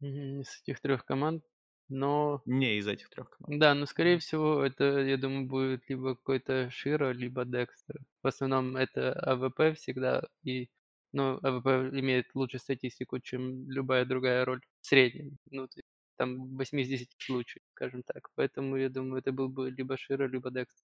Мгм. 0.00 0.40
Из 0.40 0.60
этих 0.62 0.80
трех 0.80 1.04
команд, 1.04 1.44
но 1.88 2.42
Не 2.46 2.76
из 2.78 2.86
этих 2.86 3.08
трех 3.10 3.30
команд. 3.30 3.60
да, 3.60 3.74
но, 3.74 3.86
скорее 3.86 4.18
всего, 4.18 4.62
это, 4.64 4.84
я 5.00 5.16
думаю, 5.16 5.46
будет 5.46 5.88
либо 5.88 6.14
какой-то 6.16 6.70
Широ, 6.70 7.12
либо 7.12 7.44
Декстер. 7.44 7.96
В 8.22 8.26
основном 8.28 8.76
это 8.76 9.12
AWP 9.14 9.74
всегда, 9.76 10.22
и, 10.44 10.68
ну, 11.12 11.38
AWP 11.42 11.66
имеет 11.94 12.26
лучшую 12.34 12.60
статистику, 12.60 13.20
чем 13.20 13.68
любая 13.70 14.04
другая 14.04 14.44
роль 14.44 14.62
в 14.82 14.86
среднем. 14.86 15.38
Ну, 15.50 15.66
то 15.68 15.78
есть 15.78 15.88
там 16.16 16.36
в 16.36 16.56
8 16.56 16.80
из 16.80 16.88
10 16.88 17.14
случаев, 17.18 17.62
скажем 17.72 18.02
так. 18.04 18.28
Поэтому, 18.36 18.76
я 18.76 18.88
думаю, 18.90 19.20
это 19.20 19.32
был 19.32 19.48
бы 19.48 19.70
либо 19.70 19.96
sh1ro, 19.98 20.28
либо 20.28 20.50
degster. 20.50 20.84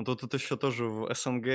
Ну, 0.00 0.04
тут 0.04 0.22
это 0.24 0.36
еще 0.38 0.56
тоже 0.56 0.86
в 0.86 1.12
СНГ 1.14 1.46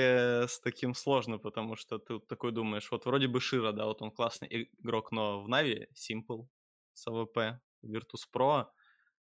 с 0.48 0.60
таким 0.60 0.94
сложно, 0.94 1.38
потому 1.38 1.74
что 1.74 1.98
ты 1.98 2.20
такой 2.20 2.52
думаешь, 2.52 2.88
вот 2.92 3.04
вроде 3.04 3.26
бы 3.26 3.40
sh1ro, 3.40 3.72
да, 3.72 3.86
вот 3.86 4.02
он 4.02 4.12
классный 4.12 4.70
игрок, 4.78 5.10
но 5.10 5.42
в 5.42 5.48
Нави 5.48 5.88
Simple 5.94 6.46
с 6.94 7.06
AWP, 7.08 7.60
Virtus.pro, 7.82 8.66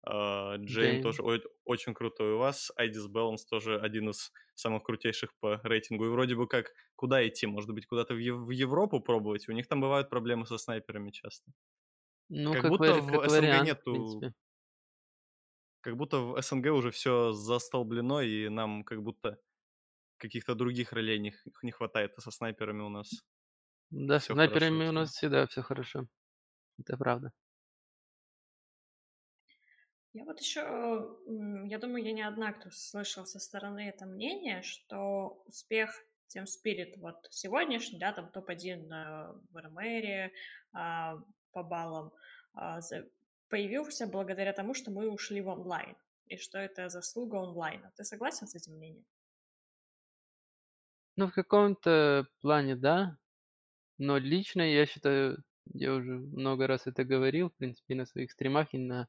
а, 0.02 0.56
Джейм 0.58 0.98
Джейм. 0.98 1.00
тоже 1.00 1.22
ой- 1.22 1.42
очень 1.64 1.92
крутой 1.94 2.32
у 2.34 2.38
вас, 2.38 2.72
Айдис 2.76 3.06
Баланс 3.08 3.44
тоже 3.44 3.78
один 3.78 4.08
из 4.10 4.32
самых 4.54 4.84
крутейших 4.84 5.34
по 5.40 5.60
рейтингу. 5.64 6.06
И 6.06 6.08
вроде 6.08 6.34
бы 6.36 6.46
как, 6.48 6.72
куда 6.96 7.26
идти? 7.28 7.46
Может 7.46 7.70
быть, 7.72 7.86
куда-то 7.86 8.14
в, 8.14 8.18
Ев- 8.18 8.38
в 8.46 8.50
Европу 8.50 9.00
пробовать? 9.00 9.48
У 9.48 9.52
них 9.52 9.66
там 9.68 9.80
бывают 9.82 10.08
проблемы 10.10 10.46
со 10.46 10.56
снайперами 10.58 11.10
часто. 11.10 11.52
Ну, 12.28 12.56
Как 12.56 12.64
как, 12.64 12.78
будто 12.78 12.78
вари- 12.78 13.02
в 13.02 13.10
как 13.10 13.26
СНГ 13.28 13.54
вариант, 13.54 13.70
нету. 13.84 14.28
Как 15.80 15.96
будто 15.96 16.18
в 16.20 16.42
СНГ 16.42 16.66
уже 16.72 16.90
все 16.90 17.32
застолблено, 17.32 18.22
и 18.22 18.48
нам 18.48 18.84
как 18.84 19.02
будто 19.02 19.38
каких-то 20.18 20.54
других 20.54 20.92
ролей 20.94 21.18
не, 21.20 21.34
не 21.62 21.72
хватает, 21.72 22.14
а 22.16 22.20
со 22.22 22.30
снайперами 22.32 22.82
у 22.82 22.90
нас 22.90 23.24
Да, 23.90 24.18
с 24.18 24.24
все 24.24 24.36
хорошо. 24.36 24.74
снайперами 24.74 24.88
у 24.88 24.92
нас 24.92 25.10
всегда 25.12 25.46
все 25.46 25.62
хорошо. 25.62 26.08
Это 26.78 26.96
правда. 26.98 27.32
Я 30.12 30.24
вот 30.24 30.40
еще, 30.40 30.60
я 31.68 31.78
думаю, 31.78 32.04
я 32.04 32.12
не 32.12 32.22
одна, 32.22 32.52
кто 32.52 32.70
слышал 32.70 33.26
со 33.26 33.38
стороны 33.38 33.88
это 33.88 34.06
мнение, 34.06 34.62
что 34.62 35.42
успех 35.46 35.90
Team 36.34 36.44
Spirit 36.46 36.94
вот 36.98 37.28
сегодняшний, 37.30 37.98
да, 38.00 38.12
там 38.12 38.30
топ-1 38.32 38.88
в 38.88 39.56
РМРе 39.56 40.32
а, 40.72 41.16
по 41.52 41.62
баллам, 41.62 42.12
а, 42.54 42.80
появился 43.51 44.07
благодаря 44.07 44.53
тому, 44.53 44.74
что 44.74 44.90
мы 44.90 45.11
ушли 45.11 45.40
в 45.40 45.48
онлайн, 45.48 45.96
и 46.26 46.36
что 46.36 46.59
это 46.59 46.88
заслуга 46.88 47.42
онлайна. 47.42 47.92
Ты 47.96 48.05
согласен 48.05 48.46
с 48.46 48.55
этим 48.55 48.74
мнением? 48.74 49.05
Ну, 51.16 51.26
в 51.26 51.32
каком-то 51.32 52.26
плане, 52.40 52.76
да. 52.76 53.18
Но 53.98 54.18
лично 54.18 54.62
я 54.62 54.86
считаю, 54.86 55.44
я 55.74 55.94
уже 55.94 56.12
много 56.12 56.66
раз 56.66 56.86
это 56.86 57.05
говорил, 57.05 57.51
в 57.51 57.57
принципе, 57.57 57.94
и 57.94 57.96
на 57.96 58.07
своих 58.07 58.32
стримах, 58.32 58.72
и 58.72 58.78
на 58.78 59.09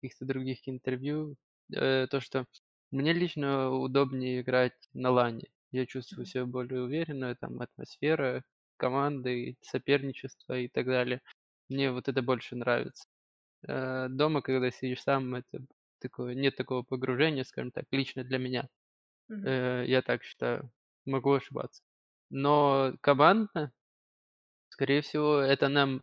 каких-то 0.00 0.24
других 0.24 0.68
интервью, 0.68 1.36
э, 1.74 2.06
то, 2.10 2.20
что 2.20 2.46
мне 2.90 3.12
лично 3.12 3.70
удобнее 3.70 4.40
играть 4.42 4.88
на 4.94 5.10
лане. 5.10 5.48
Я 5.72 5.86
чувствую 5.86 6.26
себя 6.26 6.46
более 6.46 6.82
уверенно, 6.82 7.34
там 7.36 7.60
атмосфера, 7.60 8.44
команды, 8.76 9.56
соперничество 9.62 10.58
и 10.58 10.68
так 10.68 10.86
далее. 10.86 11.22
Мне 11.68 11.92
вот 11.92 12.08
это 12.08 12.22
больше 12.22 12.56
нравится. 12.56 13.06
Э, 13.68 14.08
дома, 14.08 14.42
когда 14.42 14.70
сидишь 14.70 15.02
сам, 15.02 15.34
это 15.34 15.60
такое, 16.00 16.34
нет 16.34 16.56
такого 16.56 16.82
погружения, 16.82 17.44
скажем 17.44 17.70
так, 17.72 17.86
лично 17.92 18.24
для 18.24 18.38
меня. 18.38 18.68
Мгм. 19.28 19.44
Э, 19.48 19.84
я 19.86 20.02
так 20.02 20.24
считаю. 20.24 20.70
Могу 21.06 21.32
ошибаться. 21.34 21.82
Но 22.30 22.94
командно, 23.02 23.72
скорее 24.68 25.00
всего, 25.02 25.38
это 25.40 25.68
нам 25.68 26.02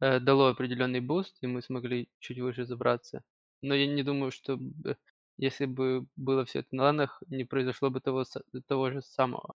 э, 0.00 0.20
дало 0.20 0.48
определенный 0.48 1.00
буст, 1.00 1.36
и 1.42 1.46
мы 1.46 1.62
смогли 1.62 2.08
чуть 2.20 2.38
выше 2.38 2.64
забраться. 2.66 3.22
Но 3.62 3.74
я 3.74 3.86
не 3.86 4.02
думаю, 4.02 4.30
что 4.32 4.56
б- 4.58 4.96
если 5.38 5.66
бы 5.66 6.06
было 6.16 6.44
все 6.44 6.60
это 6.60 6.68
на 6.76 6.84
ланах, 6.84 7.22
не 7.28 7.44
произошло 7.44 7.90
бы 7.90 8.00
того, 8.00 8.22
са- 8.24 8.44
того 8.66 8.90
же 8.90 9.02
самого. 9.02 9.54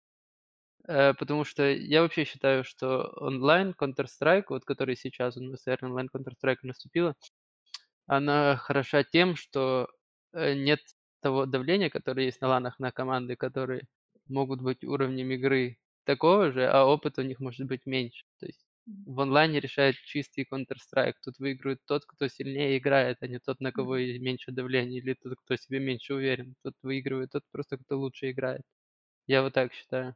Э, 0.87 1.13
потому 1.13 1.43
что 1.45 1.63
я 1.71 2.01
вообще 2.01 2.25
считаю, 2.25 2.63
что 2.63 3.11
онлайн 3.17 3.73
Counter-Strike, 3.79 4.45
вот 4.49 4.65
который 4.65 4.95
сейчас 4.95 5.37
эра 5.37 5.85
онлайн 5.87 6.09
Counter-Strike 6.13 6.59
наступила, 6.63 7.15
она 8.07 8.57
хороша 8.57 9.03
тем, 9.03 9.35
что 9.35 9.89
э, 10.33 10.53
нет 10.55 10.79
того 11.21 11.45
давления, 11.45 11.89
которое 11.89 12.25
есть 12.27 12.41
на 12.41 12.49
ланах 12.49 12.79
на 12.79 12.91
команды, 12.91 13.35
которые 13.35 13.83
могут 14.27 14.61
быть 14.61 14.83
уровнем 14.83 15.31
игры 15.31 15.77
такого 16.05 16.51
же, 16.51 16.67
а 16.67 16.85
опыт 16.85 17.17
у 17.19 17.23
них 17.23 17.39
может 17.39 17.67
быть 17.67 17.85
меньше. 17.85 18.25
То 18.39 18.47
есть 18.47 18.65
в 19.05 19.19
онлайне 19.21 19.59
решает 19.59 19.95
чистый 19.97 20.47
Counter-Strike. 20.51 21.15
Тут 21.23 21.39
выигрывает 21.39 21.79
тот, 21.87 22.05
кто 22.05 22.27
сильнее 22.27 22.77
играет, 22.77 23.17
а 23.21 23.27
не 23.27 23.39
тот, 23.39 23.59
на 23.61 23.71
кого 23.71 23.97
меньше 23.97 24.51
давления, 24.51 24.99
или 25.01 25.15
тот, 25.15 25.35
кто 25.43 25.55
себе 25.57 25.79
меньше 25.79 26.13
уверен. 26.15 26.55
Тут 26.63 26.75
выигрывает 26.83 27.31
тот 27.31 27.43
просто, 27.51 27.77
кто 27.77 27.99
лучше 27.99 28.31
играет. 28.31 28.61
Я 29.27 29.43
вот 29.43 29.53
так 29.53 29.73
считаю. 29.73 30.15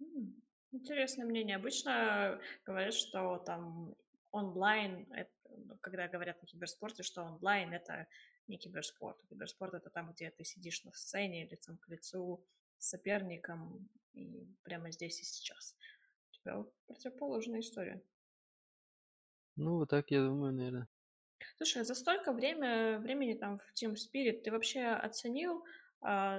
М, 0.00 0.42
Интересное 0.72 1.24
мнение. 1.24 1.56
Обычно 1.56 2.40
говорят, 2.64 2.92
что 2.92 3.38
там 3.38 3.94
онлайн, 4.30 5.06
ну, 5.48 5.78
когда 5.80 6.08
говорят 6.08 6.42
о 6.42 6.46
киберспорте, 6.46 7.02
что 7.02 7.22
онлайн 7.22 7.72
это 7.72 8.06
не 8.46 8.58
киберспорт. 8.58 9.16
Киберспорт 9.28 9.74
это 9.74 9.90
там, 9.90 10.12
где 10.12 10.30
ты 10.30 10.44
сидишь 10.44 10.84
на 10.84 10.92
сцене 10.92 11.46
лицом 11.46 11.78
к 11.78 11.88
лицу 11.88 12.44
с 12.78 12.88
соперником 12.90 13.88
и 14.12 14.46
прямо 14.64 14.90
здесь 14.90 15.20
и 15.20 15.24
сейчас. 15.24 15.76
У 16.30 16.34
тебя 16.34 16.64
противоположная 16.86 17.60
история. 17.60 18.02
Ну, 19.56 19.76
вот 19.76 19.88
так 19.88 20.10
я 20.10 20.22
думаю, 20.22 20.52
наверное. 20.52 20.88
Слушай, 21.56 21.82
а 21.82 21.84
за 21.84 21.94
столько 21.94 22.32
время, 22.32 22.98
времени 22.98 23.34
там 23.34 23.58
в 23.58 23.72
Team 23.72 23.94
Spirit 23.94 24.42
ты 24.42 24.50
вообще 24.50 24.84
оценил 24.84 25.64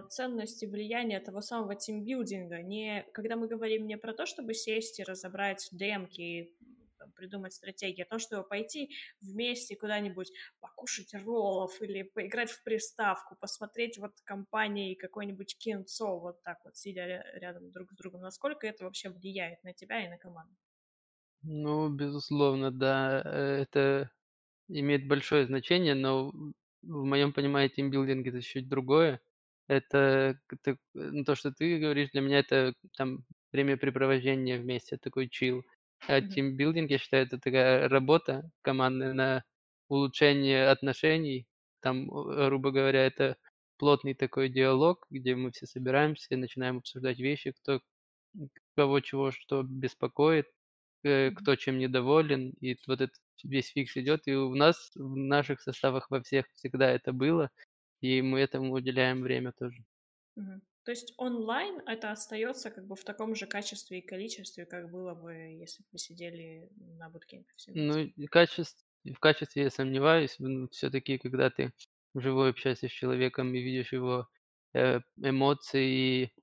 ценность 0.10 0.64
и 0.64 0.68
влияние 0.68 1.20
того 1.20 1.42
самого 1.42 1.76
тимбилдинга? 1.76 2.62
Не, 2.62 3.06
когда 3.14 3.36
мы 3.36 3.48
говорим 3.48 3.88
не 3.88 3.98
про 3.98 4.14
то, 4.14 4.26
чтобы 4.26 4.54
сесть 4.54 5.00
и 5.00 5.04
разобрать 5.04 5.68
демки, 5.72 6.22
и, 6.22 6.58
там, 6.98 7.12
придумать 7.12 7.54
стратегии, 7.54 8.02
а 8.02 8.06
то, 8.06 8.20
чтобы 8.20 8.48
пойти 8.48 8.92
вместе 9.22 9.76
куда-нибудь 9.76 10.32
покушать 10.60 11.14
роллов 11.14 11.82
или 11.82 12.04
поиграть 12.04 12.52
в 12.52 12.64
приставку, 12.64 13.36
посмотреть 13.36 13.98
вот 13.98 14.14
компании 14.24 14.96
какой-нибудь 14.96 15.58
кинцо 15.58 16.20
вот 16.20 16.42
так 16.44 16.64
вот, 16.66 16.78
сидя 16.78 17.08
ря- 17.08 17.40
рядом 17.40 17.72
друг 17.72 17.92
с 17.92 17.96
другом. 17.98 18.22
Насколько 18.22 18.68
это 18.68 18.84
вообще 18.86 19.10
влияет 19.10 19.64
на 19.64 19.74
тебя 19.74 20.04
и 20.06 20.10
на 20.10 20.18
команду? 20.18 20.56
Ну, 21.44 21.90
безусловно, 21.90 22.72
да, 22.72 23.22
э, 23.24 23.62
это 23.62 24.12
имеет 24.70 25.08
большое 25.08 25.46
значение, 25.48 25.96
но 25.96 26.32
в 26.32 27.06
моем 27.06 27.34
понимании 27.34 27.70
тимбилдинг- 27.70 28.28
это 28.30 28.42
чуть 28.42 28.70
другое. 28.70 29.22
Это 29.68 30.40
ты 30.64 30.78
ну, 30.94 31.24
то, 31.24 31.36
что 31.36 31.52
ты 31.52 31.80
говоришь, 31.80 32.10
для 32.12 32.22
меня 32.22 32.40
это 32.40 32.74
там 32.98 33.26
времяпрепровождение 33.52 34.60
вместе, 34.60 34.98
такой 34.98 35.30
чил. 35.30 35.64
А 36.08 36.22
тимбилдинг, 36.22 36.90
я 36.92 36.98
считаю, 37.00 37.26
это 37.26 37.40
такая 37.40 37.90
работа 37.90 38.50
командная 38.62 39.14
на 39.14 39.44
улучшение 39.90 40.70
отношений. 40.70 41.48
Там, 41.82 42.08
грубо 42.08 42.72
говоря, 42.72 43.06
это 43.06 43.38
плотный 43.78 44.14
такой 44.14 44.50
диалог, 44.50 45.06
где 45.10 45.36
мы 45.36 45.52
все 45.52 45.66
собираемся 45.66 46.28
и 46.32 46.38
начинаем 46.38 46.78
обсуждать 46.78 47.20
вещи, 47.20 47.52
кто 47.52 47.82
кого 48.76 49.00
чего 49.02 49.32
что 49.32 49.64
беспокоит 49.64 50.48
э, 51.04 51.32
кто 51.32 51.56
чем 51.56 51.80
недоволен, 51.80 52.52
и 52.62 52.78
вот 52.88 53.02
этот 53.02 53.16
весь 53.44 53.70
фикс 53.72 53.98
идет. 53.98 54.28
И 54.28 54.36
у 54.36 54.56
нас 54.56 54.92
в 54.96 55.16
наших 55.16 55.62
составах 55.62 56.10
во 56.12 56.22
всех 56.22 56.46
всегда 56.56 56.92
это 56.92 57.14
было, 57.14 57.50
и 58.02 58.22
мы 58.22 58.40
этому 58.42 58.74
уделяем 58.74 59.22
время 59.22 59.52
тоже. 59.54 59.86
Мгм. 60.38 60.62
То 60.84 60.92
есть 60.92 61.14
онлайн 61.18 61.82
это 61.88 62.12
остается 62.12 62.70
как 62.72 62.86
бы 62.88 62.96
в 62.96 63.04
таком 63.04 63.36
же 63.36 63.48
качестве 63.48 64.00
и 64.00 64.06
количестве, 64.06 64.66
как 64.66 64.90
было 64.92 65.14
бы, 65.16 65.34
если 65.34 65.82
бы 65.84 65.90
вы 65.94 65.98
сидели 65.98 66.70
на 66.78 67.10
буткемпе 67.10 67.52
все 67.56 67.74
Ну, 67.74 67.98
вместе? 67.98 68.08
и 68.16 68.28
качеств 68.28 68.84
в 69.06 69.20
качестве 69.20 69.64
я 69.64 69.70
сомневаюсь. 69.70 70.36
Ну, 70.40 70.68
всё-таки, 70.70 71.18
когда 71.18 71.50
ты 71.50 71.74
вживую 72.14 72.50
общаешься 72.50 72.88
с 72.88 72.92
человеком 72.92 73.54
и 73.54 73.62
видишь 73.62 73.94
его, 73.94 74.28
э, 74.74 75.00
эмоции, 75.18 76.34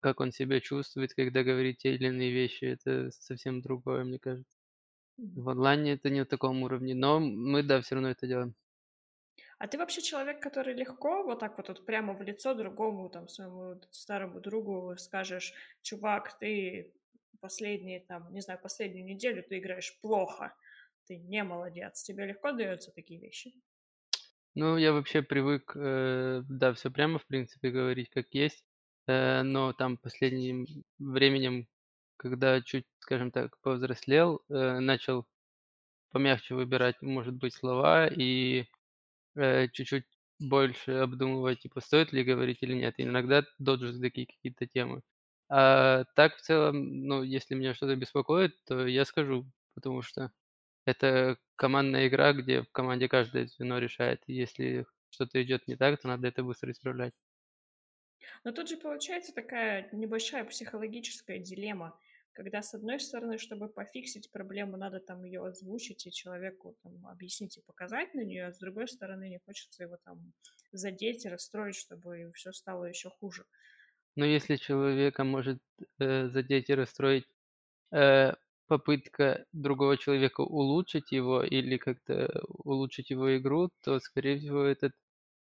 как 0.00 0.20
он 0.20 0.32
себя 0.32 0.60
чувствует, 0.60 1.14
когда 1.14 1.42
говорит 1.44 1.78
те 1.78 1.94
или 1.94 2.06
иные 2.08 2.32
вещи, 2.32 2.64
это 2.64 3.10
совсем 3.12 3.62
другое, 3.62 4.04
мне 4.04 4.18
кажется. 4.18 4.56
В 5.34 5.48
онлайне 5.50 5.94
это 5.94 6.10
не 6.10 6.20
на 6.20 6.26
таком 6.26 6.62
уровне, 6.64 6.94
но 6.94 7.20
мы, 7.20 7.62
да, 7.62 7.80
всё 7.82 7.96
равно 7.96 8.10
это 8.10 8.26
делаем. 8.28 8.54
А 9.60 9.68
ты 9.68 9.78
вообще 9.78 10.02
человек, 10.02 10.40
который 10.42 10.74
легко 10.74 11.22
вот 11.22 11.38
так 11.40 11.56
вот 11.56 11.68
вот 11.68 11.86
прямо 11.86 12.12
в 12.14 12.20
лицо 12.22 12.54
другому, 12.54 13.08
там, 13.08 13.26
своему 13.28 13.80
старому 13.90 14.40
другу 14.40 14.96
скажешь: 14.98 15.54
"Чувак, 15.82 16.38
ты 16.38 16.92
последние, 17.40 18.00
там, 18.00 18.32
не 18.32 18.40
знаю, 18.42 18.60
последнюю 18.62 19.04
неделю 19.06 19.42
ты 19.42 19.58
играешь 19.58 19.98
плохо, 20.00 20.54
ты 21.06 21.16
не 21.16 21.42
молодец". 21.42 22.02
Тебе 22.02 22.26
легко 22.26 22.52
даётся 22.52 22.92
такие 22.92 23.18
вещи? 23.20 23.52
Ну, 24.54 24.76
я 24.78 24.92
вообще 24.92 25.22
привык, 25.22 25.72
э, 25.76 26.42
да, 26.48 26.72
всё 26.72 26.90
прямо, 26.90 27.18
в 27.18 27.26
принципе, 27.26 27.70
говорить 27.70 28.08
как 28.10 28.26
есть. 28.32 28.64
Э, 29.06 29.42
но 29.42 29.72
там 29.74 29.98
последним 29.98 30.66
временем, 30.98 31.68
когда 32.16 32.60
чуть, 32.62 32.86
скажем 32.98 33.30
так, 33.30 33.60
повзрослел, 33.60 34.42
э, 34.48 34.78
начал 34.80 35.26
помягче 36.12 36.54
выбирать, 36.56 37.02
может 37.02 37.34
быть, 37.36 37.54
слова 37.54 38.08
и, 38.08 38.66
э, 39.36 39.68
чуть-чуть 39.72 40.04
больше 40.38 40.92
обдумывать, 40.92 41.60
типа, 41.60 41.80
стоит 41.80 42.12
ли 42.12 42.24
говорить 42.24 42.58
или 42.62 42.74
нет. 42.74 42.94
Иногда 42.98 43.44
доджу 43.58 43.98
такие 44.00 44.26
какие-то 44.26 44.66
темы. 44.66 45.02
А 45.48 46.04
так, 46.16 46.36
в 46.36 46.40
целом, 46.42 47.06
ну, 47.06 47.22
если 47.22 47.54
меня 47.54 47.74
что-то 47.74 47.96
беспокоит, 47.96 48.52
то 48.64 48.86
я 48.86 49.04
скажу, 49.04 49.46
потому 49.74 50.02
что 50.02 50.32
это 50.86 51.38
командная 51.56 52.08
игра, 52.08 52.32
где 52.34 52.62
в 52.62 52.72
команде 52.72 53.08
каждое 53.08 53.46
звено 53.48 53.78
решает. 53.78 54.22
И 54.26 54.34
если 54.34 54.86
что-то 55.10 55.42
идёт 55.42 55.68
не 55.68 55.76
так, 55.76 56.00
то 56.00 56.08
надо 56.08 56.28
это 56.28 56.42
быстро 56.44 56.72
исправлять. 56.72 57.14
Но 58.44 58.52
тут 58.52 58.68
же 58.68 58.76
получается 58.76 59.34
такая 59.34 59.88
небольшая 59.92 60.44
психологическая 60.44 61.38
дилемма, 61.38 61.98
когда, 62.36 62.62
с 62.62 62.74
одной 62.74 63.00
стороны, 63.00 63.38
чтобы 63.38 63.68
пофиксить 63.70 64.30
проблему, 64.32 64.76
надо 64.78 65.00
там 65.00 65.24
её 65.24 65.44
озвучить 65.44 66.06
и 66.06 66.12
человеку 66.12 66.76
там 66.82 67.06
объяснить 67.08 67.58
и 67.58 67.62
показать 67.62 68.14
на 68.14 68.22
неё, 68.24 68.48
а 68.48 68.52
с 68.52 68.58
другой 68.60 68.88
стороны, 68.88 69.28
не 69.30 69.40
хочется 69.46 69.84
его 69.84 69.98
там 70.04 70.34
задеть 70.72 71.26
и 71.26 71.30
расстроить, 71.30 71.76
чтобы 71.76 72.32
всё 72.34 72.52
стало 72.52 72.84
ещё 72.86 73.10
хуже. 73.10 73.46
Но 74.16 74.24
если 74.24 74.56
человека 74.56 75.24
может, 75.24 75.58
э, 75.98 76.28
задеть 76.28 76.70
и 76.70 76.74
расстроить, 76.74 77.26
э, 77.92 78.34
попытка 78.68 79.46
другого 79.52 79.98
человека 79.98 80.42
улучшить 80.42 81.12
его 81.12 81.42
или 81.44 81.78
как-то 81.78 82.42
улучшить 82.48 83.10
его 83.10 83.36
игру, 83.38 83.70
то, 83.82 84.00
скорее 84.00 84.38
всего, 84.38 84.64
этот 84.64 84.92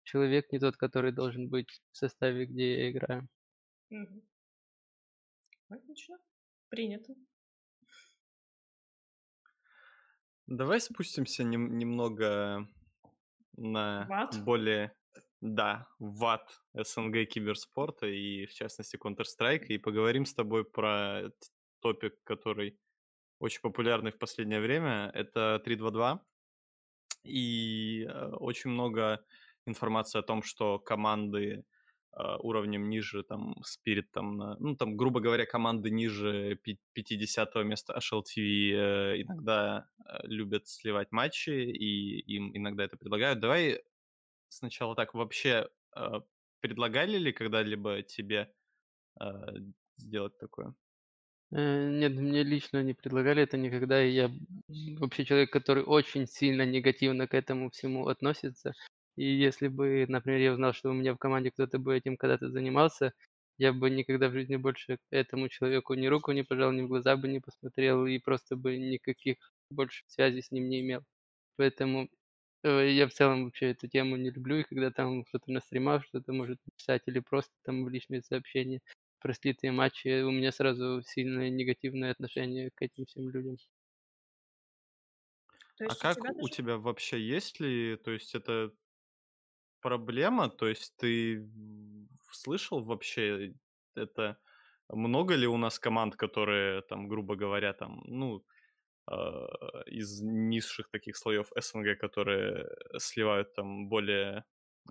человек 0.03 0.51
не 0.53 0.59
тот, 0.59 0.77
который 0.77 1.13
должен 1.13 1.49
быть 1.49 1.81
в 1.91 1.97
составе, 1.97 2.45
где 2.47 2.79
я 2.85 2.91
играю. 2.91 3.29
Мгм. 3.91 4.21
Логично. 5.69 6.19
Принято. 6.71 7.13
Давай 10.47 10.79
спустимся 10.79 11.43
нем 11.43 11.77
немного 11.77 12.67
на 13.57 14.07
ад? 14.09 14.43
более 14.43 14.95
да, 15.41 15.87
в 15.99 16.23
ад 16.25 16.61
СНГ 16.73 17.27
киберспорта 17.27 18.07
и, 18.07 18.45
в 18.45 18.53
частности, 18.53 18.95
Counter 18.95 19.25
Strike, 19.25 19.65
и 19.65 19.77
поговорим 19.77 20.25
с 20.25 20.33
тобой 20.33 20.63
про 20.63 21.31
топик, 21.81 22.23
который 22.23 22.79
очень 23.39 23.61
популярный 23.61 24.11
в 24.11 24.17
последнее 24.17 24.61
время. 24.61 25.11
Это 25.13 25.61
3-2-2. 25.65 26.21
И, 27.23 28.05
э, 28.07 28.27
очень 28.33 28.69
много 28.69 29.25
информации 29.65 30.19
о 30.19 30.23
том, 30.23 30.41
что 30.41 30.79
команды, 30.79 31.65
уровнем 32.13 32.89
ниже, 32.89 33.23
там, 33.23 33.55
на 34.15 34.55
ну, 34.59 34.75
там, 34.75 34.97
грубо 34.97 35.19
говоря, 35.21 35.45
команды 35.45 35.89
ниже 35.89 36.55
пя 36.63 36.75
50 36.93 37.55
места 37.63 37.97
HLTV, 37.97 38.71
э, 38.73 39.21
иногда, 39.21 39.87
э, 40.05 40.19
любят 40.27 40.67
сливать 40.67 41.11
матчи, 41.11 41.49
и 41.49 42.19
им 42.35 42.55
иногда 42.55 42.83
это 42.83 42.97
предлагают. 42.97 43.39
Давай 43.39 43.81
сначала 44.49 44.95
так: 44.95 45.13
вообще, 45.13 45.69
а, 45.93 46.21
предлагали 46.59 47.17
ли 47.17 47.31
когда-либо 47.31 48.01
тебе, 48.03 48.53
а, 49.19 49.53
сделать 49.97 50.37
такое? 50.37 50.75
Э, 51.51 51.89
нет, 51.89 52.13
мне 52.13 52.43
лично 52.43 52.81
не 52.83 52.93
предлагали 52.93 53.43
это 53.43 53.57
никогда. 53.57 54.03
И 54.03 54.11
я 54.11 54.31
вообще 54.99 55.25
человек, 55.25 55.51
который 55.51 55.83
очень 55.83 56.27
сильно 56.27 56.65
негативно 56.65 57.27
к 57.27 57.33
этому 57.33 57.69
всему 57.69 58.07
относится. 58.07 58.73
И 59.17 59.25
если 59.25 59.67
бы, 59.67 60.05
например, 60.07 60.39
я 60.41 60.53
узнал, 60.53 60.73
что 60.73 60.89
у 60.89 60.93
меня 60.93 61.13
в 61.13 61.17
команде 61.17 61.51
кто-то 61.51 61.79
бы 61.79 61.95
этим 61.95 62.17
когда-то 62.17 62.49
занимался, 62.49 63.13
я 63.57 63.73
бы 63.73 63.89
никогда 63.89 64.29
в 64.29 64.33
жизни 64.33 64.55
больше 64.55 64.97
этому 65.11 65.49
человеку 65.49 65.93
ни 65.93 66.07
руку 66.07 66.31
не 66.31 66.43
пожал, 66.43 66.71
ни 66.71 66.81
в 66.81 66.87
глаза 66.87 67.15
бы 67.17 67.27
не 67.27 67.39
посмотрел 67.39 68.05
и 68.05 68.17
просто 68.19 68.55
бы 68.55 68.77
никаких 68.77 69.37
больше 69.69 70.03
связей 70.07 70.41
с 70.41 70.51
ним 70.51 70.69
не 70.69 70.81
имел. 70.81 71.03
Поэтому, 71.57 72.09
э, 72.63 72.91
я 72.91 73.07
в 73.07 73.13
целом 73.13 73.45
вообще 73.45 73.71
эту 73.71 73.87
тему 73.87 74.15
не 74.17 74.31
люблю. 74.31 74.57
И 74.59 74.63
когда 74.63 74.91
там 74.91 75.23
кто-то 75.25 75.51
на 75.51 75.61
стримах 75.61 76.05
что-то 76.05 76.33
может 76.33 76.59
написать 76.65 77.03
или 77.07 77.19
просто 77.19 77.53
там 77.63 77.83
в 77.85 77.89
личные 77.89 78.21
сообщения 78.23 78.81
про 79.19 79.33
слитые 79.33 79.71
матчи, 79.71 80.23
у 80.23 80.31
меня 80.31 80.51
сразу 80.51 81.01
сильное 81.03 81.49
негативное 81.49 82.11
отношение 82.11 82.71
к 82.75 82.81
этим 82.81 83.05
всем 83.05 83.29
людям. 83.29 83.57
То 85.75 85.83
А 85.83 85.95
у 85.95 85.95
как 85.95 86.25
тебя 86.25 86.33
у 86.37 86.47
даже 86.47 86.49
тебя 86.49 86.77
вообще 86.77 87.19
есть 87.19 87.59
ли, 87.59 87.95
то 87.97 88.11
есть 88.11 88.35
это 88.35 88.73
проблема? 89.81 90.49
То 90.49 90.67
есть 90.67 90.95
ты 90.97 91.49
слышал 92.31 92.83
вообще 92.83 93.53
это? 93.95 94.37
Много 94.89 95.35
ли 95.35 95.47
у 95.47 95.57
нас 95.57 95.79
команд, 95.79 96.15
которые 96.17 96.81
там, 96.83 97.07
грубо 97.07 97.35
говоря, 97.35 97.73
там, 97.73 98.01
ну, 98.05 98.45
а, 99.07 99.83
из 99.87 100.21
низших 100.23 100.89
таких 100.91 101.17
слоёв 101.17 101.51
СНГ, 101.57 101.97
которые 101.99 102.67
сливают 102.99 103.53
там 103.55 103.89
более, 103.89 104.45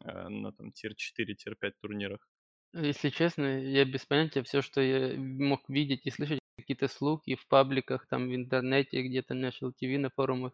э, 0.04 0.28
на 0.30 0.52
там 0.52 0.72
tier-4, 0.72 1.34
tier-5 1.36 1.78
турнирах? 1.80 2.26
Если 2.74 3.08
честно, 3.10 3.60
я 3.60 3.84
без 3.84 4.06
понятия. 4.06 4.42
Всё, 4.44 4.62
что 4.62 4.80
я 4.80 5.16
мог 5.18 5.68
видеть 5.68 6.06
и 6.06 6.10
слышать, 6.10 6.38
какие-то 6.56 6.86
слухи 6.88 7.34
в 7.34 7.48
пабликах, 7.48 8.06
там, 8.06 8.28
в 8.28 8.34
интернете, 8.34 9.02
где-то 9.02 9.34
на 9.34 9.46
HLTV, 9.48 9.98
на 9.98 10.10
форумах, 10.10 10.52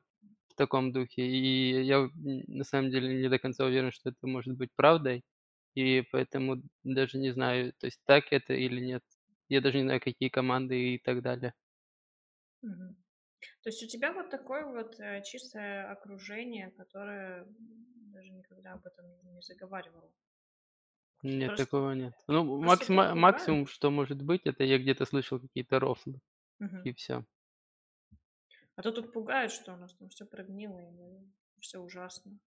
в 0.56 0.58
таком 0.58 0.92
духе. 0.92 1.22
И 1.26 1.82
я, 1.84 2.08
на 2.14 2.64
самом 2.64 2.90
деле 2.90 3.14
не 3.22 3.28
до 3.30 3.38
конца 3.38 3.64
уверен, 3.66 3.92
что 3.92 4.10
это 4.10 4.26
может 4.26 4.56
быть 4.56 4.70
правдой. 4.76 5.24
И 5.74 6.02
поэтому 6.12 6.62
даже 6.84 7.18
не 7.18 7.30
знаю, 7.32 7.72
то 7.78 7.86
есть 7.86 8.00
так 8.06 8.26
это 8.32 8.54
или 8.54 8.80
нет. 8.80 9.02
Я 9.48 9.60
даже 9.62 9.78
не 9.78 9.84
знаю, 9.84 10.00
какие 10.02 10.30
команды 10.30 10.94
и 10.96 10.98
так 10.98 11.22
далее. 11.22 11.54
То 13.62 13.68
есть 13.70 13.82
у 13.82 13.86
тебя 13.88 14.12
вот 14.12 14.30
такое 14.30 14.64
вот, 14.66 14.98
э, 15.00 15.22
чистое 15.24 15.90
окружение, 15.90 16.70
которое, 16.70 17.46
даже 18.12 18.30
никогда 18.30 18.74
об 18.74 18.86
этом 18.86 19.06
не 19.34 19.42
заговаривало? 19.42 20.12
Нет, 21.22 21.54
Просто 21.54 21.66
такого 21.66 21.92
нет. 21.92 22.14
Ну, 22.26 22.44
пугают? 23.02 23.06
максимум, 23.14 23.66
что 23.66 23.90
может 23.90 24.22
быть, 24.22 24.42
это 24.46 24.64
я 24.64 24.78
где-то 24.78 25.04
слышал 25.06 25.40
какие-то 25.40 25.78
рофлы, 25.80 26.20
Мгм. 26.60 26.84
и 26.84 26.92
всё. 26.94 27.24
А 28.78 28.82
то 28.82 28.92
тут 28.92 29.10
пугают, 29.12 29.52
что 29.52 29.72
у 29.72 29.76
нас 29.76 29.94
там 29.94 30.10
всё 30.10 30.26
прогнило 30.26 30.78
и 30.80 31.26
всё 31.60 31.80
ужасно. 31.80 32.38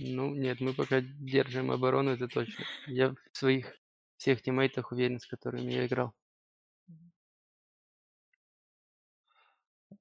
Ну 0.00 0.34
нет, 0.34 0.60
мы 0.60 0.74
пока 0.74 1.00
держим 1.00 1.70
оборону, 1.70 2.10
это 2.10 2.28
точно. 2.28 2.64
Я 2.86 3.14
в 3.32 3.36
своих 3.36 3.74
всех 4.16 4.42
тиммейтах 4.42 4.92
уверен, 4.92 5.18
с 5.18 5.26
которыми 5.26 5.72
я 5.72 5.86
играл. 5.86 6.12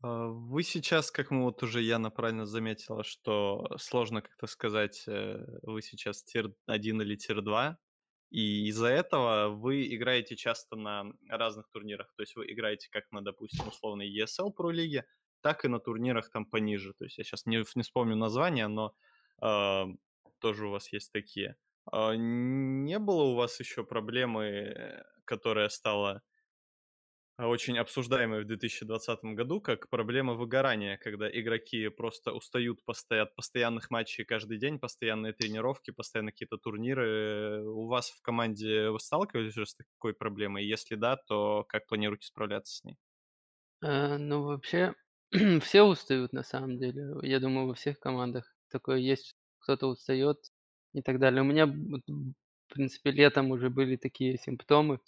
А, 0.01 0.27
вы 0.27 0.63
сейчас, 0.63 1.11
как 1.11 1.31
мы 1.31 1.43
вот 1.43 1.63
уже 1.63 1.81
Яна 1.81 2.09
правильно 2.11 2.45
заметила, 2.45 3.03
что 3.03 3.67
сложно 3.77 4.21
как-то 4.21 4.47
сказать, 4.47 5.03
э, 5.07 5.45
вы 5.63 5.81
сейчас 5.81 6.23
tier-1 6.23 7.01
или 7.01 7.15
tier-2, 7.15 7.77
и 8.29 8.67
из-за 8.67 8.87
этого 8.89 9.49
вы 9.49 9.87
играете 9.95 10.35
часто 10.35 10.75
на 10.75 11.05
разных 11.29 11.69
турнирах. 11.69 12.13
То 12.15 12.21
есть 12.23 12.35
вы 12.35 12.51
играете 12.51 12.89
как 12.91 13.11
на, 13.11 13.21
допустим, 13.23 13.67
условной 13.67 14.09
ESL 14.09 14.53
Pro 14.57 14.71
лиге, 14.71 15.05
так 15.41 15.65
и 15.65 15.67
на 15.67 15.79
турнирах 15.79 16.29
там 16.31 16.45
пониже. 16.45 16.93
То 16.93 17.05
есть 17.05 17.17
я 17.17 17.23
щас 17.23 17.45
не 17.45 17.57
не 17.75 17.83
вспомню 17.83 18.15
названия, 18.15 18.67
но, 18.67 18.95
а, 19.41 19.87
тоже 20.39 20.67
у 20.67 20.71
вас 20.71 20.91
есть 20.93 21.11
такие. 21.11 21.57
А 21.91 22.15
не 22.15 22.99
было 22.99 23.23
у 23.23 23.35
вас 23.35 23.59
ещё 23.59 23.83
проблемы, 23.85 25.03
которая 25.25 25.69
стала 25.69 26.21
а, 27.37 27.47
очень 27.47 27.77
обсуждаемой 27.77 28.43
в 28.43 28.47
2020 28.47 29.35
году 29.35 29.61
как 29.61 29.89
проблема 29.89 30.33
выгорания, 30.33 30.97
когда 30.97 31.29
игроки 31.29 31.87
просто 31.89 32.33
устают 32.33 32.79
от 33.07 33.35
постоянных 33.35 33.91
матчей 33.91 34.25
каждый 34.25 34.57
день, 34.57 34.79
постоянные 34.79 35.33
тренировки, 35.33 35.91
постоянно 35.91 36.31
какие-то 36.31 36.57
турниры. 36.57 37.63
У 37.63 37.85
вас 37.87 38.09
в 38.11 38.21
команде 38.21 38.89
вы 38.89 38.99
сталкивались 38.99 39.55
уже 39.57 39.67
с 39.67 39.75
такой 39.75 40.13
проблемой? 40.15 40.65
Если 40.65 40.95
да, 40.95 41.15
то 41.17 41.63
как 41.69 41.87
планируете 41.87 42.27
справляться 42.27 42.75
с 42.75 42.83
ней? 42.83 42.97
Э, 43.81 44.17
ну, 44.17 44.43
вообще, 44.43 44.93
все 45.61 45.83
устают 45.83 46.33
на 46.33 46.43
самом 46.43 46.77
деле. 46.77 47.15
Я 47.23 47.39
думаю, 47.39 47.67
во 47.67 47.73
всех 47.73 47.99
командах 47.99 48.55
такое 48.69 48.97
есть. 48.97 49.35
Кто-то 49.59 49.87
устает 49.87 50.37
и 50.93 51.01
так 51.01 51.19
далее. 51.19 51.41
У 51.41 51.45
меня, 51.45 51.65
в 51.67 52.73
принципе, 52.73 53.11
летом 53.11 53.51
уже 53.51 53.69
были 53.69 53.95
такие 53.97 54.37
симптомы 54.37 54.99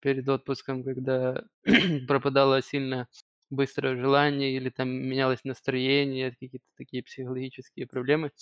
перед 0.00 0.28
отпуском, 0.28 0.84
когда 0.84 1.44
пропадало 2.08 2.62
сильно 2.62 3.08
быстрое 3.50 3.96
желание 3.96 4.54
или 4.56 4.70
там 4.70 4.88
менялось 4.90 5.44
настроение, 5.44 6.32
какие-то 6.32 6.66
такие 6.76 7.02
психологические 7.02 7.86
проблемы. 7.86 8.32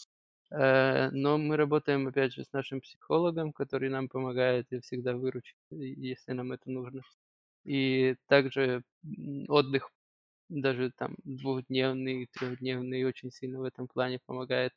Э, 0.50 1.10
но 1.10 1.38
мы 1.38 1.56
работаем, 1.56 2.08
опять 2.08 2.32
же, 2.34 2.44
с 2.44 2.52
нашим 2.52 2.80
психологом, 2.80 3.52
который 3.52 3.88
нам 3.90 4.08
помогает 4.08 4.66
и 4.72 4.80
всегда 4.80 5.14
выручит, 5.16 5.56
если 5.70 6.32
нам 6.32 6.52
это 6.52 6.70
нужно. 6.70 7.02
И 7.64 8.16
также 8.28 8.82
отдых, 9.48 9.90
даже 10.48 10.90
там 10.92 11.16
двухдневный, 11.24 12.26
трехдневный, 12.32 13.04
очень 13.04 13.30
сильно 13.32 13.60
в 13.60 13.64
этом 13.64 13.88
плане 13.88 14.20
помогает. 14.24 14.72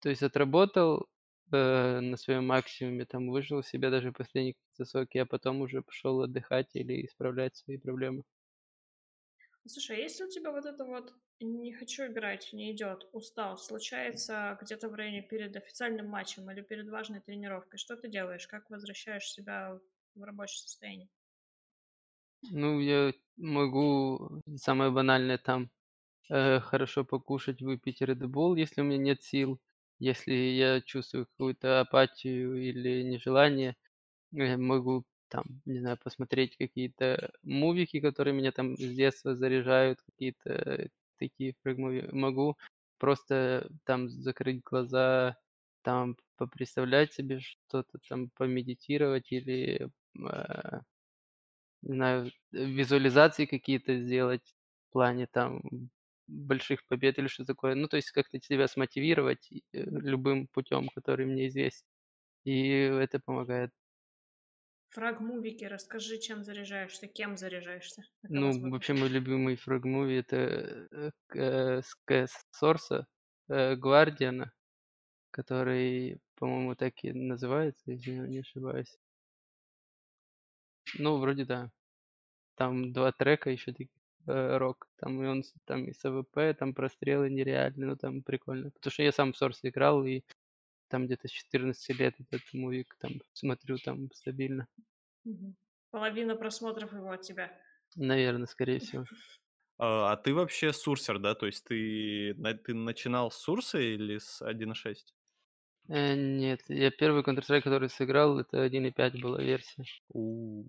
То 0.00 0.10
есть 0.10 0.22
отработал 0.22 1.06
э, 1.50 2.00
на 2.00 2.16
своем 2.18 2.46
максимуме, 2.46 3.06
там 3.06 3.30
выжил 3.30 3.62
себя 3.62 3.88
даже 3.90 4.12
последние 4.12 4.54
какие-то 4.54 4.84
соки, 4.84 5.16
а 5.18 5.24
потом 5.26 5.60
уже 5.62 5.80
пошел 5.82 6.20
отдыхать 6.20 6.74
или 6.74 7.06
исправлять 7.06 7.56
свои 7.56 7.78
проблемы. 7.78 8.24
Слушай, 9.66 9.96
а 9.96 10.00
если 10.00 10.24
у 10.24 10.28
тебя 10.28 10.50
вот 10.52 10.66
это 10.66 10.84
вот 10.84 11.14
не 11.40 11.72
хочу 11.72 12.06
играть, 12.06 12.52
не 12.52 12.72
идет, 12.72 13.08
устал, 13.12 13.58
случается 13.58 14.56
где-то 14.60 14.88
в 14.88 14.94
районе 14.94 15.22
перед 15.22 15.56
официальным 15.56 16.08
матчем 16.08 16.50
или 16.50 16.62
перед 16.62 16.88
важной 16.88 17.20
тренировкой, 17.20 17.78
что 17.78 17.96
ты 17.96 18.08
делаешь? 18.08 18.46
Как 18.46 18.70
возвращаешь 18.70 19.30
себя 19.30 19.80
в 20.14 20.22
рабочее 20.22 20.58
состояние? 20.58 21.08
Ну, 22.50 22.80
я 22.80 23.12
могу 23.36 24.42
самое 24.56 24.90
банальное 24.90 25.38
там 25.38 25.70
э, 26.30 26.60
хорошо 26.60 27.04
покушать, 27.04 27.62
выпить 27.62 28.02
Red 28.02 28.20
Bull, 28.20 28.58
если 28.58 28.80
у 28.82 28.84
меня 28.84 28.98
нет 28.98 29.22
сил. 29.22 29.60
Если 30.00 30.32
я 30.34 30.80
чувствую 30.82 31.26
какую-то 31.26 31.80
апатию 31.80 32.56
или 32.62 33.02
нежелание, 33.04 33.76
э, 34.34 34.56
могу 34.58 35.04
там, 35.28 35.44
не 35.66 35.80
знаю, 35.80 35.98
посмотреть 36.02 36.56
какие-то 36.58 37.32
мувики, 37.44 38.00
которые 38.00 38.34
меня 38.34 38.52
там 38.52 38.76
с 38.76 38.80
детства 38.94 39.36
заряжают, 39.36 40.00
какие-то 40.02 40.88
такие 41.18 41.54
фрэг-муви. 41.64 42.08
Могу 42.12 42.58
просто 42.98 43.70
там 43.84 44.10
закрыть 44.10 44.62
глаза, 44.64 45.38
там 45.82 46.16
попредставлять 46.38 47.12
себе 47.14 47.40
что-то, 47.40 47.98
там 48.08 48.30
помедитировать 48.36 49.32
или 49.32 49.90
э, 50.18 50.80
не 51.82 51.94
знаю, 51.94 52.32
визуализации 52.52 53.46
какие-то 53.46 53.96
сделать 53.98 54.54
в 54.90 54.92
плане 54.92 55.26
там 55.26 55.62
больших 56.26 56.86
побед 56.86 57.18
или 57.18 57.26
что 57.26 57.44
такое. 57.44 57.74
Ну, 57.74 57.88
то 57.88 57.96
есть 57.96 58.10
как-то 58.10 58.40
себя 58.40 58.68
смотивировать 58.68 59.50
э, 59.52 59.58
любым 59.72 60.46
путем, 60.48 60.88
который 60.94 61.26
мне 61.26 61.48
известен. 61.48 61.86
И 62.44 62.68
это 62.70 63.20
помогает. 63.20 63.70
Фраг-мувики, 64.90 65.64
расскажи, 65.64 66.18
чем 66.18 66.44
заряжаешься, 66.44 67.06
кем 67.08 67.36
заряжаешься? 67.36 68.04
Ну, 68.22 68.70
вообще 68.70 68.92
мой 68.92 69.08
любимый 69.08 69.56
фраг-муви 69.56 70.16
это 70.16 70.36
э, 70.36 71.10
э, 71.34 71.82
с 71.82 71.94
КС 72.04 72.44
Сорса, 72.52 73.06
Гвардиана, 73.48 74.52
который, 75.30 76.20
по-моему, 76.36 76.74
так 76.76 76.94
и 77.04 77.12
называется, 77.12 77.82
если 77.92 78.12
я 78.12 78.26
не 78.26 78.40
ошибаюсь. 78.40 78.98
Ну, 80.98 81.18
вроде 81.18 81.44
да. 81.44 81.70
Там 82.56 82.92
два 82.92 83.12
трека 83.12 83.50
еще 83.50 83.72
таких, 83.72 83.90
э, 84.28 84.58
рок. 84.58 84.88
Там 84.96 85.22
и 85.22 85.26
он 85.26 85.44
с 85.44 85.54
там 85.64 85.86
и 85.86 85.92
с 85.92 86.04
AWP, 86.04 86.56
там 86.58 86.74
прострелы 86.74 87.30
нереальные, 87.30 87.90
ну 87.90 87.96
там 87.96 88.22
прикольно. 88.22 88.70
Потому 88.70 88.92
что 88.92 89.02
я 89.02 89.12
сам 89.12 89.32
в 89.32 89.42
Source 89.42 89.60
играл, 89.62 90.04
и 90.04 90.22
там 90.88 91.06
где-то 91.06 91.28
с 91.28 91.32
14 91.32 91.92
лет 91.94 92.16
этот 92.20 92.42
мувик 92.54 92.96
там 93.00 93.12
смотрю 93.34 93.78
там 93.78 94.12
стабильно. 94.12 94.68
Мгм. 95.24 95.56
Половина 95.90 96.36
просмотров 96.36 96.92
его 96.92 97.10
от 97.10 97.22
тебя. 97.22 97.60
Наверно, 97.96 98.46
скорее 98.46 98.78
всего. 98.80 99.04
А 99.78 100.12
а 100.12 100.16
ты 100.16 100.34
вообще 100.34 100.72
сурсер, 100.72 101.18
да? 101.18 101.34
То 101.34 101.46
есть 101.46 101.64
ты 101.64 102.34
на 102.36 102.54
ты 102.54 102.74
начинал 102.74 103.30
с 103.30 103.36
сурса 103.36 103.78
или 103.78 104.18
с 104.18 104.42
1.6? 104.42 105.14
Э, 105.88 106.14
нет, 106.14 106.60
я 106.68 106.90
первый 106.90 107.22
Counter 107.22 107.40
Strike, 107.42 107.62
который 107.62 107.88
сыграл, 107.88 108.38
это 108.38 108.62
1.5 108.62 109.20
была 109.20 109.40
версия. 109.42 109.84
У. 110.12 110.64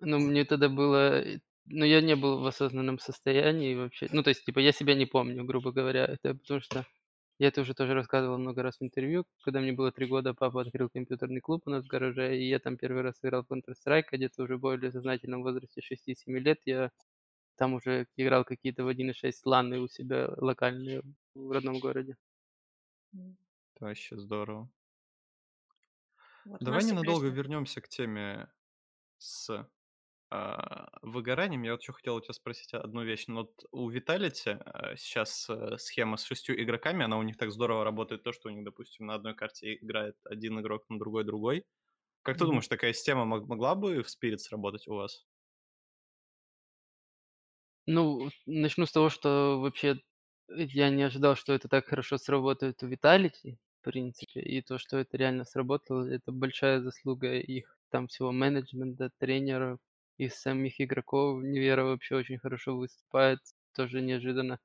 Ну, 0.00 0.18
мне 0.18 0.44
тогда 0.44 0.68
было, 0.68 1.20
э, 1.22 1.40
ну, 1.66 1.84
я 1.84 2.00
не 2.00 2.16
был 2.16 2.40
в 2.40 2.46
осознанном 2.46 2.98
состоянии 2.98 3.74
вообще. 3.74 4.08
Ну, 4.12 4.22
то 4.22 4.30
есть, 4.30 4.44
типа, 4.44 4.58
я 4.60 4.72
себя 4.72 4.94
не 4.94 5.06
помню, 5.06 5.44
грубо 5.44 5.72
говоря. 5.72 6.04
Это 6.06 6.34
потому 6.34 6.60
что 6.60 6.86
я 7.38 7.48
это 7.48 7.62
уже 7.62 7.74
тоже 7.74 7.94
рассказывал 7.94 8.38
много 8.38 8.62
раз 8.62 8.78
в 8.80 8.84
интервью. 8.84 9.24
Когда 9.44 9.60
мне 9.60 9.72
было 9.72 9.92
3 9.92 10.06
года, 10.06 10.34
папа 10.34 10.62
открыл 10.62 10.90
компьютерный 10.90 11.40
клуб 11.40 11.62
у 11.66 11.70
нас 11.70 11.84
в 11.84 11.88
гараже, 11.88 12.38
и 12.38 12.48
я 12.48 12.58
там 12.60 12.76
первый 12.78 13.02
раз 13.02 13.18
сыграл 13.20 13.44
в 13.44 13.52
Counter 13.52 13.74
Strike, 13.86 14.06
а 14.12 14.16
где-то 14.16 14.42
уже 14.44 14.58
более 14.58 14.92
сознательном 14.92 15.42
возрасте 15.42 15.80
6-7 15.82 16.38
лет 16.40 16.60
я 16.66 16.90
там 17.56 17.74
уже 17.74 18.06
играл 18.16 18.44
какие-то 18.44 18.84
в 18.84 18.88
1.6 18.88 19.42
ланы 19.46 19.80
у 19.80 19.88
себя 19.88 20.30
локальные 20.38 21.02
в 21.34 21.52
родном 21.52 21.80
городе. 21.80 22.16
Это 23.80 23.86
вообще 23.86 24.16
здорово. 24.18 24.70
Вот 26.44 26.60
Давай 26.60 26.84
ненадолго 26.84 27.28
есть 27.28 27.28
вернемся 27.28 27.80
к 27.80 27.88
теме 27.88 28.52
с, 29.18 29.68
а, 30.30 30.88
выгоранием. 31.02 31.62
Я 31.64 31.72
вот 31.72 31.82
еще 31.82 31.92
хотел 31.92 32.16
у 32.16 32.20
тебя 32.22 32.34
спросить 32.34 32.74
одну 32.74 33.04
вещь. 33.04 33.26
Ну 33.28 33.36
вот 33.42 33.64
у 33.72 33.90
Vitality, 33.90 34.52
а, 34.64 34.96
сейчас, 34.96 35.48
э, 35.50 35.78
схема 35.78 36.16
с 36.18 36.24
6 36.24 36.50
игроками, 36.50 37.04
она 37.04 37.18
у 37.18 37.22
них 37.22 37.36
так 37.38 37.52
здорово 37.52 37.84
работает, 37.84 38.24
то, 38.24 38.32
что 38.32 38.48
у 38.50 38.52
них, 38.52 38.64
допустим, 38.64 39.06
на 39.06 39.14
одной 39.16 39.34
карте 39.36 39.76
играет 39.76 40.16
один 40.24 40.60
игрок, 40.60 40.84
на 40.90 40.98
другой 40.98 41.24
другой. 41.24 41.66
Как 42.22 42.38
ты 42.38 42.44
Мгм. 42.44 42.46
думаешь, 42.46 42.68
такая 42.68 42.92
система 42.94 43.24
мог 43.26 43.48
могла 43.48 43.74
бы 43.76 44.02
в 44.02 44.08
Spirit 44.08 44.38
сработать 44.38 44.88
у 44.88 44.94
вас? 44.96 45.26
Ну, 47.86 48.30
начну 48.46 48.86
с 48.86 48.92
того, 48.92 49.10
что 49.10 49.60
вообще, 49.60 50.00
я 50.48 50.90
не 50.90 51.02
ожидал, 51.02 51.36
что 51.36 51.52
это 51.52 51.68
так 51.68 51.86
хорошо 51.86 52.18
сработает 52.18 52.82
у 52.82 52.88
Vitality, 52.88 53.58
принципе. 53.82 54.40
И 54.40 54.62
то, 54.62 54.78
что 54.78 54.98
это 54.98 55.16
реально 55.16 55.44
сработало, 55.44 56.08
это 56.08 56.32
большая 56.32 56.80
заслуга 56.80 57.34
их 57.34 57.78
там 57.90 58.06
всего 58.08 58.32
менеджмента, 58.32 59.10
тренеров 59.18 59.78
и 60.18 60.28
самих 60.28 60.80
игроков. 60.80 61.42
Невера 61.42 61.84
вообще 61.84 62.16
очень 62.16 62.38
хорошо 62.38 62.76
выступает, 62.76 63.40
тоже 63.74 64.00
неожиданно, 64.02 64.58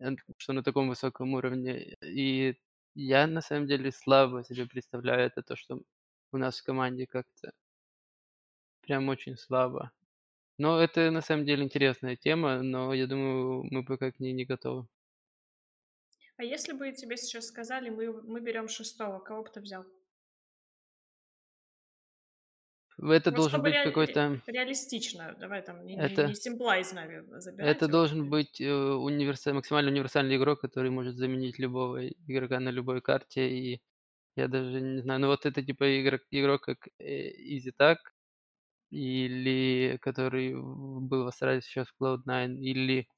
э, 0.00 0.10
что 0.38 0.52
на 0.54 0.62
таком 0.64 0.88
высоком 0.88 1.34
уровне. 1.34 1.96
И 2.02 2.56
я 2.94 3.26
на 3.26 3.40
самом 3.42 3.66
деле 3.68 3.92
слабо 3.92 4.44
себе 4.44 4.66
представляю 4.66 5.26
это, 5.26 5.42
то, 5.42 5.56
что 5.56 5.80
у 6.32 6.38
нас 6.38 6.60
в 6.60 6.64
команде 6.64 7.06
как-то 7.06 7.52
прям 8.82 9.08
очень 9.08 9.36
слабо. 9.38 9.90
Но 10.58 10.80
это 10.80 11.10
на 11.10 11.22
самом 11.22 11.46
деле 11.46 11.64
интересная 11.64 12.16
тема, 12.16 12.62
но 12.62 12.94
я 12.94 13.06
думаю, 13.06 13.64
мы 13.70 13.84
пока 13.84 14.12
к 14.12 14.20
ней 14.20 14.32
не 14.32 14.44
готовы. 14.46 14.88
А 16.40 16.42
если 16.42 16.72
бы 16.72 16.90
тебе 16.92 17.18
сейчас 17.18 17.48
сказали: 17.48 17.90
"Мы 17.90 18.10
мы 18.22 18.40
берем 18.40 18.66
шестого", 18.66 19.18
кого 19.18 19.42
бы 19.42 19.50
ты 19.50 19.60
взял? 19.60 19.84
Это 23.02 23.30
Вот 23.30 23.40
должен 23.40 23.62
чтобы 23.62 23.64
быть 23.64 23.80
ре 23.82 23.90
ре 24.06 24.20
какой-то 24.20 24.42
реалистично, 24.46 25.34
давай 25.38 25.62
там 25.62 25.86
не 25.86 25.96
не 25.96 26.18
не 26.20 26.34
это 26.34 26.34
симпла 26.34 26.78
из 26.78 26.92
Нави 26.92 27.16
это 27.16 27.40
забирать, 27.40 27.88
а 27.88 27.96
вот 27.96 28.12
должен 28.16 28.30
быть, 28.30 28.60
э, 28.60 28.72
универса 28.72 29.52
максимально 29.52 29.90
универсальный 29.90 30.36
игрок, 30.36 30.60
который 30.62 30.90
может 30.90 31.16
заменить 31.16 31.58
любого 31.58 32.06
игрока 32.08 32.58
на 32.60 32.70
любой 32.70 33.02
карте. 33.02 33.50
И 33.50 33.82
я 34.36 34.48
даже 34.48 34.80
не 34.80 35.02
знаю, 35.02 35.20
ну 35.20 35.28
вот 35.28 35.46
это 35.46 35.62
типа 35.64 36.02
игрок 36.02 36.22
игрок 36.30 36.62
как, 36.62 36.88
э, 37.00 37.30
es3tag 37.58 37.98
или 38.90 39.98
который 40.02 40.54
был 40.56 41.24
в 41.24 41.28
Astralis, 41.28 41.62
сейчас 41.62 41.88
в 41.88 41.94
Cloud9, 42.02 42.58
или, 42.60 43.08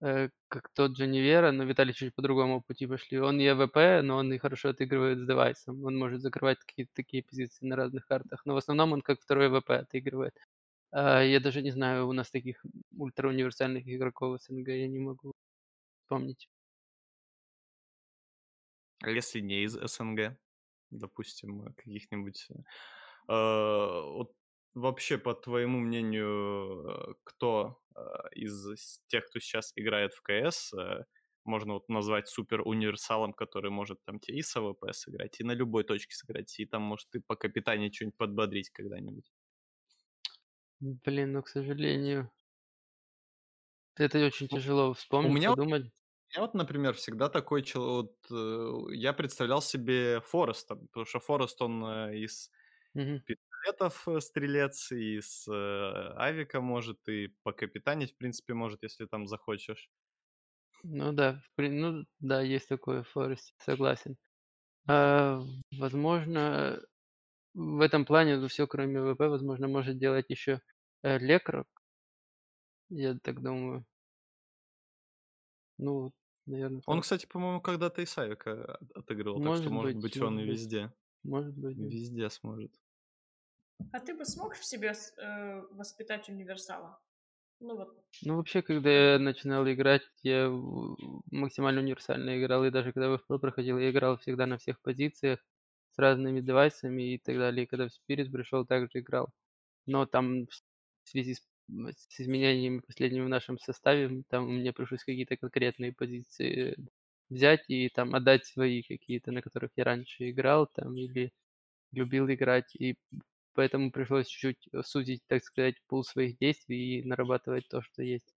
э, 0.00 0.28
как 0.48 0.68
тот 0.74 0.96
же 0.96 1.06
Nivera, 1.06 1.52
но 1.52 1.64
в 1.64 1.67
Vitality 1.67 1.94
чуть 1.94 2.14
по 2.14 2.22
другому 2.22 2.62
пути 2.62 2.86
пошли. 2.86 3.18
Он 3.20 3.40
и 3.40 3.46
AWP, 3.46 4.02
но 4.02 4.16
он 4.16 4.32
и 4.32 4.38
хорошо 4.38 4.70
отыгрывает 4.70 5.18
с 5.18 5.26
девайсом. 5.26 5.84
Он 5.84 5.96
может 5.96 6.22
закрывать 6.22 6.58
какие-то 6.60 6.92
такие 6.94 7.22
позиции 7.22 7.66
на 7.66 7.76
разных 7.76 8.06
картах, 8.06 8.42
но 8.46 8.54
в 8.54 8.56
основном 8.58 8.92
он 8.92 9.02
как 9.02 9.20
второй 9.20 9.48
AWP 9.48 9.70
отыгрывает. 9.70 10.34
А, 10.92 11.22
я 11.22 11.40
даже 11.40 11.62
не 11.62 11.70
знаю, 11.70 12.08
у 12.08 12.12
нас 12.12 12.30
таких 12.30 12.64
ультра-универсальных 12.96 13.86
игроков 13.88 14.40
СНГ 14.42 14.68
я 14.68 14.88
не 14.88 14.98
могу 14.98 15.32
вспомнить. 16.02 16.48
А 19.02 19.10
если 19.10 19.40
не 19.40 19.62
из 19.64 19.74
СНГ? 19.74 20.36
Допустим, 20.90 21.62
э, 21.66 21.72
каких-нибудь, 21.74 22.46
э, 22.50 22.54
а, 23.28 24.02
вот 24.02 24.34
вообще, 24.74 25.18
по 25.18 25.34
твоему 25.34 25.78
мнению, 25.78 27.10
э, 27.10 27.14
кто 27.24 27.80
э, 27.96 28.00
из 28.34 29.00
тех, 29.06 29.26
кто 29.26 29.40
сейчас 29.40 29.72
играет 29.76 30.12
в 30.14 30.22
КС, 30.22 30.72
э, 30.74 31.04
можно 31.44 31.74
вот 31.74 31.88
назвать 31.88 32.28
супер 32.28 32.60
универсалом, 32.60 33.32
который 33.32 33.70
может 33.70 34.04
там 34.04 34.20
тебе 34.20 34.38
и 34.38 34.42
с 34.42 34.54
AWP 34.56 34.92
сыграть, 34.92 35.40
и 35.40 35.44
на 35.44 35.52
любой 35.52 35.84
точке 35.84 36.14
сыграть, 36.14 36.58
и 36.60 36.66
там 36.66 36.82
может 36.82 37.14
и 37.14 37.20
покапитанить 37.20 37.90
что-нибудь 37.90 38.16
подбодрить 38.16 38.70
когда-нибудь. 38.70 39.32
Блин, 40.80 41.32
ну, 41.32 41.42
к 41.42 41.48
сожалению. 41.48 42.30
Это 43.96 44.24
очень 44.24 44.46
тяжело 44.46 44.94
вспомнить, 44.94 45.30
у 45.30 45.34
меня 45.34 45.50
подумать. 45.50 45.82
Вот, 45.82 45.90
у 45.90 46.38
меня 46.38 46.46
вот, 46.46 46.54
например, 46.54 46.94
всегда 46.94 47.28
такой 47.28 47.62
человек, 47.62 48.12
вот, 48.30 48.92
я 48.92 49.12
представлял 49.12 49.60
себе 49.60 50.20
Фореста, 50.20 50.76
потому 50.76 51.06
что 51.06 51.18
Форест, 51.18 51.60
он 51.62 51.84
из 52.12 52.50
угу. 52.94 53.20
Пистолетов 53.64 54.06
стрелец, 54.22 54.92
и 54.92 55.20
с 55.20 55.46
э, 55.48 56.12
авика 56.16 56.60
может, 56.60 57.08
и 57.08 57.28
по 57.42 57.52
капитанить, 57.52 58.12
в 58.12 58.16
принципе, 58.16 58.54
может, 58.54 58.82
если 58.82 59.06
там 59.06 59.26
захочешь. 59.26 59.90
Ну 60.84 61.12
да, 61.12 61.42
ну 61.56 62.04
да, 62.20 62.40
есть 62.40 62.68
такое 62.68 63.02
в 63.02 63.08
Форесте, 63.08 63.52
согласен. 63.64 64.16
А, 64.88 65.40
возможно, 65.72 66.80
в 67.54 67.80
этом 67.80 68.04
плане 68.04 68.46
все, 68.48 68.66
кроме 68.66 69.14
ВП, 69.14 69.20
возможно, 69.20 69.68
может 69.68 69.98
делать 69.98 70.26
еще 70.30 70.60
э, 71.02 71.18
Лекрок. 71.18 71.66
Я 72.90 73.18
так 73.22 73.42
думаю. 73.42 73.84
Ну, 75.78 76.12
наверное, 76.46 76.82
Он, 76.86 77.00
кстати, 77.00 77.26
по-моему, 77.26 77.60
когда-то 77.60 78.02
и 78.02 78.06
Савика 78.06 78.78
отыгрывал, 78.94 79.42
так 79.42 79.56
что, 79.56 79.70
может 79.70 79.96
быть, 79.96 80.20
он 80.20 80.38
и 80.40 80.46
быть. 80.46 80.52
везде. 80.54 80.92
Может 81.22 81.56
быть. 81.56 81.76
Везде 81.76 82.30
сможет. 82.30 82.72
А 83.92 84.00
ты 84.00 84.14
бы 84.14 84.24
смог 84.24 84.54
в 84.54 84.64
себе 84.64 84.92
э, 84.92 85.60
воспитать 85.70 86.28
универсала? 86.28 87.00
Ну 87.60 87.76
вот. 87.76 88.04
Ну, 88.22 88.36
вообще, 88.36 88.62
когда 88.62 88.90
я 89.12 89.18
начинал 89.18 89.68
играть, 89.68 90.02
я 90.22 90.48
максимально 91.30 91.80
универсально 91.80 92.38
играл, 92.38 92.64
и 92.64 92.70
даже 92.70 92.92
когда 92.92 93.08
в 93.08 93.14
FPL 93.14 93.38
проходил, 93.40 93.78
я 93.78 93.90
играл 93.90 94.16
всегда 94.18 94.46
на 94.46 94.58
всех 94.58 94.80
позициях 94.80 95.40
с 95.92 95.98
разными 95.98 96.40
девайсами 96.40 97.14
и 97.14 97.18
так 97.18 97.36
далее. 97.36 97.64
И 97.64 97.66
когда 97.66 97.88
в 97.88 97.90
Spirit 97.90 98.30
пришел, 98.30 98.64
также 98.64 99.00
играл. 99.00 99.30
Но 99.86 100.06
там 100.06 100.46
в 100.46 101.08
связи 101.08 101.34
с, 101.34 101.48
с 101.68 102.20
изменениями 102.20 102.80
последними 102.80 103.24
в 103.24 103.28
нашем 103.28 103.58
составе, 103.58 104.22
там 104.28 104.48
мне 104.48 104.72
пришлось 104.72 105.04
какие-то 105.04 105.36
конкретные 105.36 105.92
позиции 105.92 106.76
взять 107.30 107.64
и 107.68 107.88
там 107.88 108.14
отдать 108.14 108.46
свои 108.46 108.82
какие-то, 108.82 109.32
на 109.32 109.42
которых 109.42 109.70
я 109.76 109.84
раньше 109.84 110.30
играл, 110.30 110.66
там, 110.66 110.96
или 110.96 111.32
любил 111.92 112.28
играть. 112.30 112.74
И 112.76 112.96
поэтому 113.58 113.90
пришлось 113.90 114.28
чуть-чуть 114.28 114.68
э, 114.72 114.82
сузить, 114.84 115.22
так 115.26 115.42
сказать, 115.42 115.74
пул 115.88 116.04
своих 116.04 116.38
действий 116.38 117.00
и 117.00 117.02
нарабатывать 117.02 117.66
то, 117.68 117.82
что 117.82 118.04
есть. 118.04 118.32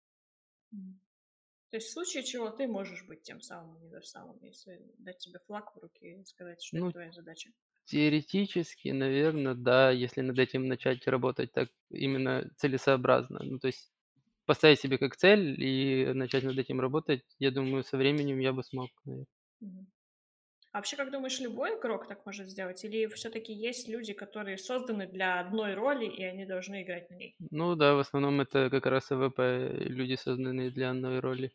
То 0.71 1.77
есть 1.77 1.89
в 1.89 1.93
случае 1.93 2.23
чего 2.23 2.51
ты 2.51 2.69
можешь 2.69 3.05
быть 3.05 3.23
тем 3.23 3.41
самым 3.41 3.83
универсалом, 3.83 4.39
если 4.43 4.81
дать 4.99 5.19
тебе 5.19 5.41
флаг 5.49 5.75
в 5.75 5.81
руки 5.81 6.07
и 6.07 6.25
сказать, 6.25 6.63
что 6.63 6.77
ну, 6.77 6.85
это 6.85 6.93
твоя 6.93 7.11
задача? 7.11 7.51
Теоретически, 7.87 8.91
наверное, 8.91 9.55
да, 9.55 9.91
если 9.91 10.21
над 10.21 10.39
этим 10.39 10.69
начать 10.69 11.05
работать 11.09 11.51
так 11.51 11.69
именно 11.91 12.49
целесообразно. 12.57 13.41
Ну, 13.43 13.59
то 13.59 13.67
есть 13.67 13.91
поставить 14.47 14.79
себе 14.79 14.99
как 14.99 15.17
цель 15.17 15.61
и 15.61 16.13
начать 16.15 16.45
над 16.45 16.57
этим 16.57 16.81
работать, 16.81 17.25
я 17.41 17.51
думаю, 17.51 17.83
со 17.83 17.97
временем 17.97 18.39
я 18.39 18.53
бы 18.53 18.63
смог. 18.63 18.91
Наверное. 19.05 19.27
А 20.73 20.79
вообще, 20.79 20.97
как 20.97 21.11
думаешь, 21.11 21.41
любой 21.41 21.79
игрок 21.79 22.09
так 22.09 22.25
может 22.25 22.49
сделать? 22.49 22.83
Или 22.83 23.07
все-таки 23.09 23.53
есть 23.53 23.87
люди, 23.87 24.15
которые 24.15 24.57
созданы 24.57 25.07
для 25.07 25.41
одной 25.41 25.75
роли, 25.75 26.07
и 26.07 26.25
они 26.25 26.47
должны 26.47 26.83
играть 26.83 27.11
на 27.11 27.17
ней? 27.17 27.37
Ну 27.51 27.75
да, 27.75 27.95
в 27.95 27.99
основном 27.99 28.41
это 28.41 28.71
как 28.71 28.87
раз 28.87 29.11
АВП, 29.11 29.39
люди 29.41 30.15
созданные 30.15 30.71
для 30.71 30.91
одной 30.91 31.19
роли. 31.19 31.53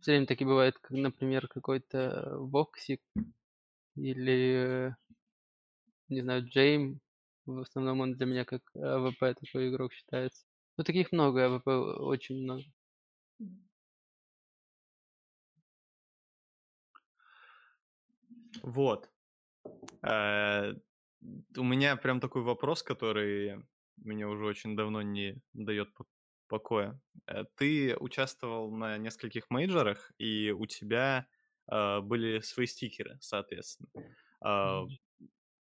Все 0.00 0.10
время 0.12 0.26
таки 0.26 0.44
бывает, 0.44 0.76
как, 0.78 0.90
например, 0.90 1.46
какой-то 1.48 2.36
woxic 2.38 3.00
или, 3.96 4.96
не 6.08 6.20
знаю, 6.22 6.44
Джейм. 6.46 7.00
В 7.46 7.60
основном 7.60 8.00
он 8.00 8.12
для 8.14 8.26
меня 8.26 8.44
как 8.44 8.62
AWP 8.76 9.18
такой 9.40 9.70
игрок 9.70 9.92
считается. 9.92 10.44
Ну, 10.76 10.84
таких 10.84 11.12
много, 11.12 11.46
AWP 11.46 11.66
очень 12.00 12.42
много. 12.42 12.62
Вот. 18.62 19.10
Э, 20.02 20.74
у 21.56 21.62
меня 21.62 21.96
прям 21.96 22.20
такой 22.20 22.42
вопрос, 22.42 22.82
который 22.82 23.64
мне 23.96 24.26
уже 24.26 24.44
очень 24.44 24.76
давно 24.76 25.02
не 25.02 25.40
дает 25.52 25.88
покоя. 26.48 27.00
Э, 27.26 27.44
ты 27.56 27.96
участвовал 27.96 28.70
на 28.70 28.98
нескольких 28.98 29.50
мейджорах, 29.50 30.12
и 30.18 30.50
у 30.50 30.66
тебя 30.66 31.26
э, 31.70 32.00
были 32.00 32.40
свои 32.40 32.66
стикеры, 32.66 33.18
соответственно. 33.20 33.90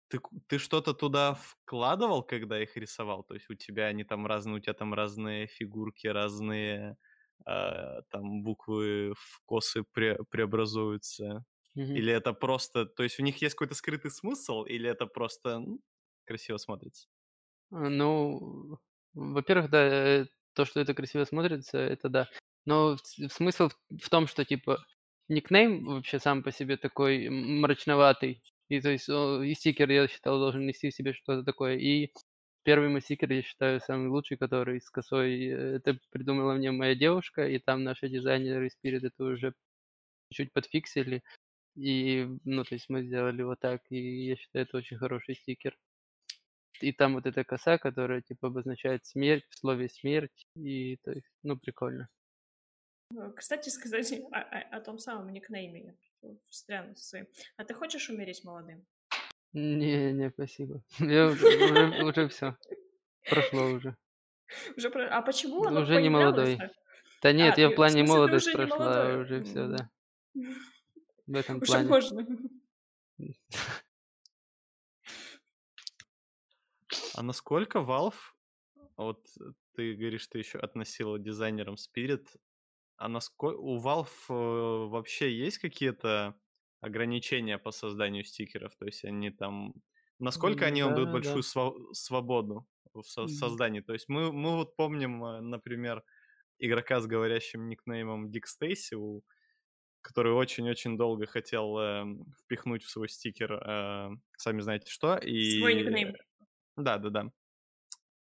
Ты, 0.09 0.21
ты 0.47 0.57
что-то 0.57 0.93
туда 0.93 1.33
вкладывал, 1.33 2.23
когда 2.23 2.61
их 2.61 2.77
рисовал? 2.77 3.23
То 3.23 3.33
есть 3.33 3.49
у 3.49 3.55
тебя 3.55 3.87
они 3.87 4.05
там 4.05 4.25
разные, 4.25 4.55
у 4.55 4.59
тебя 4.59 4.73
там 4.73 4.93
разные 4.93 5.47
фигурки, 5.47 6.07
разные 6.07 6.95
э, 7.45 8.01
там 8.09 8.41
буквы 8.41 9.13
в 9.17 9.41
косы 9.45 9.83
пре 9.91 10.17
преобразуются? 10.29 11.43
Или 11.77 12.11
это 12.11 12.33
просто, 12.33 12.85
то 12.85 13.03
есть 13.03 13.19
у 13.19 13.23
них 13.23 13.41
есть 13.41 13.55
какой-то 13.55 13.75
скрытый 13.75 14.11
смысл, 14.11 14.63
или 14.63 14.89
это 14.89 15.05
просто 15.05 15.59
ну, 15.59 15.79
красиво 16.25 16.57
смотрится? 16.57 17.07
А, 17.71 17.89
ну, 17.89 18.79
во-первых, 19.13 19.69
да, 19.69 20.21
э, 20.21 20.25
то, 20.53 20.65
что 20.65 20.79
это 20.79 20.93
красиво 20.93 21.23
смотрится, 21.25 21.77
это 21.77 22.09
да. 22.09 22.29
Но 22.65 22.97
смысл 23.29 23.69
в 23.89 24.09
том, 24.09 24.27
что, 24.27 24.43
типа, 24.43 24.83
никнейм 25.29 25.85
вообще 25.85 26.19
сам 26.19 26.43
по 26.43 26.51
себе 26.51 26.77
такой 26.77 27.29
мрачноватый. 27.29 28.41
И 28.69 28.81
то 28.81 28.89
есть 28.89 29.07
и 29.07 29.53
стикер, 29.55 29.89
я 29.89 30.07
считал, 30.07 30.39
должен 30.39 30.65
нести 30.65 30.89
в 30.89 30.95
себе 30.95 31.13
что-то 31.13 31.43
такое. 31.43 31.77
И 31.77 32.11
первый 32.63 32.89
мой 32.89 33.01
стикер, 33.01 33.31
я 33.31 33.41
считаю, 33.43 33.79
самый 33.79 34.09
лучший, 34.09 34.37
который 34.37 34.81
с 34.81 34.89
косой. 34.89 35.45
Э, 35.47 35.75
это 35.77 35.99
придумала 36.11 36.53
мне 36.53 36.71
моя 36.71 36.95
девушка, 36.95 37.47
и 37.47 37.59
там 37.59 37.83
наши 37.83 38.09
дизайнеры 38.09 38.67
Spirit 38.67 39.05
это 39.07 39.23
уже 39.23 39.53
чуть 40.31 40.51
подфиксили. 40.53 41.23
И, 41.77 42.27
ну, 42.43 42.63
то 42.63 42.73
есть 42.73 42.89
мы 42.89 43.03
сделали 43.03 43.43
вот 43.43 43.59
так, 43.59 43.81
и 43.89 44.25
я 44.25 44.35
считаю, 44.35 44.65
это 44.65 44.77
очень 44.77 44.97
хороший 44.97 45.35
стикер. 45.35 45.77
И 46.81 46.91
там 46.91 47.13
вот 47.13 47.27
эта 47.27 47.43
коса, 47.43 47.77
которая, 47.77 48.21
типа, 48.21 48.47
обозначает 48.47 49.05
смерть, 49.05 49.45
в 49.49 49.57
слове 49.57 49.87
смерть, 49.87 50.47
и, 50.55 50.97
то 50.97 51.11
есть, 51.11 51.27
ну, 51.43 51.55
прикольно. 51.57 52.09
Э, 53.15 53.31
кстати, 53.35 53.69
сказать 53.69 54.11
о, 54.11 54.37
о, 54.37 54.77
о 54.77 54.81
том 54.81 54.97
самом 54.97 55.31
никнейме, 55.31 55.95
я 56.21 56.35
встряну 56.49 56.95
со 56.95 57.05
своим. 57.05 57.27
А 57.57 57.63
ты 57.63 57.75
хочешь 57.75 58.09
умереть 58.09 58.43
молодым? 58.43 58.83
Не, 59.53 60.11
не, 60.13 60.31
спасибо. 60.31 60.83
Я 60.99 61.27
уже, 61.27 62.03
уже, 62.03 62.27
все. 62.27 62.57
Прошло 63.29 63.65
уже. 63.67 63.95
Уже 64.75 64.89
про... 64.89 65.07
А 65.09 65.21
почему 65.21 65.63
оно 65.63 65.81
Уже 65.81 66.01
не 66.01 66.09
молодой. 66.09 66.57
Да 67.21 67.33
нет, 67.33 67.57
а, 67.57 67.61
я 67.61 67.69
в 67.69 67.75
плане 67.75 68.03
молодость 68.03 68.51
прошла, 68.53 69.17
уже 69.17 69.43
все, 69.43 69.67
да. 69.67 69.89
В 71.27 71.35
этом 71.35 71.57
Уже 71.57 71.65
плане. 71.65 71.89
можно. 71.89 72.27
А 77.15 77.23
насколько 77.23 77.79
Valve, 77.79 78.13
вот 78.95 79.27
ты 79.75 79.95
говоришь, 79.95 80.27
ты 80.27 80.39
еще 80.39 80.59
относила 80.59 81.19
дизайнерам 81.19 81.75
Spirit, 81.75 82.27
а 82.95 83.09
насколько 83.09 83.57
у 83.59 83.77
Valve 83.81 84.07
э, 84.29 84.33
вообще 84.87 85.35
есть 85.37 85.57
какие-то 85.59 86.39
ограничения 86.79 87.57
по 87.57 87.71
созданию 87.71 88.23
стикеров? 88.23 88.75
То 88.75 88.85
есть 88.85 89.03
они 89.03 89.29
там... 89.29 89.73
Насколько 90.19 90.65
они 90.65 90.81
вам 90.81 90.95
дают 90.95 91.09
Да, 91.09 91.13
большую 91.13 91.43
да. 91.43 91.47
сва- 91.59 91.93
свободу 91.93 92.67
в 92.93 93.03
со- 93.03 93.27
создании? 93.27 93.81
То 93.81 93.93
есть 93.93 94.09
мы, 94.09 94.31
мы 94.31 94.55
вот 94.55 94.75
помним, 94.75 95.23
э, 95.25 95.41
например, 95.41 96.03
игрока 96.57 96.99
с 97.01 97.05
говорящим 97.07 97.67
никнеймом 97.67 98.31
Дик 98.31 98.47
Стейси, 98.47 98.95
у 98.95 99.23
который 100.07 100.31
очень-очень 100.31 100.97
долго 100.97 101.27
хотел 101.27 101.77
э, 101.77 102.05
впихнуть 102.39 102.81
в 102.81 102.89
свой 102.89 103.09
стикер, 103.09 103.51
э, 103.55 104.09
сами 104.37 104.61
знаете 104.61 104.89
что. 104.89 105.17
И... 105.17 105.59
Свой 105.59 105.75
никнейм. 105.75 106.15
Да-да-да. 106.77 107.33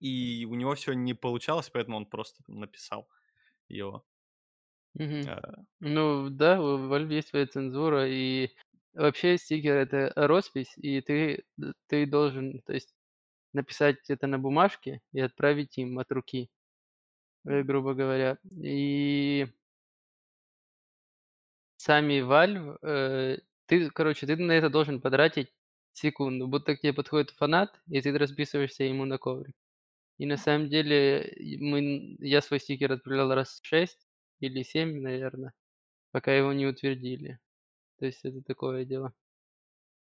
И 0.00 0.44
у 0.50 0.56
него 0.56 0.74
все 0.74 0.94
не 0.94 1.14
получалось, 1.14 1.70
поэтому 1.70 1.98
он 1.98 2.06
просто 2.06 2.42
написал 2.48 3.08
его. 3.68 4.04
Мгм. 4.94 5.28
А. 5.28 5.64
Ну 5.78 6.28
да, 6.28 6.60
у 6.60 6.92
Valve 6.92 7.12
есть 7.12 7.28
своя 7.28 7.46
цензура, 7.46 8.08
и 8.08 8.50
вообще 8.92 9.36
стикер- 9.36 9.76
это 9.76 10.12
роспись, 10.16 10.74
и 10.78 11.00
ты 11.00 11.44
ты 11.86 12.04
должен, 12.04 12.62
то 12.62 12.72
есть, 12.72 12.96
написать 13.52 14.10
это 14.10 14.26
на 14.26 14.40
бумажке 14.40 15.02
и 15.12 15.20
отправить 15.20 15.78
им 15.78 16.00
от 16.00 16.10
руки, 16.10 16.50
э, 17.46 17.62
грубо 17.62 17.94
говоря. 17.94 18.38
И 18.60 19.46
сами 21.76 22.20
Valve, 22.20 22.78
э, 22.82 23.38
ты, 23.66 23.90
короче, 23.90 24.26
ты 24.26 24.36
на 24.36 24.52
это 24.52 24.70
должен 24.70 25.00
потратить 25.00 25.52
секунду, 25.92 26.46
будто 26.48 26.76
к 26.76 26.80
тебе 26.80 26.92
подходит 26.92 27.30
фанат, 27.30 27.80
и 27.88 28.00
ты 28.00 28.16
расписываешься 28.16 28.84
ему 28.84 29.04
на 29.04 29.18
коврик. 29.18 29.56
И 30.18 30.26
на 30.26 30.36
самом 30.36 30.68
деле 30.68 31.34
мы 31.60 32.16
я 32.20 32.42
свой 32.42 32.60
стикер 32.60 32.92
отправлял 32.92 33.34
раз 33.34 33.60
6 33.62 34.08
или 34.40 34.62
7, 34.62 35.00
наверное, 35.00 35.54
пока 36.12 36.34
его 36.34 36.52
не 36.52 36.66
утвердили. 36.66 37.40
То 37.98 38.06
есть 38.06 38.24
это 38.24 38.42
такое 38.42 38.84
дело. 38.84 39.14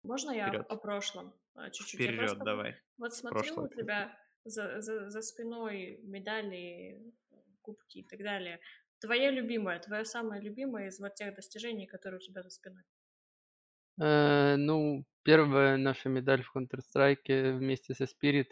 Можно 0.04 0.32
я 0.32 0.48
Вперед. 0.48 0.66
о 0.70 0.76
прошлом 0.78 1.34
а, 1.54 1.70
чуть-чуть? 1.70 2.04
Я 2.06 2.12
Вперед, 2.12 2.20
просто 2.30 2.44
давай. 2.44 2.76
вот 2.98 3.14
смотрю 3.14 3.40
Прошлое 3.40 3.66
у 3.66 3.70
тебя 3.70 4.18
за, 4.44 4.82
за, 4.82 5.10
за 5.10 5.22
спиной 5.22 6.00
медали, 6.04 7.14
кубки 7.62 8.00
и 8.00 8.04
так 8.04 8.20
далее. 8.20 8.60
Твоя 9.02 9.32
любимая, 9.32 9.80
твоя 9.80 10.06
самая 10.06 10.40
любимая 10.40 10.88
из 10.88 11.00
вот 11.00 11.16
тех 11.16 11.34
достижений, 11.34 11.88
которые 11.88 12.20
у 12.20 12.22
тебя 12.22 12.44
за 12.44 12.52
спиной. 12.52 12.84
Э, 14.00 14.56
ну, 14.58 15.06
первая 15.24 15.78
наша 15.78 16.08
медаль 16.10 16.44
в 16.44 16.56
Counter-Strike 16.56 17.58
вместе 17.58 17.96
со 17.96 18.04
Spirit. 18.04 18.50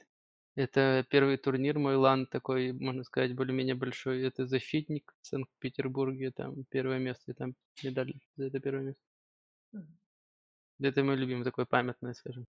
Это 0.56 1.06
первый 1.12 1.38
турнир 1.38 1.78
мой 1.78 1.96
лан 1.96 2.26
такой, 2.26 2.74
можно 2.74 3.04
сказать, 3.04 3.36
более-менее 3.36 3.76
большой. 3.76 4.24
Это 4.24 4.48
защитник 4.48 5.14
в 5.22 5.28
Санкт-Петербурге, 5.28 6.32
там 6.32 6.66
первое 6.72 6.98
место, 6.98 7.32
и 7.32 7.36
там 7.36 7.54
медаль 7.84 8.14
за 8.36 8.48
это 8.48 8.60
первое 8.60 8.84
место. 8.84 9.04
Это 10.82 11.04
мой 11.04 11.16
любимый, 11.16 11.44
такой 11.44 11.68
памятный, 11.68 12.16
скажем. 12.16 12.48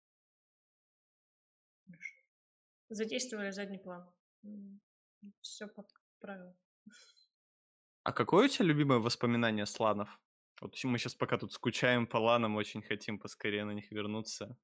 Задействовали 2.88 3.52
задний 3.52 3.78
план. 3.80 4.10
Все 5.42 5.68
по 5.68 5.86
правилам. 6.20 6.56
А 8.10 8.12
какое 8.12 8.46
у 8.46 8.48
тебя 8.48 8.66
любимое 8.66 8.98
воспоминание 8.98 9.68
с 9.68 9.80
ланов? 9.80 10.20
Вот 10.62 10.76
мы 10.84 10.98
сейчас 10.98 11.14
пока 11.14 11.38
тут 11.38 11.54
скучаем 11.54 12.08
по 12.08 12.18
ланам, 12.18 12.56
очень 12.56 12.82
хотим 12.82 13.20
поскорее 13.20 13.66
на 13.66 13.72
них 13.72 13.92
вернуться. 13.92 14.58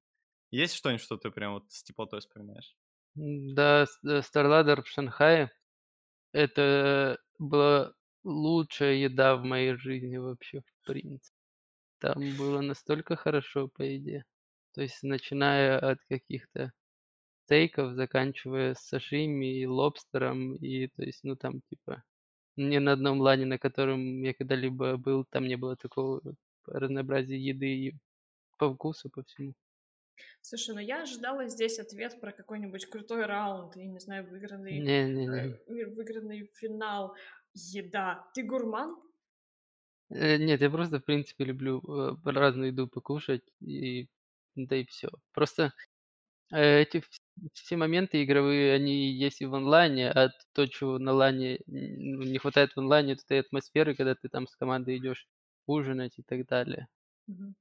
Есть 0.50 0.74
что-нибудь, 0.74 1.00
что 1.00 1.16
ты 1.16 1.30
прям 1.30 1.52
вот 1.54 1.70
с 1.70 1.84
теплотой 1.84 2.18
вспоминаешь? 2.18 2.74
Да, 3.14 3.84
э, 3.84 4.18
StarLadder 4.18 4.82
в 4.82 4.88
Шанхае. 4.88 5.52
Это 6.32 7.20
была 7.38 7.92
лучшая 8.24 8.94
еда 8.94 9.36
в 9.36 9.44
моей 9.44 9.76
жизни 9.76 10.16
вообще, 10.16 10.62
в 10.62 10.86
принципе. 10.86 11.38
Там 12.00 12.36
было 12.36 12.62
настолько 12.62 13.14
хорошо 13.14 13.68
по 13.68 13.82
еде. 13.82 14.24
То 14.74 14.82
есть 14.82 15.04
начиная 15.04 15.78
от 15.78 16.00
каких-то 16.08 16.72
стейков, 17.44 17.94
заканчивая 17.94 18.74
сашими 18.74 19.60
и 19.60 19.66
лобстером. 19.66 20.56
И 20.56 20.88
то 20.88 21.04
есть, 21.04 21.20
ну 21.22 21.36
там 21.36 21.60
типа 21.70 22.02
ни 22.56 22.78
на 22.78 22.92
одном 22.92 23.20
лане, 23.20 23.46
на 23.46 23.58
котором 23.58 24.22
я 24.22 24.34
когда-либо 24.34 24.96
был, 24.96 25.24
там 25.24 25.44
не 25.46 25.56
было 25.56 25.76
такого 25.76 26.22
разнообразия 26.66 27.38
еды 27.38 27.66
и 27.88 27.94
по 28.58 28.74
вкусу, 28.74 29.10
по 29.10 29.22
всему. 29.24 29.54
Слушай, 30.40 30.74
ну 30.74 30.80
я 30.80 31.02
ожидала 31.02 31.46
здесь 31.48 31.78
ответ 31.78 32.20
про 32.20 32.32
какой-нибудь 32.32 32.86
крутой 32.86 33.26
раунд, 33.26 33.76
я 33.76 33.86
не 33.86 33.98
знаю, 33.98 34.26
выигранный, 34.28 34.86
Не-не-не. 34.86 35.44
э, 35.44 35.58
вы- 35.66 35.86
выигранный 35.94 36.50
финал, 36.54 37.14
еда. 37.52 38.26
Ты 38.34 38.42
гурман? 38.42 38.96
Э, 40.10 40.36
Нет, 40.38 40.60
я 40.60 40.70
просто, 40.70 41.00
в 41.00 41.04
принципе, 41.04 41.44
люблю 41.44 41.80
э, 41.80 42.16
разную 42.30 42.68
еду 42.68 42.88
покушать, 42.88 43.42
и 43.60 44.08
да 44.54 44.76
и 44.76 44.84
все. 44.86 45.10
Просто 45.32 45.72
э, 46.52 46.82
эти 46.82 46.98
вс- 46.98 47.48
все 47.54 47.76
моменты 47.76 48.22
игровые, 48.24 48.74
они 48.74 49.10
есть 49.12 49.40
и 49.40 49.46
в 49.46 49.54
онлайне, 49.54 50.10
а 50.10 50.30
то, 50.52 50.66
чего 50.66 50.98
на 50.98 51.12
лане 51.12 51.56
н- 51.66 52.18
ну, 52.18 52.22
не 52.22 52.38
хватает 52.38 52.72
в 52.72 52.78
онлайне, 52.78 53.12
это 53.14 53.22
той 53.26 53.40
атмосферы, 53.40 53.94
когда 53.94 54.14
ты 54.14 54.28
там 54.28 54.46
с 54.46 54.56
командой 54.56 54.96
идешь 54.98 55.26
ужинать 55.66 56.18
и 56.18 56.22
так 56.22 56.46
далее. 56.46 56.86
Мгм. 57.26 57.54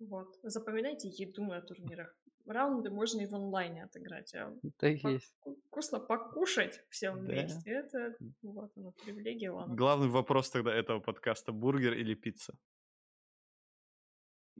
Вот. 0.00 0.34
Запоминайте 0.42 1.08
еду 1.08 1.44
на 1.44 1.60
турнирах. 1.62 2.14
Раунды 2.46 2.90
можно 2.90 3.22
и 3.22 3.26
в 3.26 3.34
онлайне 3.34 3.84
отыграть, 3.84 4.34
а 4.34 4.52
Так 4.76 5.00
по- 5.00 5.08
есть. 5.08 5.32
вку- 5.40 5.56
вкусно 5.68 5.98
покушать 6.00 6.82
всем 6.90 7.14
Да. 7.24 7.32
вместе. 7.32 7.70
Это 7.70 8.14
вот 8.42 8.70
оно, 8.76 8.92
привилегия. 8.92 9.50
Главный 9.68 10.08
вопрос 10.08 10.50
тогда 10.50 10.74
этого 10.74 11.00
подкаста– 11.00 11.52
бургер 11.52 11.94
или 11.94 12.14
пицца? 12.14 12.54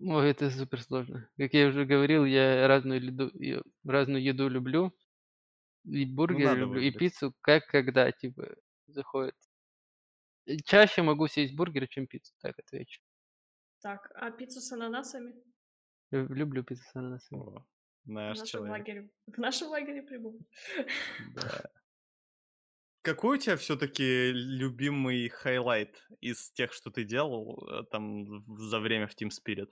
Ой, 0.00 0.30
это 0.30 0.50
супер 0.50 0.82
сложно. 0.82 1.28
Как 1.38 1.54
я 1.54 1.68
уже 1.68 1.84
говорил, 1.84 2.24
я 2.24 2.66
разную 2.66 3.02
еду, 3.02 3.28
и- 3.28 3.62
разную 3.84 4.22
еду 4.22 4.48
люблю. 4.48 4.92
И 5.84 6.04
бургеры 6.06 6.44
надо 6.44 6.60
люблю, 6.60 6.80
и 6.80 6.84
выбрать. 6.86 6.98
пиццу, 6.98 7.34
как 7.40 7.66
когда, 7.66 8.10
типа, 8.10 8.56
заходит. 8.86 9.36
Э, 10.46 10.56
Чаще 10.64 11.02
могу 11.02 11.28
съесть 11.28 11.54
бургер, 11.54 11.86
чем 11.88 12.06
пиццу, 12.06 12.34
так 12.40 12.58
отвечу. 12.58 13.00
Так, 13.82 14.10
а 14.14 14.30
пиццу 14.30 14.60
с 14.60 14.72
ананасами? 14.72 15.34
Лю- 16.10 16.32
Люблю 16.34 16.64
пиццу 16.64 16.82
с 16.84 16.96
ананасами. 16.96 17.40
О, 17.40 17.66
В 18.04 18.08
наш 18.10 18.38
нашем 18.38 18.46
человек. 18.46 18.72
лагере. 18.78 19.10
В 19.26 19.38
нашем 19.38 19.68
лагере 19.68 20.02
прибыл. 20.02 20.38
Да. 21.34 21.70
Какой 23.02 23.36
у 23.36 23.40
тебя 23.40 23.56
все-таки 23.58 24.32
любимый 24.32 25.28
хайлайт 25.28 26.02
из 26.20 26.50
тех, 26.52 26.72
что 26.72 26.90
ты 26.90 27.04
делал 27.04 27.62
э, 27.68 27.84
там 27.90 28.24
в- 28.24 28.58
за 28.60 28.80
время 28.80 29.06
в 29.06 29.14
Team 29.14 29.28
Spirit? 29.28 29.70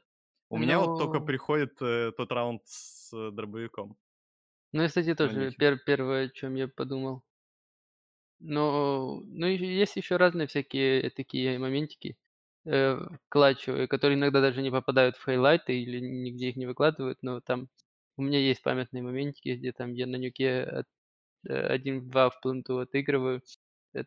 У 0.53 0.59
меня 0.59 0.79
вот 0.79 0.97
только 0.97 1.19
Ну, 1.19 1.21
приходит 1.21 1.83
э, 1.83 2.13
тот 2.17 2.31
раунд 2.31 2.63
с 2.67 3.13
э, 3.13 3.31
дробовиком. 3.33 3.97
ну 4.73 4.87
кстати, 4.87 5.15
на 5.23 5.31
тоже 5.31 5.51
пер- 5.59 5.79
первое, 5.87 6.27
о 6.27 6.29
чем 6.29 6.55
я 6.57 6.69
подумал. 6.69 7.25
Но, 8.41 9.21
ну, 9.25 9.47
и 9.47 9.57
есть 9.57 9.97
еще 9.97 10.17
разные 10.17 10.47
всякие 10.49 11.11
такие 11.11 11.59
моментики 11.59 12.17
э, 12.67 12.99
клатчевые, 13.29 13.87
которые 13.89 14.17
иногда 14.19 14.41
даже 14.41 14.63
не 14.63 14.71
попадают 14.71 15.17
в 15.17 15.23
хайлайты 15.23 15.81
или 15.81 16.01
нигде 16.01 16.49
их 16.49 16.57
не 16.57 16.67
выкладывают, 16.67 17.19
но 17.23 17.41
там 17.41 17.69
у 18.17 18.23
меня 18.23 18.41
есть 18.41 18.63
памятные 18.63 19.03
моментики, 19.03 19.51
где 19.51 19.73
там 19.73 19.93
я 19.93 20.07
на 20.07 20.17
нюке 20.17 20.63
от- 20.63 20.87
э, 21.49 21.55
один-два 21.55 22.31
в 22.31 22.41
пленту 22.41 22.79
отыгрываю, 22.81 23.43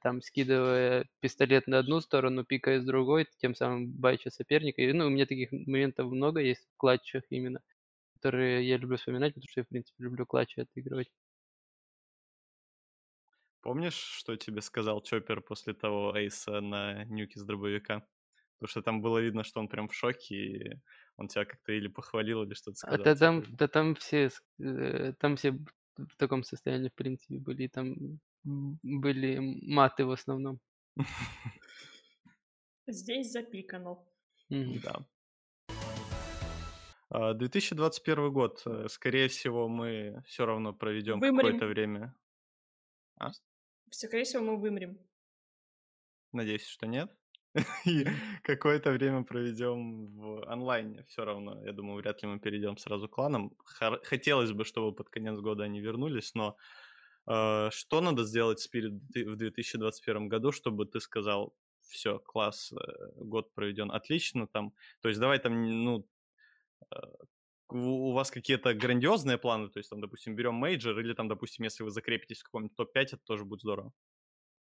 там 0.01 0.21
скидывая 0.21 1.07
пистолет 1.21 1.67
на 1.67 1.79
одну 1.79 2.01
сторону, 2.01 2.45
пикая 2.45 2.81
с 2.81 2.85
другой, 2.85 3.27
тем 3.37 3.55
самым 3.55 3.91
байча 3.93 4.29
соперника. 4.31 4.81
И, 4.81 4.91
ну, 4.93 5.07
у 5.07 5.09
меня 5.09 5.25
таких 5.25 5.51
моментов 5.51 6.11
много 6.11 6.41
есть 6.41 6.67
в 6.73 6.77
клатчах 6.77 7.23
именно, 7.29 7.61
которые 8.15 8.67
я 8.67 8.77
люблю 8.77 8.97
вспоминать, 8.97 9.33
потому 9.35 9.49
что 9.49 9.61
я, 9.61 9.65
в 9.65 9.69
принципе, 9.69 10.03
люблю 10.05 10.25
клатчи 10.27 10.61
отыгрывать. 10.61 11.11
Помнишь, 13.61 13.95
что 13.95 14.35
тебе 14.35 14.61
сказал 14.61 15.01
Чоппер 15.01 15.41
после 15.41 15.73
того 15.73 16.15
эйса 16.15 16.61
на 16.61 17.03
нюке 17.05 17.39
с 17.39 17.43
дробовика? 17.43 18.07
Потому 18.59 18.69
что 18.69 18.81
там 18.83 19.01
было 19.01 19.19
видно, 19.19 19.43
что 19.43 19.59
он 19.59 19.67
прям 19.69 19.87
в 19.89 19.93
шоке, 19.95 20.35
и 20.35 20.81
он 21.17 21.27
тебя 21.27 21.45
как-то 21.45 21.71
или 21.73 21.87
похвалил, 21.87 22.43
или 22.43 22.53
что-то 22.53 22.77
А 22.81 22.97
сказал 22.97 23.05
да 23.05 23.15
там, 23.15 23.43
да 23.55 23.67
там 23.67 23.95
все, 23.95 24.29
э, 24.59 25.13
там 25.19 25.35
все 25.35 25.51
в 25.97 26.15
таком 26.17 26.43
состоянии, 26.43 26.89
в 26.89 26.93
принципе, 26.95 27.39
были. 27.39 27.63
и 27.63 27.67
Там 27.67 28.19
были 28.45 29.39
маты 29.39 30.05
в 30.05 30.11
основном. 30.11 30.59
Здесь 32.87 33.31
запикано. 33.31 33.97
Да. 34.49 35.05
А, 37.09 37.33
2021 37.33 38.31
год. 38.31 38.61
э, 38.65 38.87
Скорее 38.89 39.27
всего, 39.27 39.67
мы 39.67 40.23
все 40.27 40.45
равно 40.45 40.73
проведем 40.73 41.19
какое-то 41.19 41.65
время. 41.65 42.15
А? 43.19 43.31
Скорее 43.89 44.23
всего, 44.23 44.43
мы 44.43 44.57
вымрем. 44.57 44.99
Надеюсь, 46.31 46.67
что 46.67 46.85
нет. 46.85 47.11
И 47.85 48.05
какое-то 48.43 48.91
время 48.91 49.23
проведем 49.23 50.07
в 50.17 50.51
онлайне. 50.51 51.05
Все 51.07 51.23
равно, 51.23 51.65
я 51.65 51.71
думаю, 51.71 51.97
вряд 52.01 52.21
ли 52.21 52.27
мы 52.27 52.39
перейдем 52.39 52.77
сразу 52.77 53.07
к 53.07 53.15
кланам. 53.15 53.55
Хотелось 54.03 54.51
бы, 54.51 54.65
чтобы 54.65 54.93
под 54.93 55.09
конец 55.09 55.39
года 55.39 55.63
они 55.63 55.79
вернулись, 55.79 56.35
но 56.35 56.57
что 57.27 58.01
надо 58.01 58.23
сделать 58.23 58.65
Spirit 58.65 58.99
в 59.25 59.35
2021 59.35 60.27
году, 60.29 60.51
чтобы 60.51 60.85
ты 60.85 60.99
сказал, 60.99 61.55
все, 61.81 62.19
класс, 62.19 62.71
э, 62.73 62.77
год 63.17 63.53
проведен 63.53 63.91
отлично 63.91 64.47
там. 64.47 64.73
То 65.01 65.09
есть 65.09 65.19
давай 65.19 65.39
там, 65.39 65.83
ну, 65.83 66.07
э, 66.93 66.97
у 67.69 68.11
вас 68.13 68.31
какие-то 68.31 68.73
грандиозные 68.73 69.37
планы, 69.37 69.69
то 69.69 69.79
есть 69.79 69.89
там, 69.89 70.01
допустим, 70.01 70.35
берем 70.35 70.55
мейджор, 70.55 70.99
или 70.99 71.13
там, 71.13 71.27
допустим, 71.27 71.65
если 71.65 71.83
вы 71.83 71.91
закрепитесь 71.91 72.41
в 72.41 72.45
каком-нибудь 72.45 72.75
топ-5, 72.77 73.13
это 73.13 73.23
тоже 73.25 73.45
будет 73.45 73.61
здорово. 73.61 73.93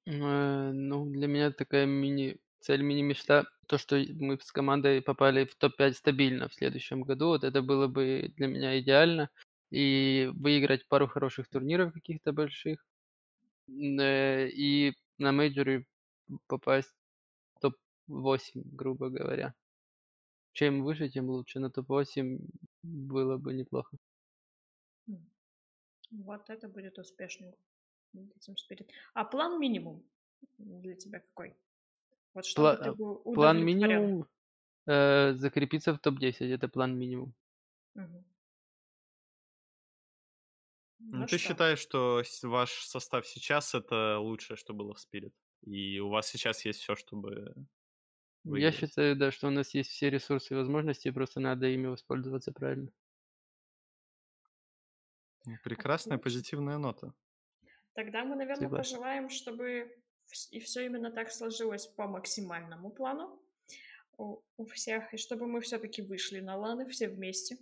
Э, 0.07 0.71
Ну, 0.73 1.05
для 1.11 1.27
меня 1.27 1.51
такая 1.51 1.85
мини 1.85 2.37
цель, 2.59 2.81
мини-мечта, 2.81 3.45
то, 3.67 3.77
что 3.77 3.95
мы 4.15 4.37
с 4.41 4.51
командой 4.51 5.01
попали 5.01 5.45
в 5.45 5.55
топ-5 5.55 5.93
стабильно 5.93 6.49
в 6.49 6.53
следующем 6.53 7.01
году, 7.03 7.27
вот 7.27 7.43
это 7.45 7.61
было 7.61 7.87
бы 7.87 8.33
для 8.35 8.47
меня 8.47 8.79
идеально. 8.81 9.29
И 9.71 10.29
выиграть 10.33 10.87
пару 10.87 11.07
хороших 11.07 11.47
турниров 11.49 11.93
каких-то 11.93 12.33
больших. 12.33 12.85
Э, 13.67 14.47
И 14.49 14.93
на 15.17 15.31
мейджоре 15.31 15.85
попасть 16.47 16.93
в 17.55 17.59
топ-8, 17.61 18.61
грубо 18.65 19.09
говоря. 19.09 19.53
Чем 20.53 20.83
выше, 20.83 21.09
тем 21.09 21.29
лучше. 21.29 21.59
На 21.59 21.69
топ-8 21.69 22.39
было 22.83 23.37
бы 23.37 23.53
неплохо. 23.53 23.97
Вот 26.11 26.49
это 26.49 26.67
будет 26.67 26.97
этим 26.97 28.53
Spirit. 28.55 28.89
А 29.13 29.25
план 29.25 29.59
минимум 29.59 30.03
для 30.57 30.95
тебя 30.95 31.19
какой? 31.19 31.55
Вот 32.33 32.45
чтобы 32.45 32.69
Пла- 32.69 32.83
ты 32.83 32.89
э, 32.89 32.93
был 32.93 33.15
План 33.33 33.63
минимум 33.63 34.25
э, 34.87 35.33
закрепиться 35.33 35.93
в 35.93 35.99
топ-10. 35.99 36.51
Это 36.51 36.67
план 36.67 36.97
минимум. 36.97 37.33
Мгм. 37.95 38.23
Ну, 40.99 41.23
Ну 41.23 41.27
ты 41.27 41.37
что, 41.37 41.37
считаешь, 41.37 41.79
что 41.79 42.21
ваш 42.43 42.71
состав 42.85 43.25
сейчас 43.27 43.73
это 43.75 44.19
лучшее, 44.19 44.57
что 44.57 44.73
было 44.73 44.93
в 44.93 44.99
Спирит? 44.99 45.33
И 45.61 45.99
у 45.99 46.09
вас 46.09 46.27
сейчас 46.27 46.65
есть 46.65 46.79
все, 46.81 46.95
чтобы 46.95 47.55
Я 48.51 48.71
выиграть? 48.71 48.73
считаю, 48.73 49.15
да, 49.15 49.31
что 49.31 49.47
у 49.47 49.51
нас 49.51 49.73
есть 49.73 49.91
все 49.91 50.09
ресурсы 50.09 50.53
и 50.53 50.57
возможности, 50.57 51.09
просто 51.11 51.39
надо 51.39 51.67
ими 51.67 51.87
воспользоваться 51.87 52.51
правильно. 52.51 52.91
Ну, 55.45 55.57
Прекрасная 55.61 56.17
отлично. 56.17 56.17
позитивная 56.17 56.77
нота. 56.77 57.13
Тогда 57.93 58.23
мы, 58.23 58.35
наверное, 58.35 58.69
Согласен. 58.69 58.69
пожелаем, 58.69 59.29
чтобы 59.29 59.97
и 60.51 60.59
все 60.59 60.85
именно 60.85 61.11
так 61.11 61.31
сложилось 61.31 61.87
по 61.87 62.07
максимальному 62.07 62.91
плану 62.91 63.41
у, 64.17 64.41
у 64.57 64.65
всех, 64.67 65.13
и 65.13 65.17
чтобы 65.17 65.47
мы 65.47 65.61
все-таки 65.61 66.01
вышли 66.01 66.39
на 66.41 66.57
ланы 66.57 66.87
все 66.87 67.09
вместе 67.09 67.57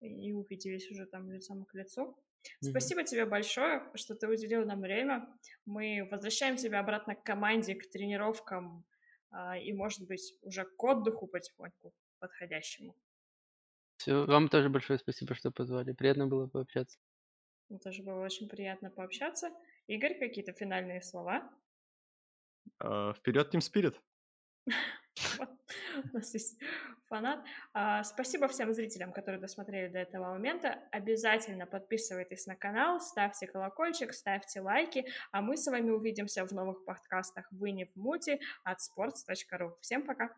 и 0.00 0.32
увиделись 0.32 0.90
уже 0.90 1.06
там 1.06 1.30
лицом 1.30 1.64
к 1.64 1.74
лицу. 1.74 2.16
Спасибо 2.60 3.04
тебе 3.04 3.26
большое, 3.26 3.90
что 3.94 4.14
ты 4.14 4.28
уделил 4.28 4.64
нам 4.64 4.80
время. 4.80 5.26
Мы 5.66 6.08
возвращаем 6.10 6.56
тебя 6.56 6.80
обратно 6.80 7.14
к 7.14 7.22
команде, 7.22 7.74
к 7.74 7.90
тренировкам 7.90 8.84
а, 9.30 9.58
и, 9.58 9.72
может 9.72 10.06
быть, 10.06 10.34
уже 10.42 10.64
к 10.64 10.82
отдыху 10.82 11.26
потихоньку 11.26 11.92
подходящему. 12.18 12.96
Все, 13.96 14.24
вам 14.24 14.48
тоже 14.48 14.68
большое 14.68 14.98
спасибо, 14.98 15.34
что 15.34 15.50
позвали. 15.50 15.92
Приятно 15.92 16.26
было 16.26 16.46
пообщаться. 16.46 16.98
Мне 17.68 17.78
тоже 17.78 18.02
было 18.02 18.24
очень 18.24 18.48
приятно 18.48 18.90
пообщаться. 18.90 19.50
Игорь, 19.86 20.18
какие-то 20.18 20.52
финальные 20.52 21.02
слова? 21.02 21.50
Вперед, 22.78 23.54
Team 23.54 23.60
Spirit! 23.60 23.96
У 26.12 26.16
нас 26.16 26.34
есть 26.34 26.58
фанат. 27.10 27.40
А, 27.74 28.02
Спасибо 28.04 28.48
всем 28.48 28.72
зрителям, 28.72 29.12
которые 29.12 29.40
досмотрели 29.40 29.88
до 29.88 29.98
этого 29.98 30.30
момента. 30.30 30.78
Обязательно 30.92 31.66
подписывайтесь 31.66 32.46
на 32.46 32.56
канал, 32.56 33.00
ставьте 33.00 33.46
колокольчик, 33.46 34.14
ставьте 34.14 34.60
лайки, 34.60 35.04
а 35.32 35.42
мы 35.42 35.56
с 35.56 35.66
вами 35.66 35.90
увидимся 35.90 36.46
в 36.46 36.52
новых 36.52 36.84
подкастах 36.84 37.46
«Вы 37.50 37.72
не 37.72 37.84
в 37.84 37.96
муте» 37.96 38.38
от 38.64 38.78
sports.ru. 38.78 39.74
Всем 39.80 40.06
пока! 40.06 40.30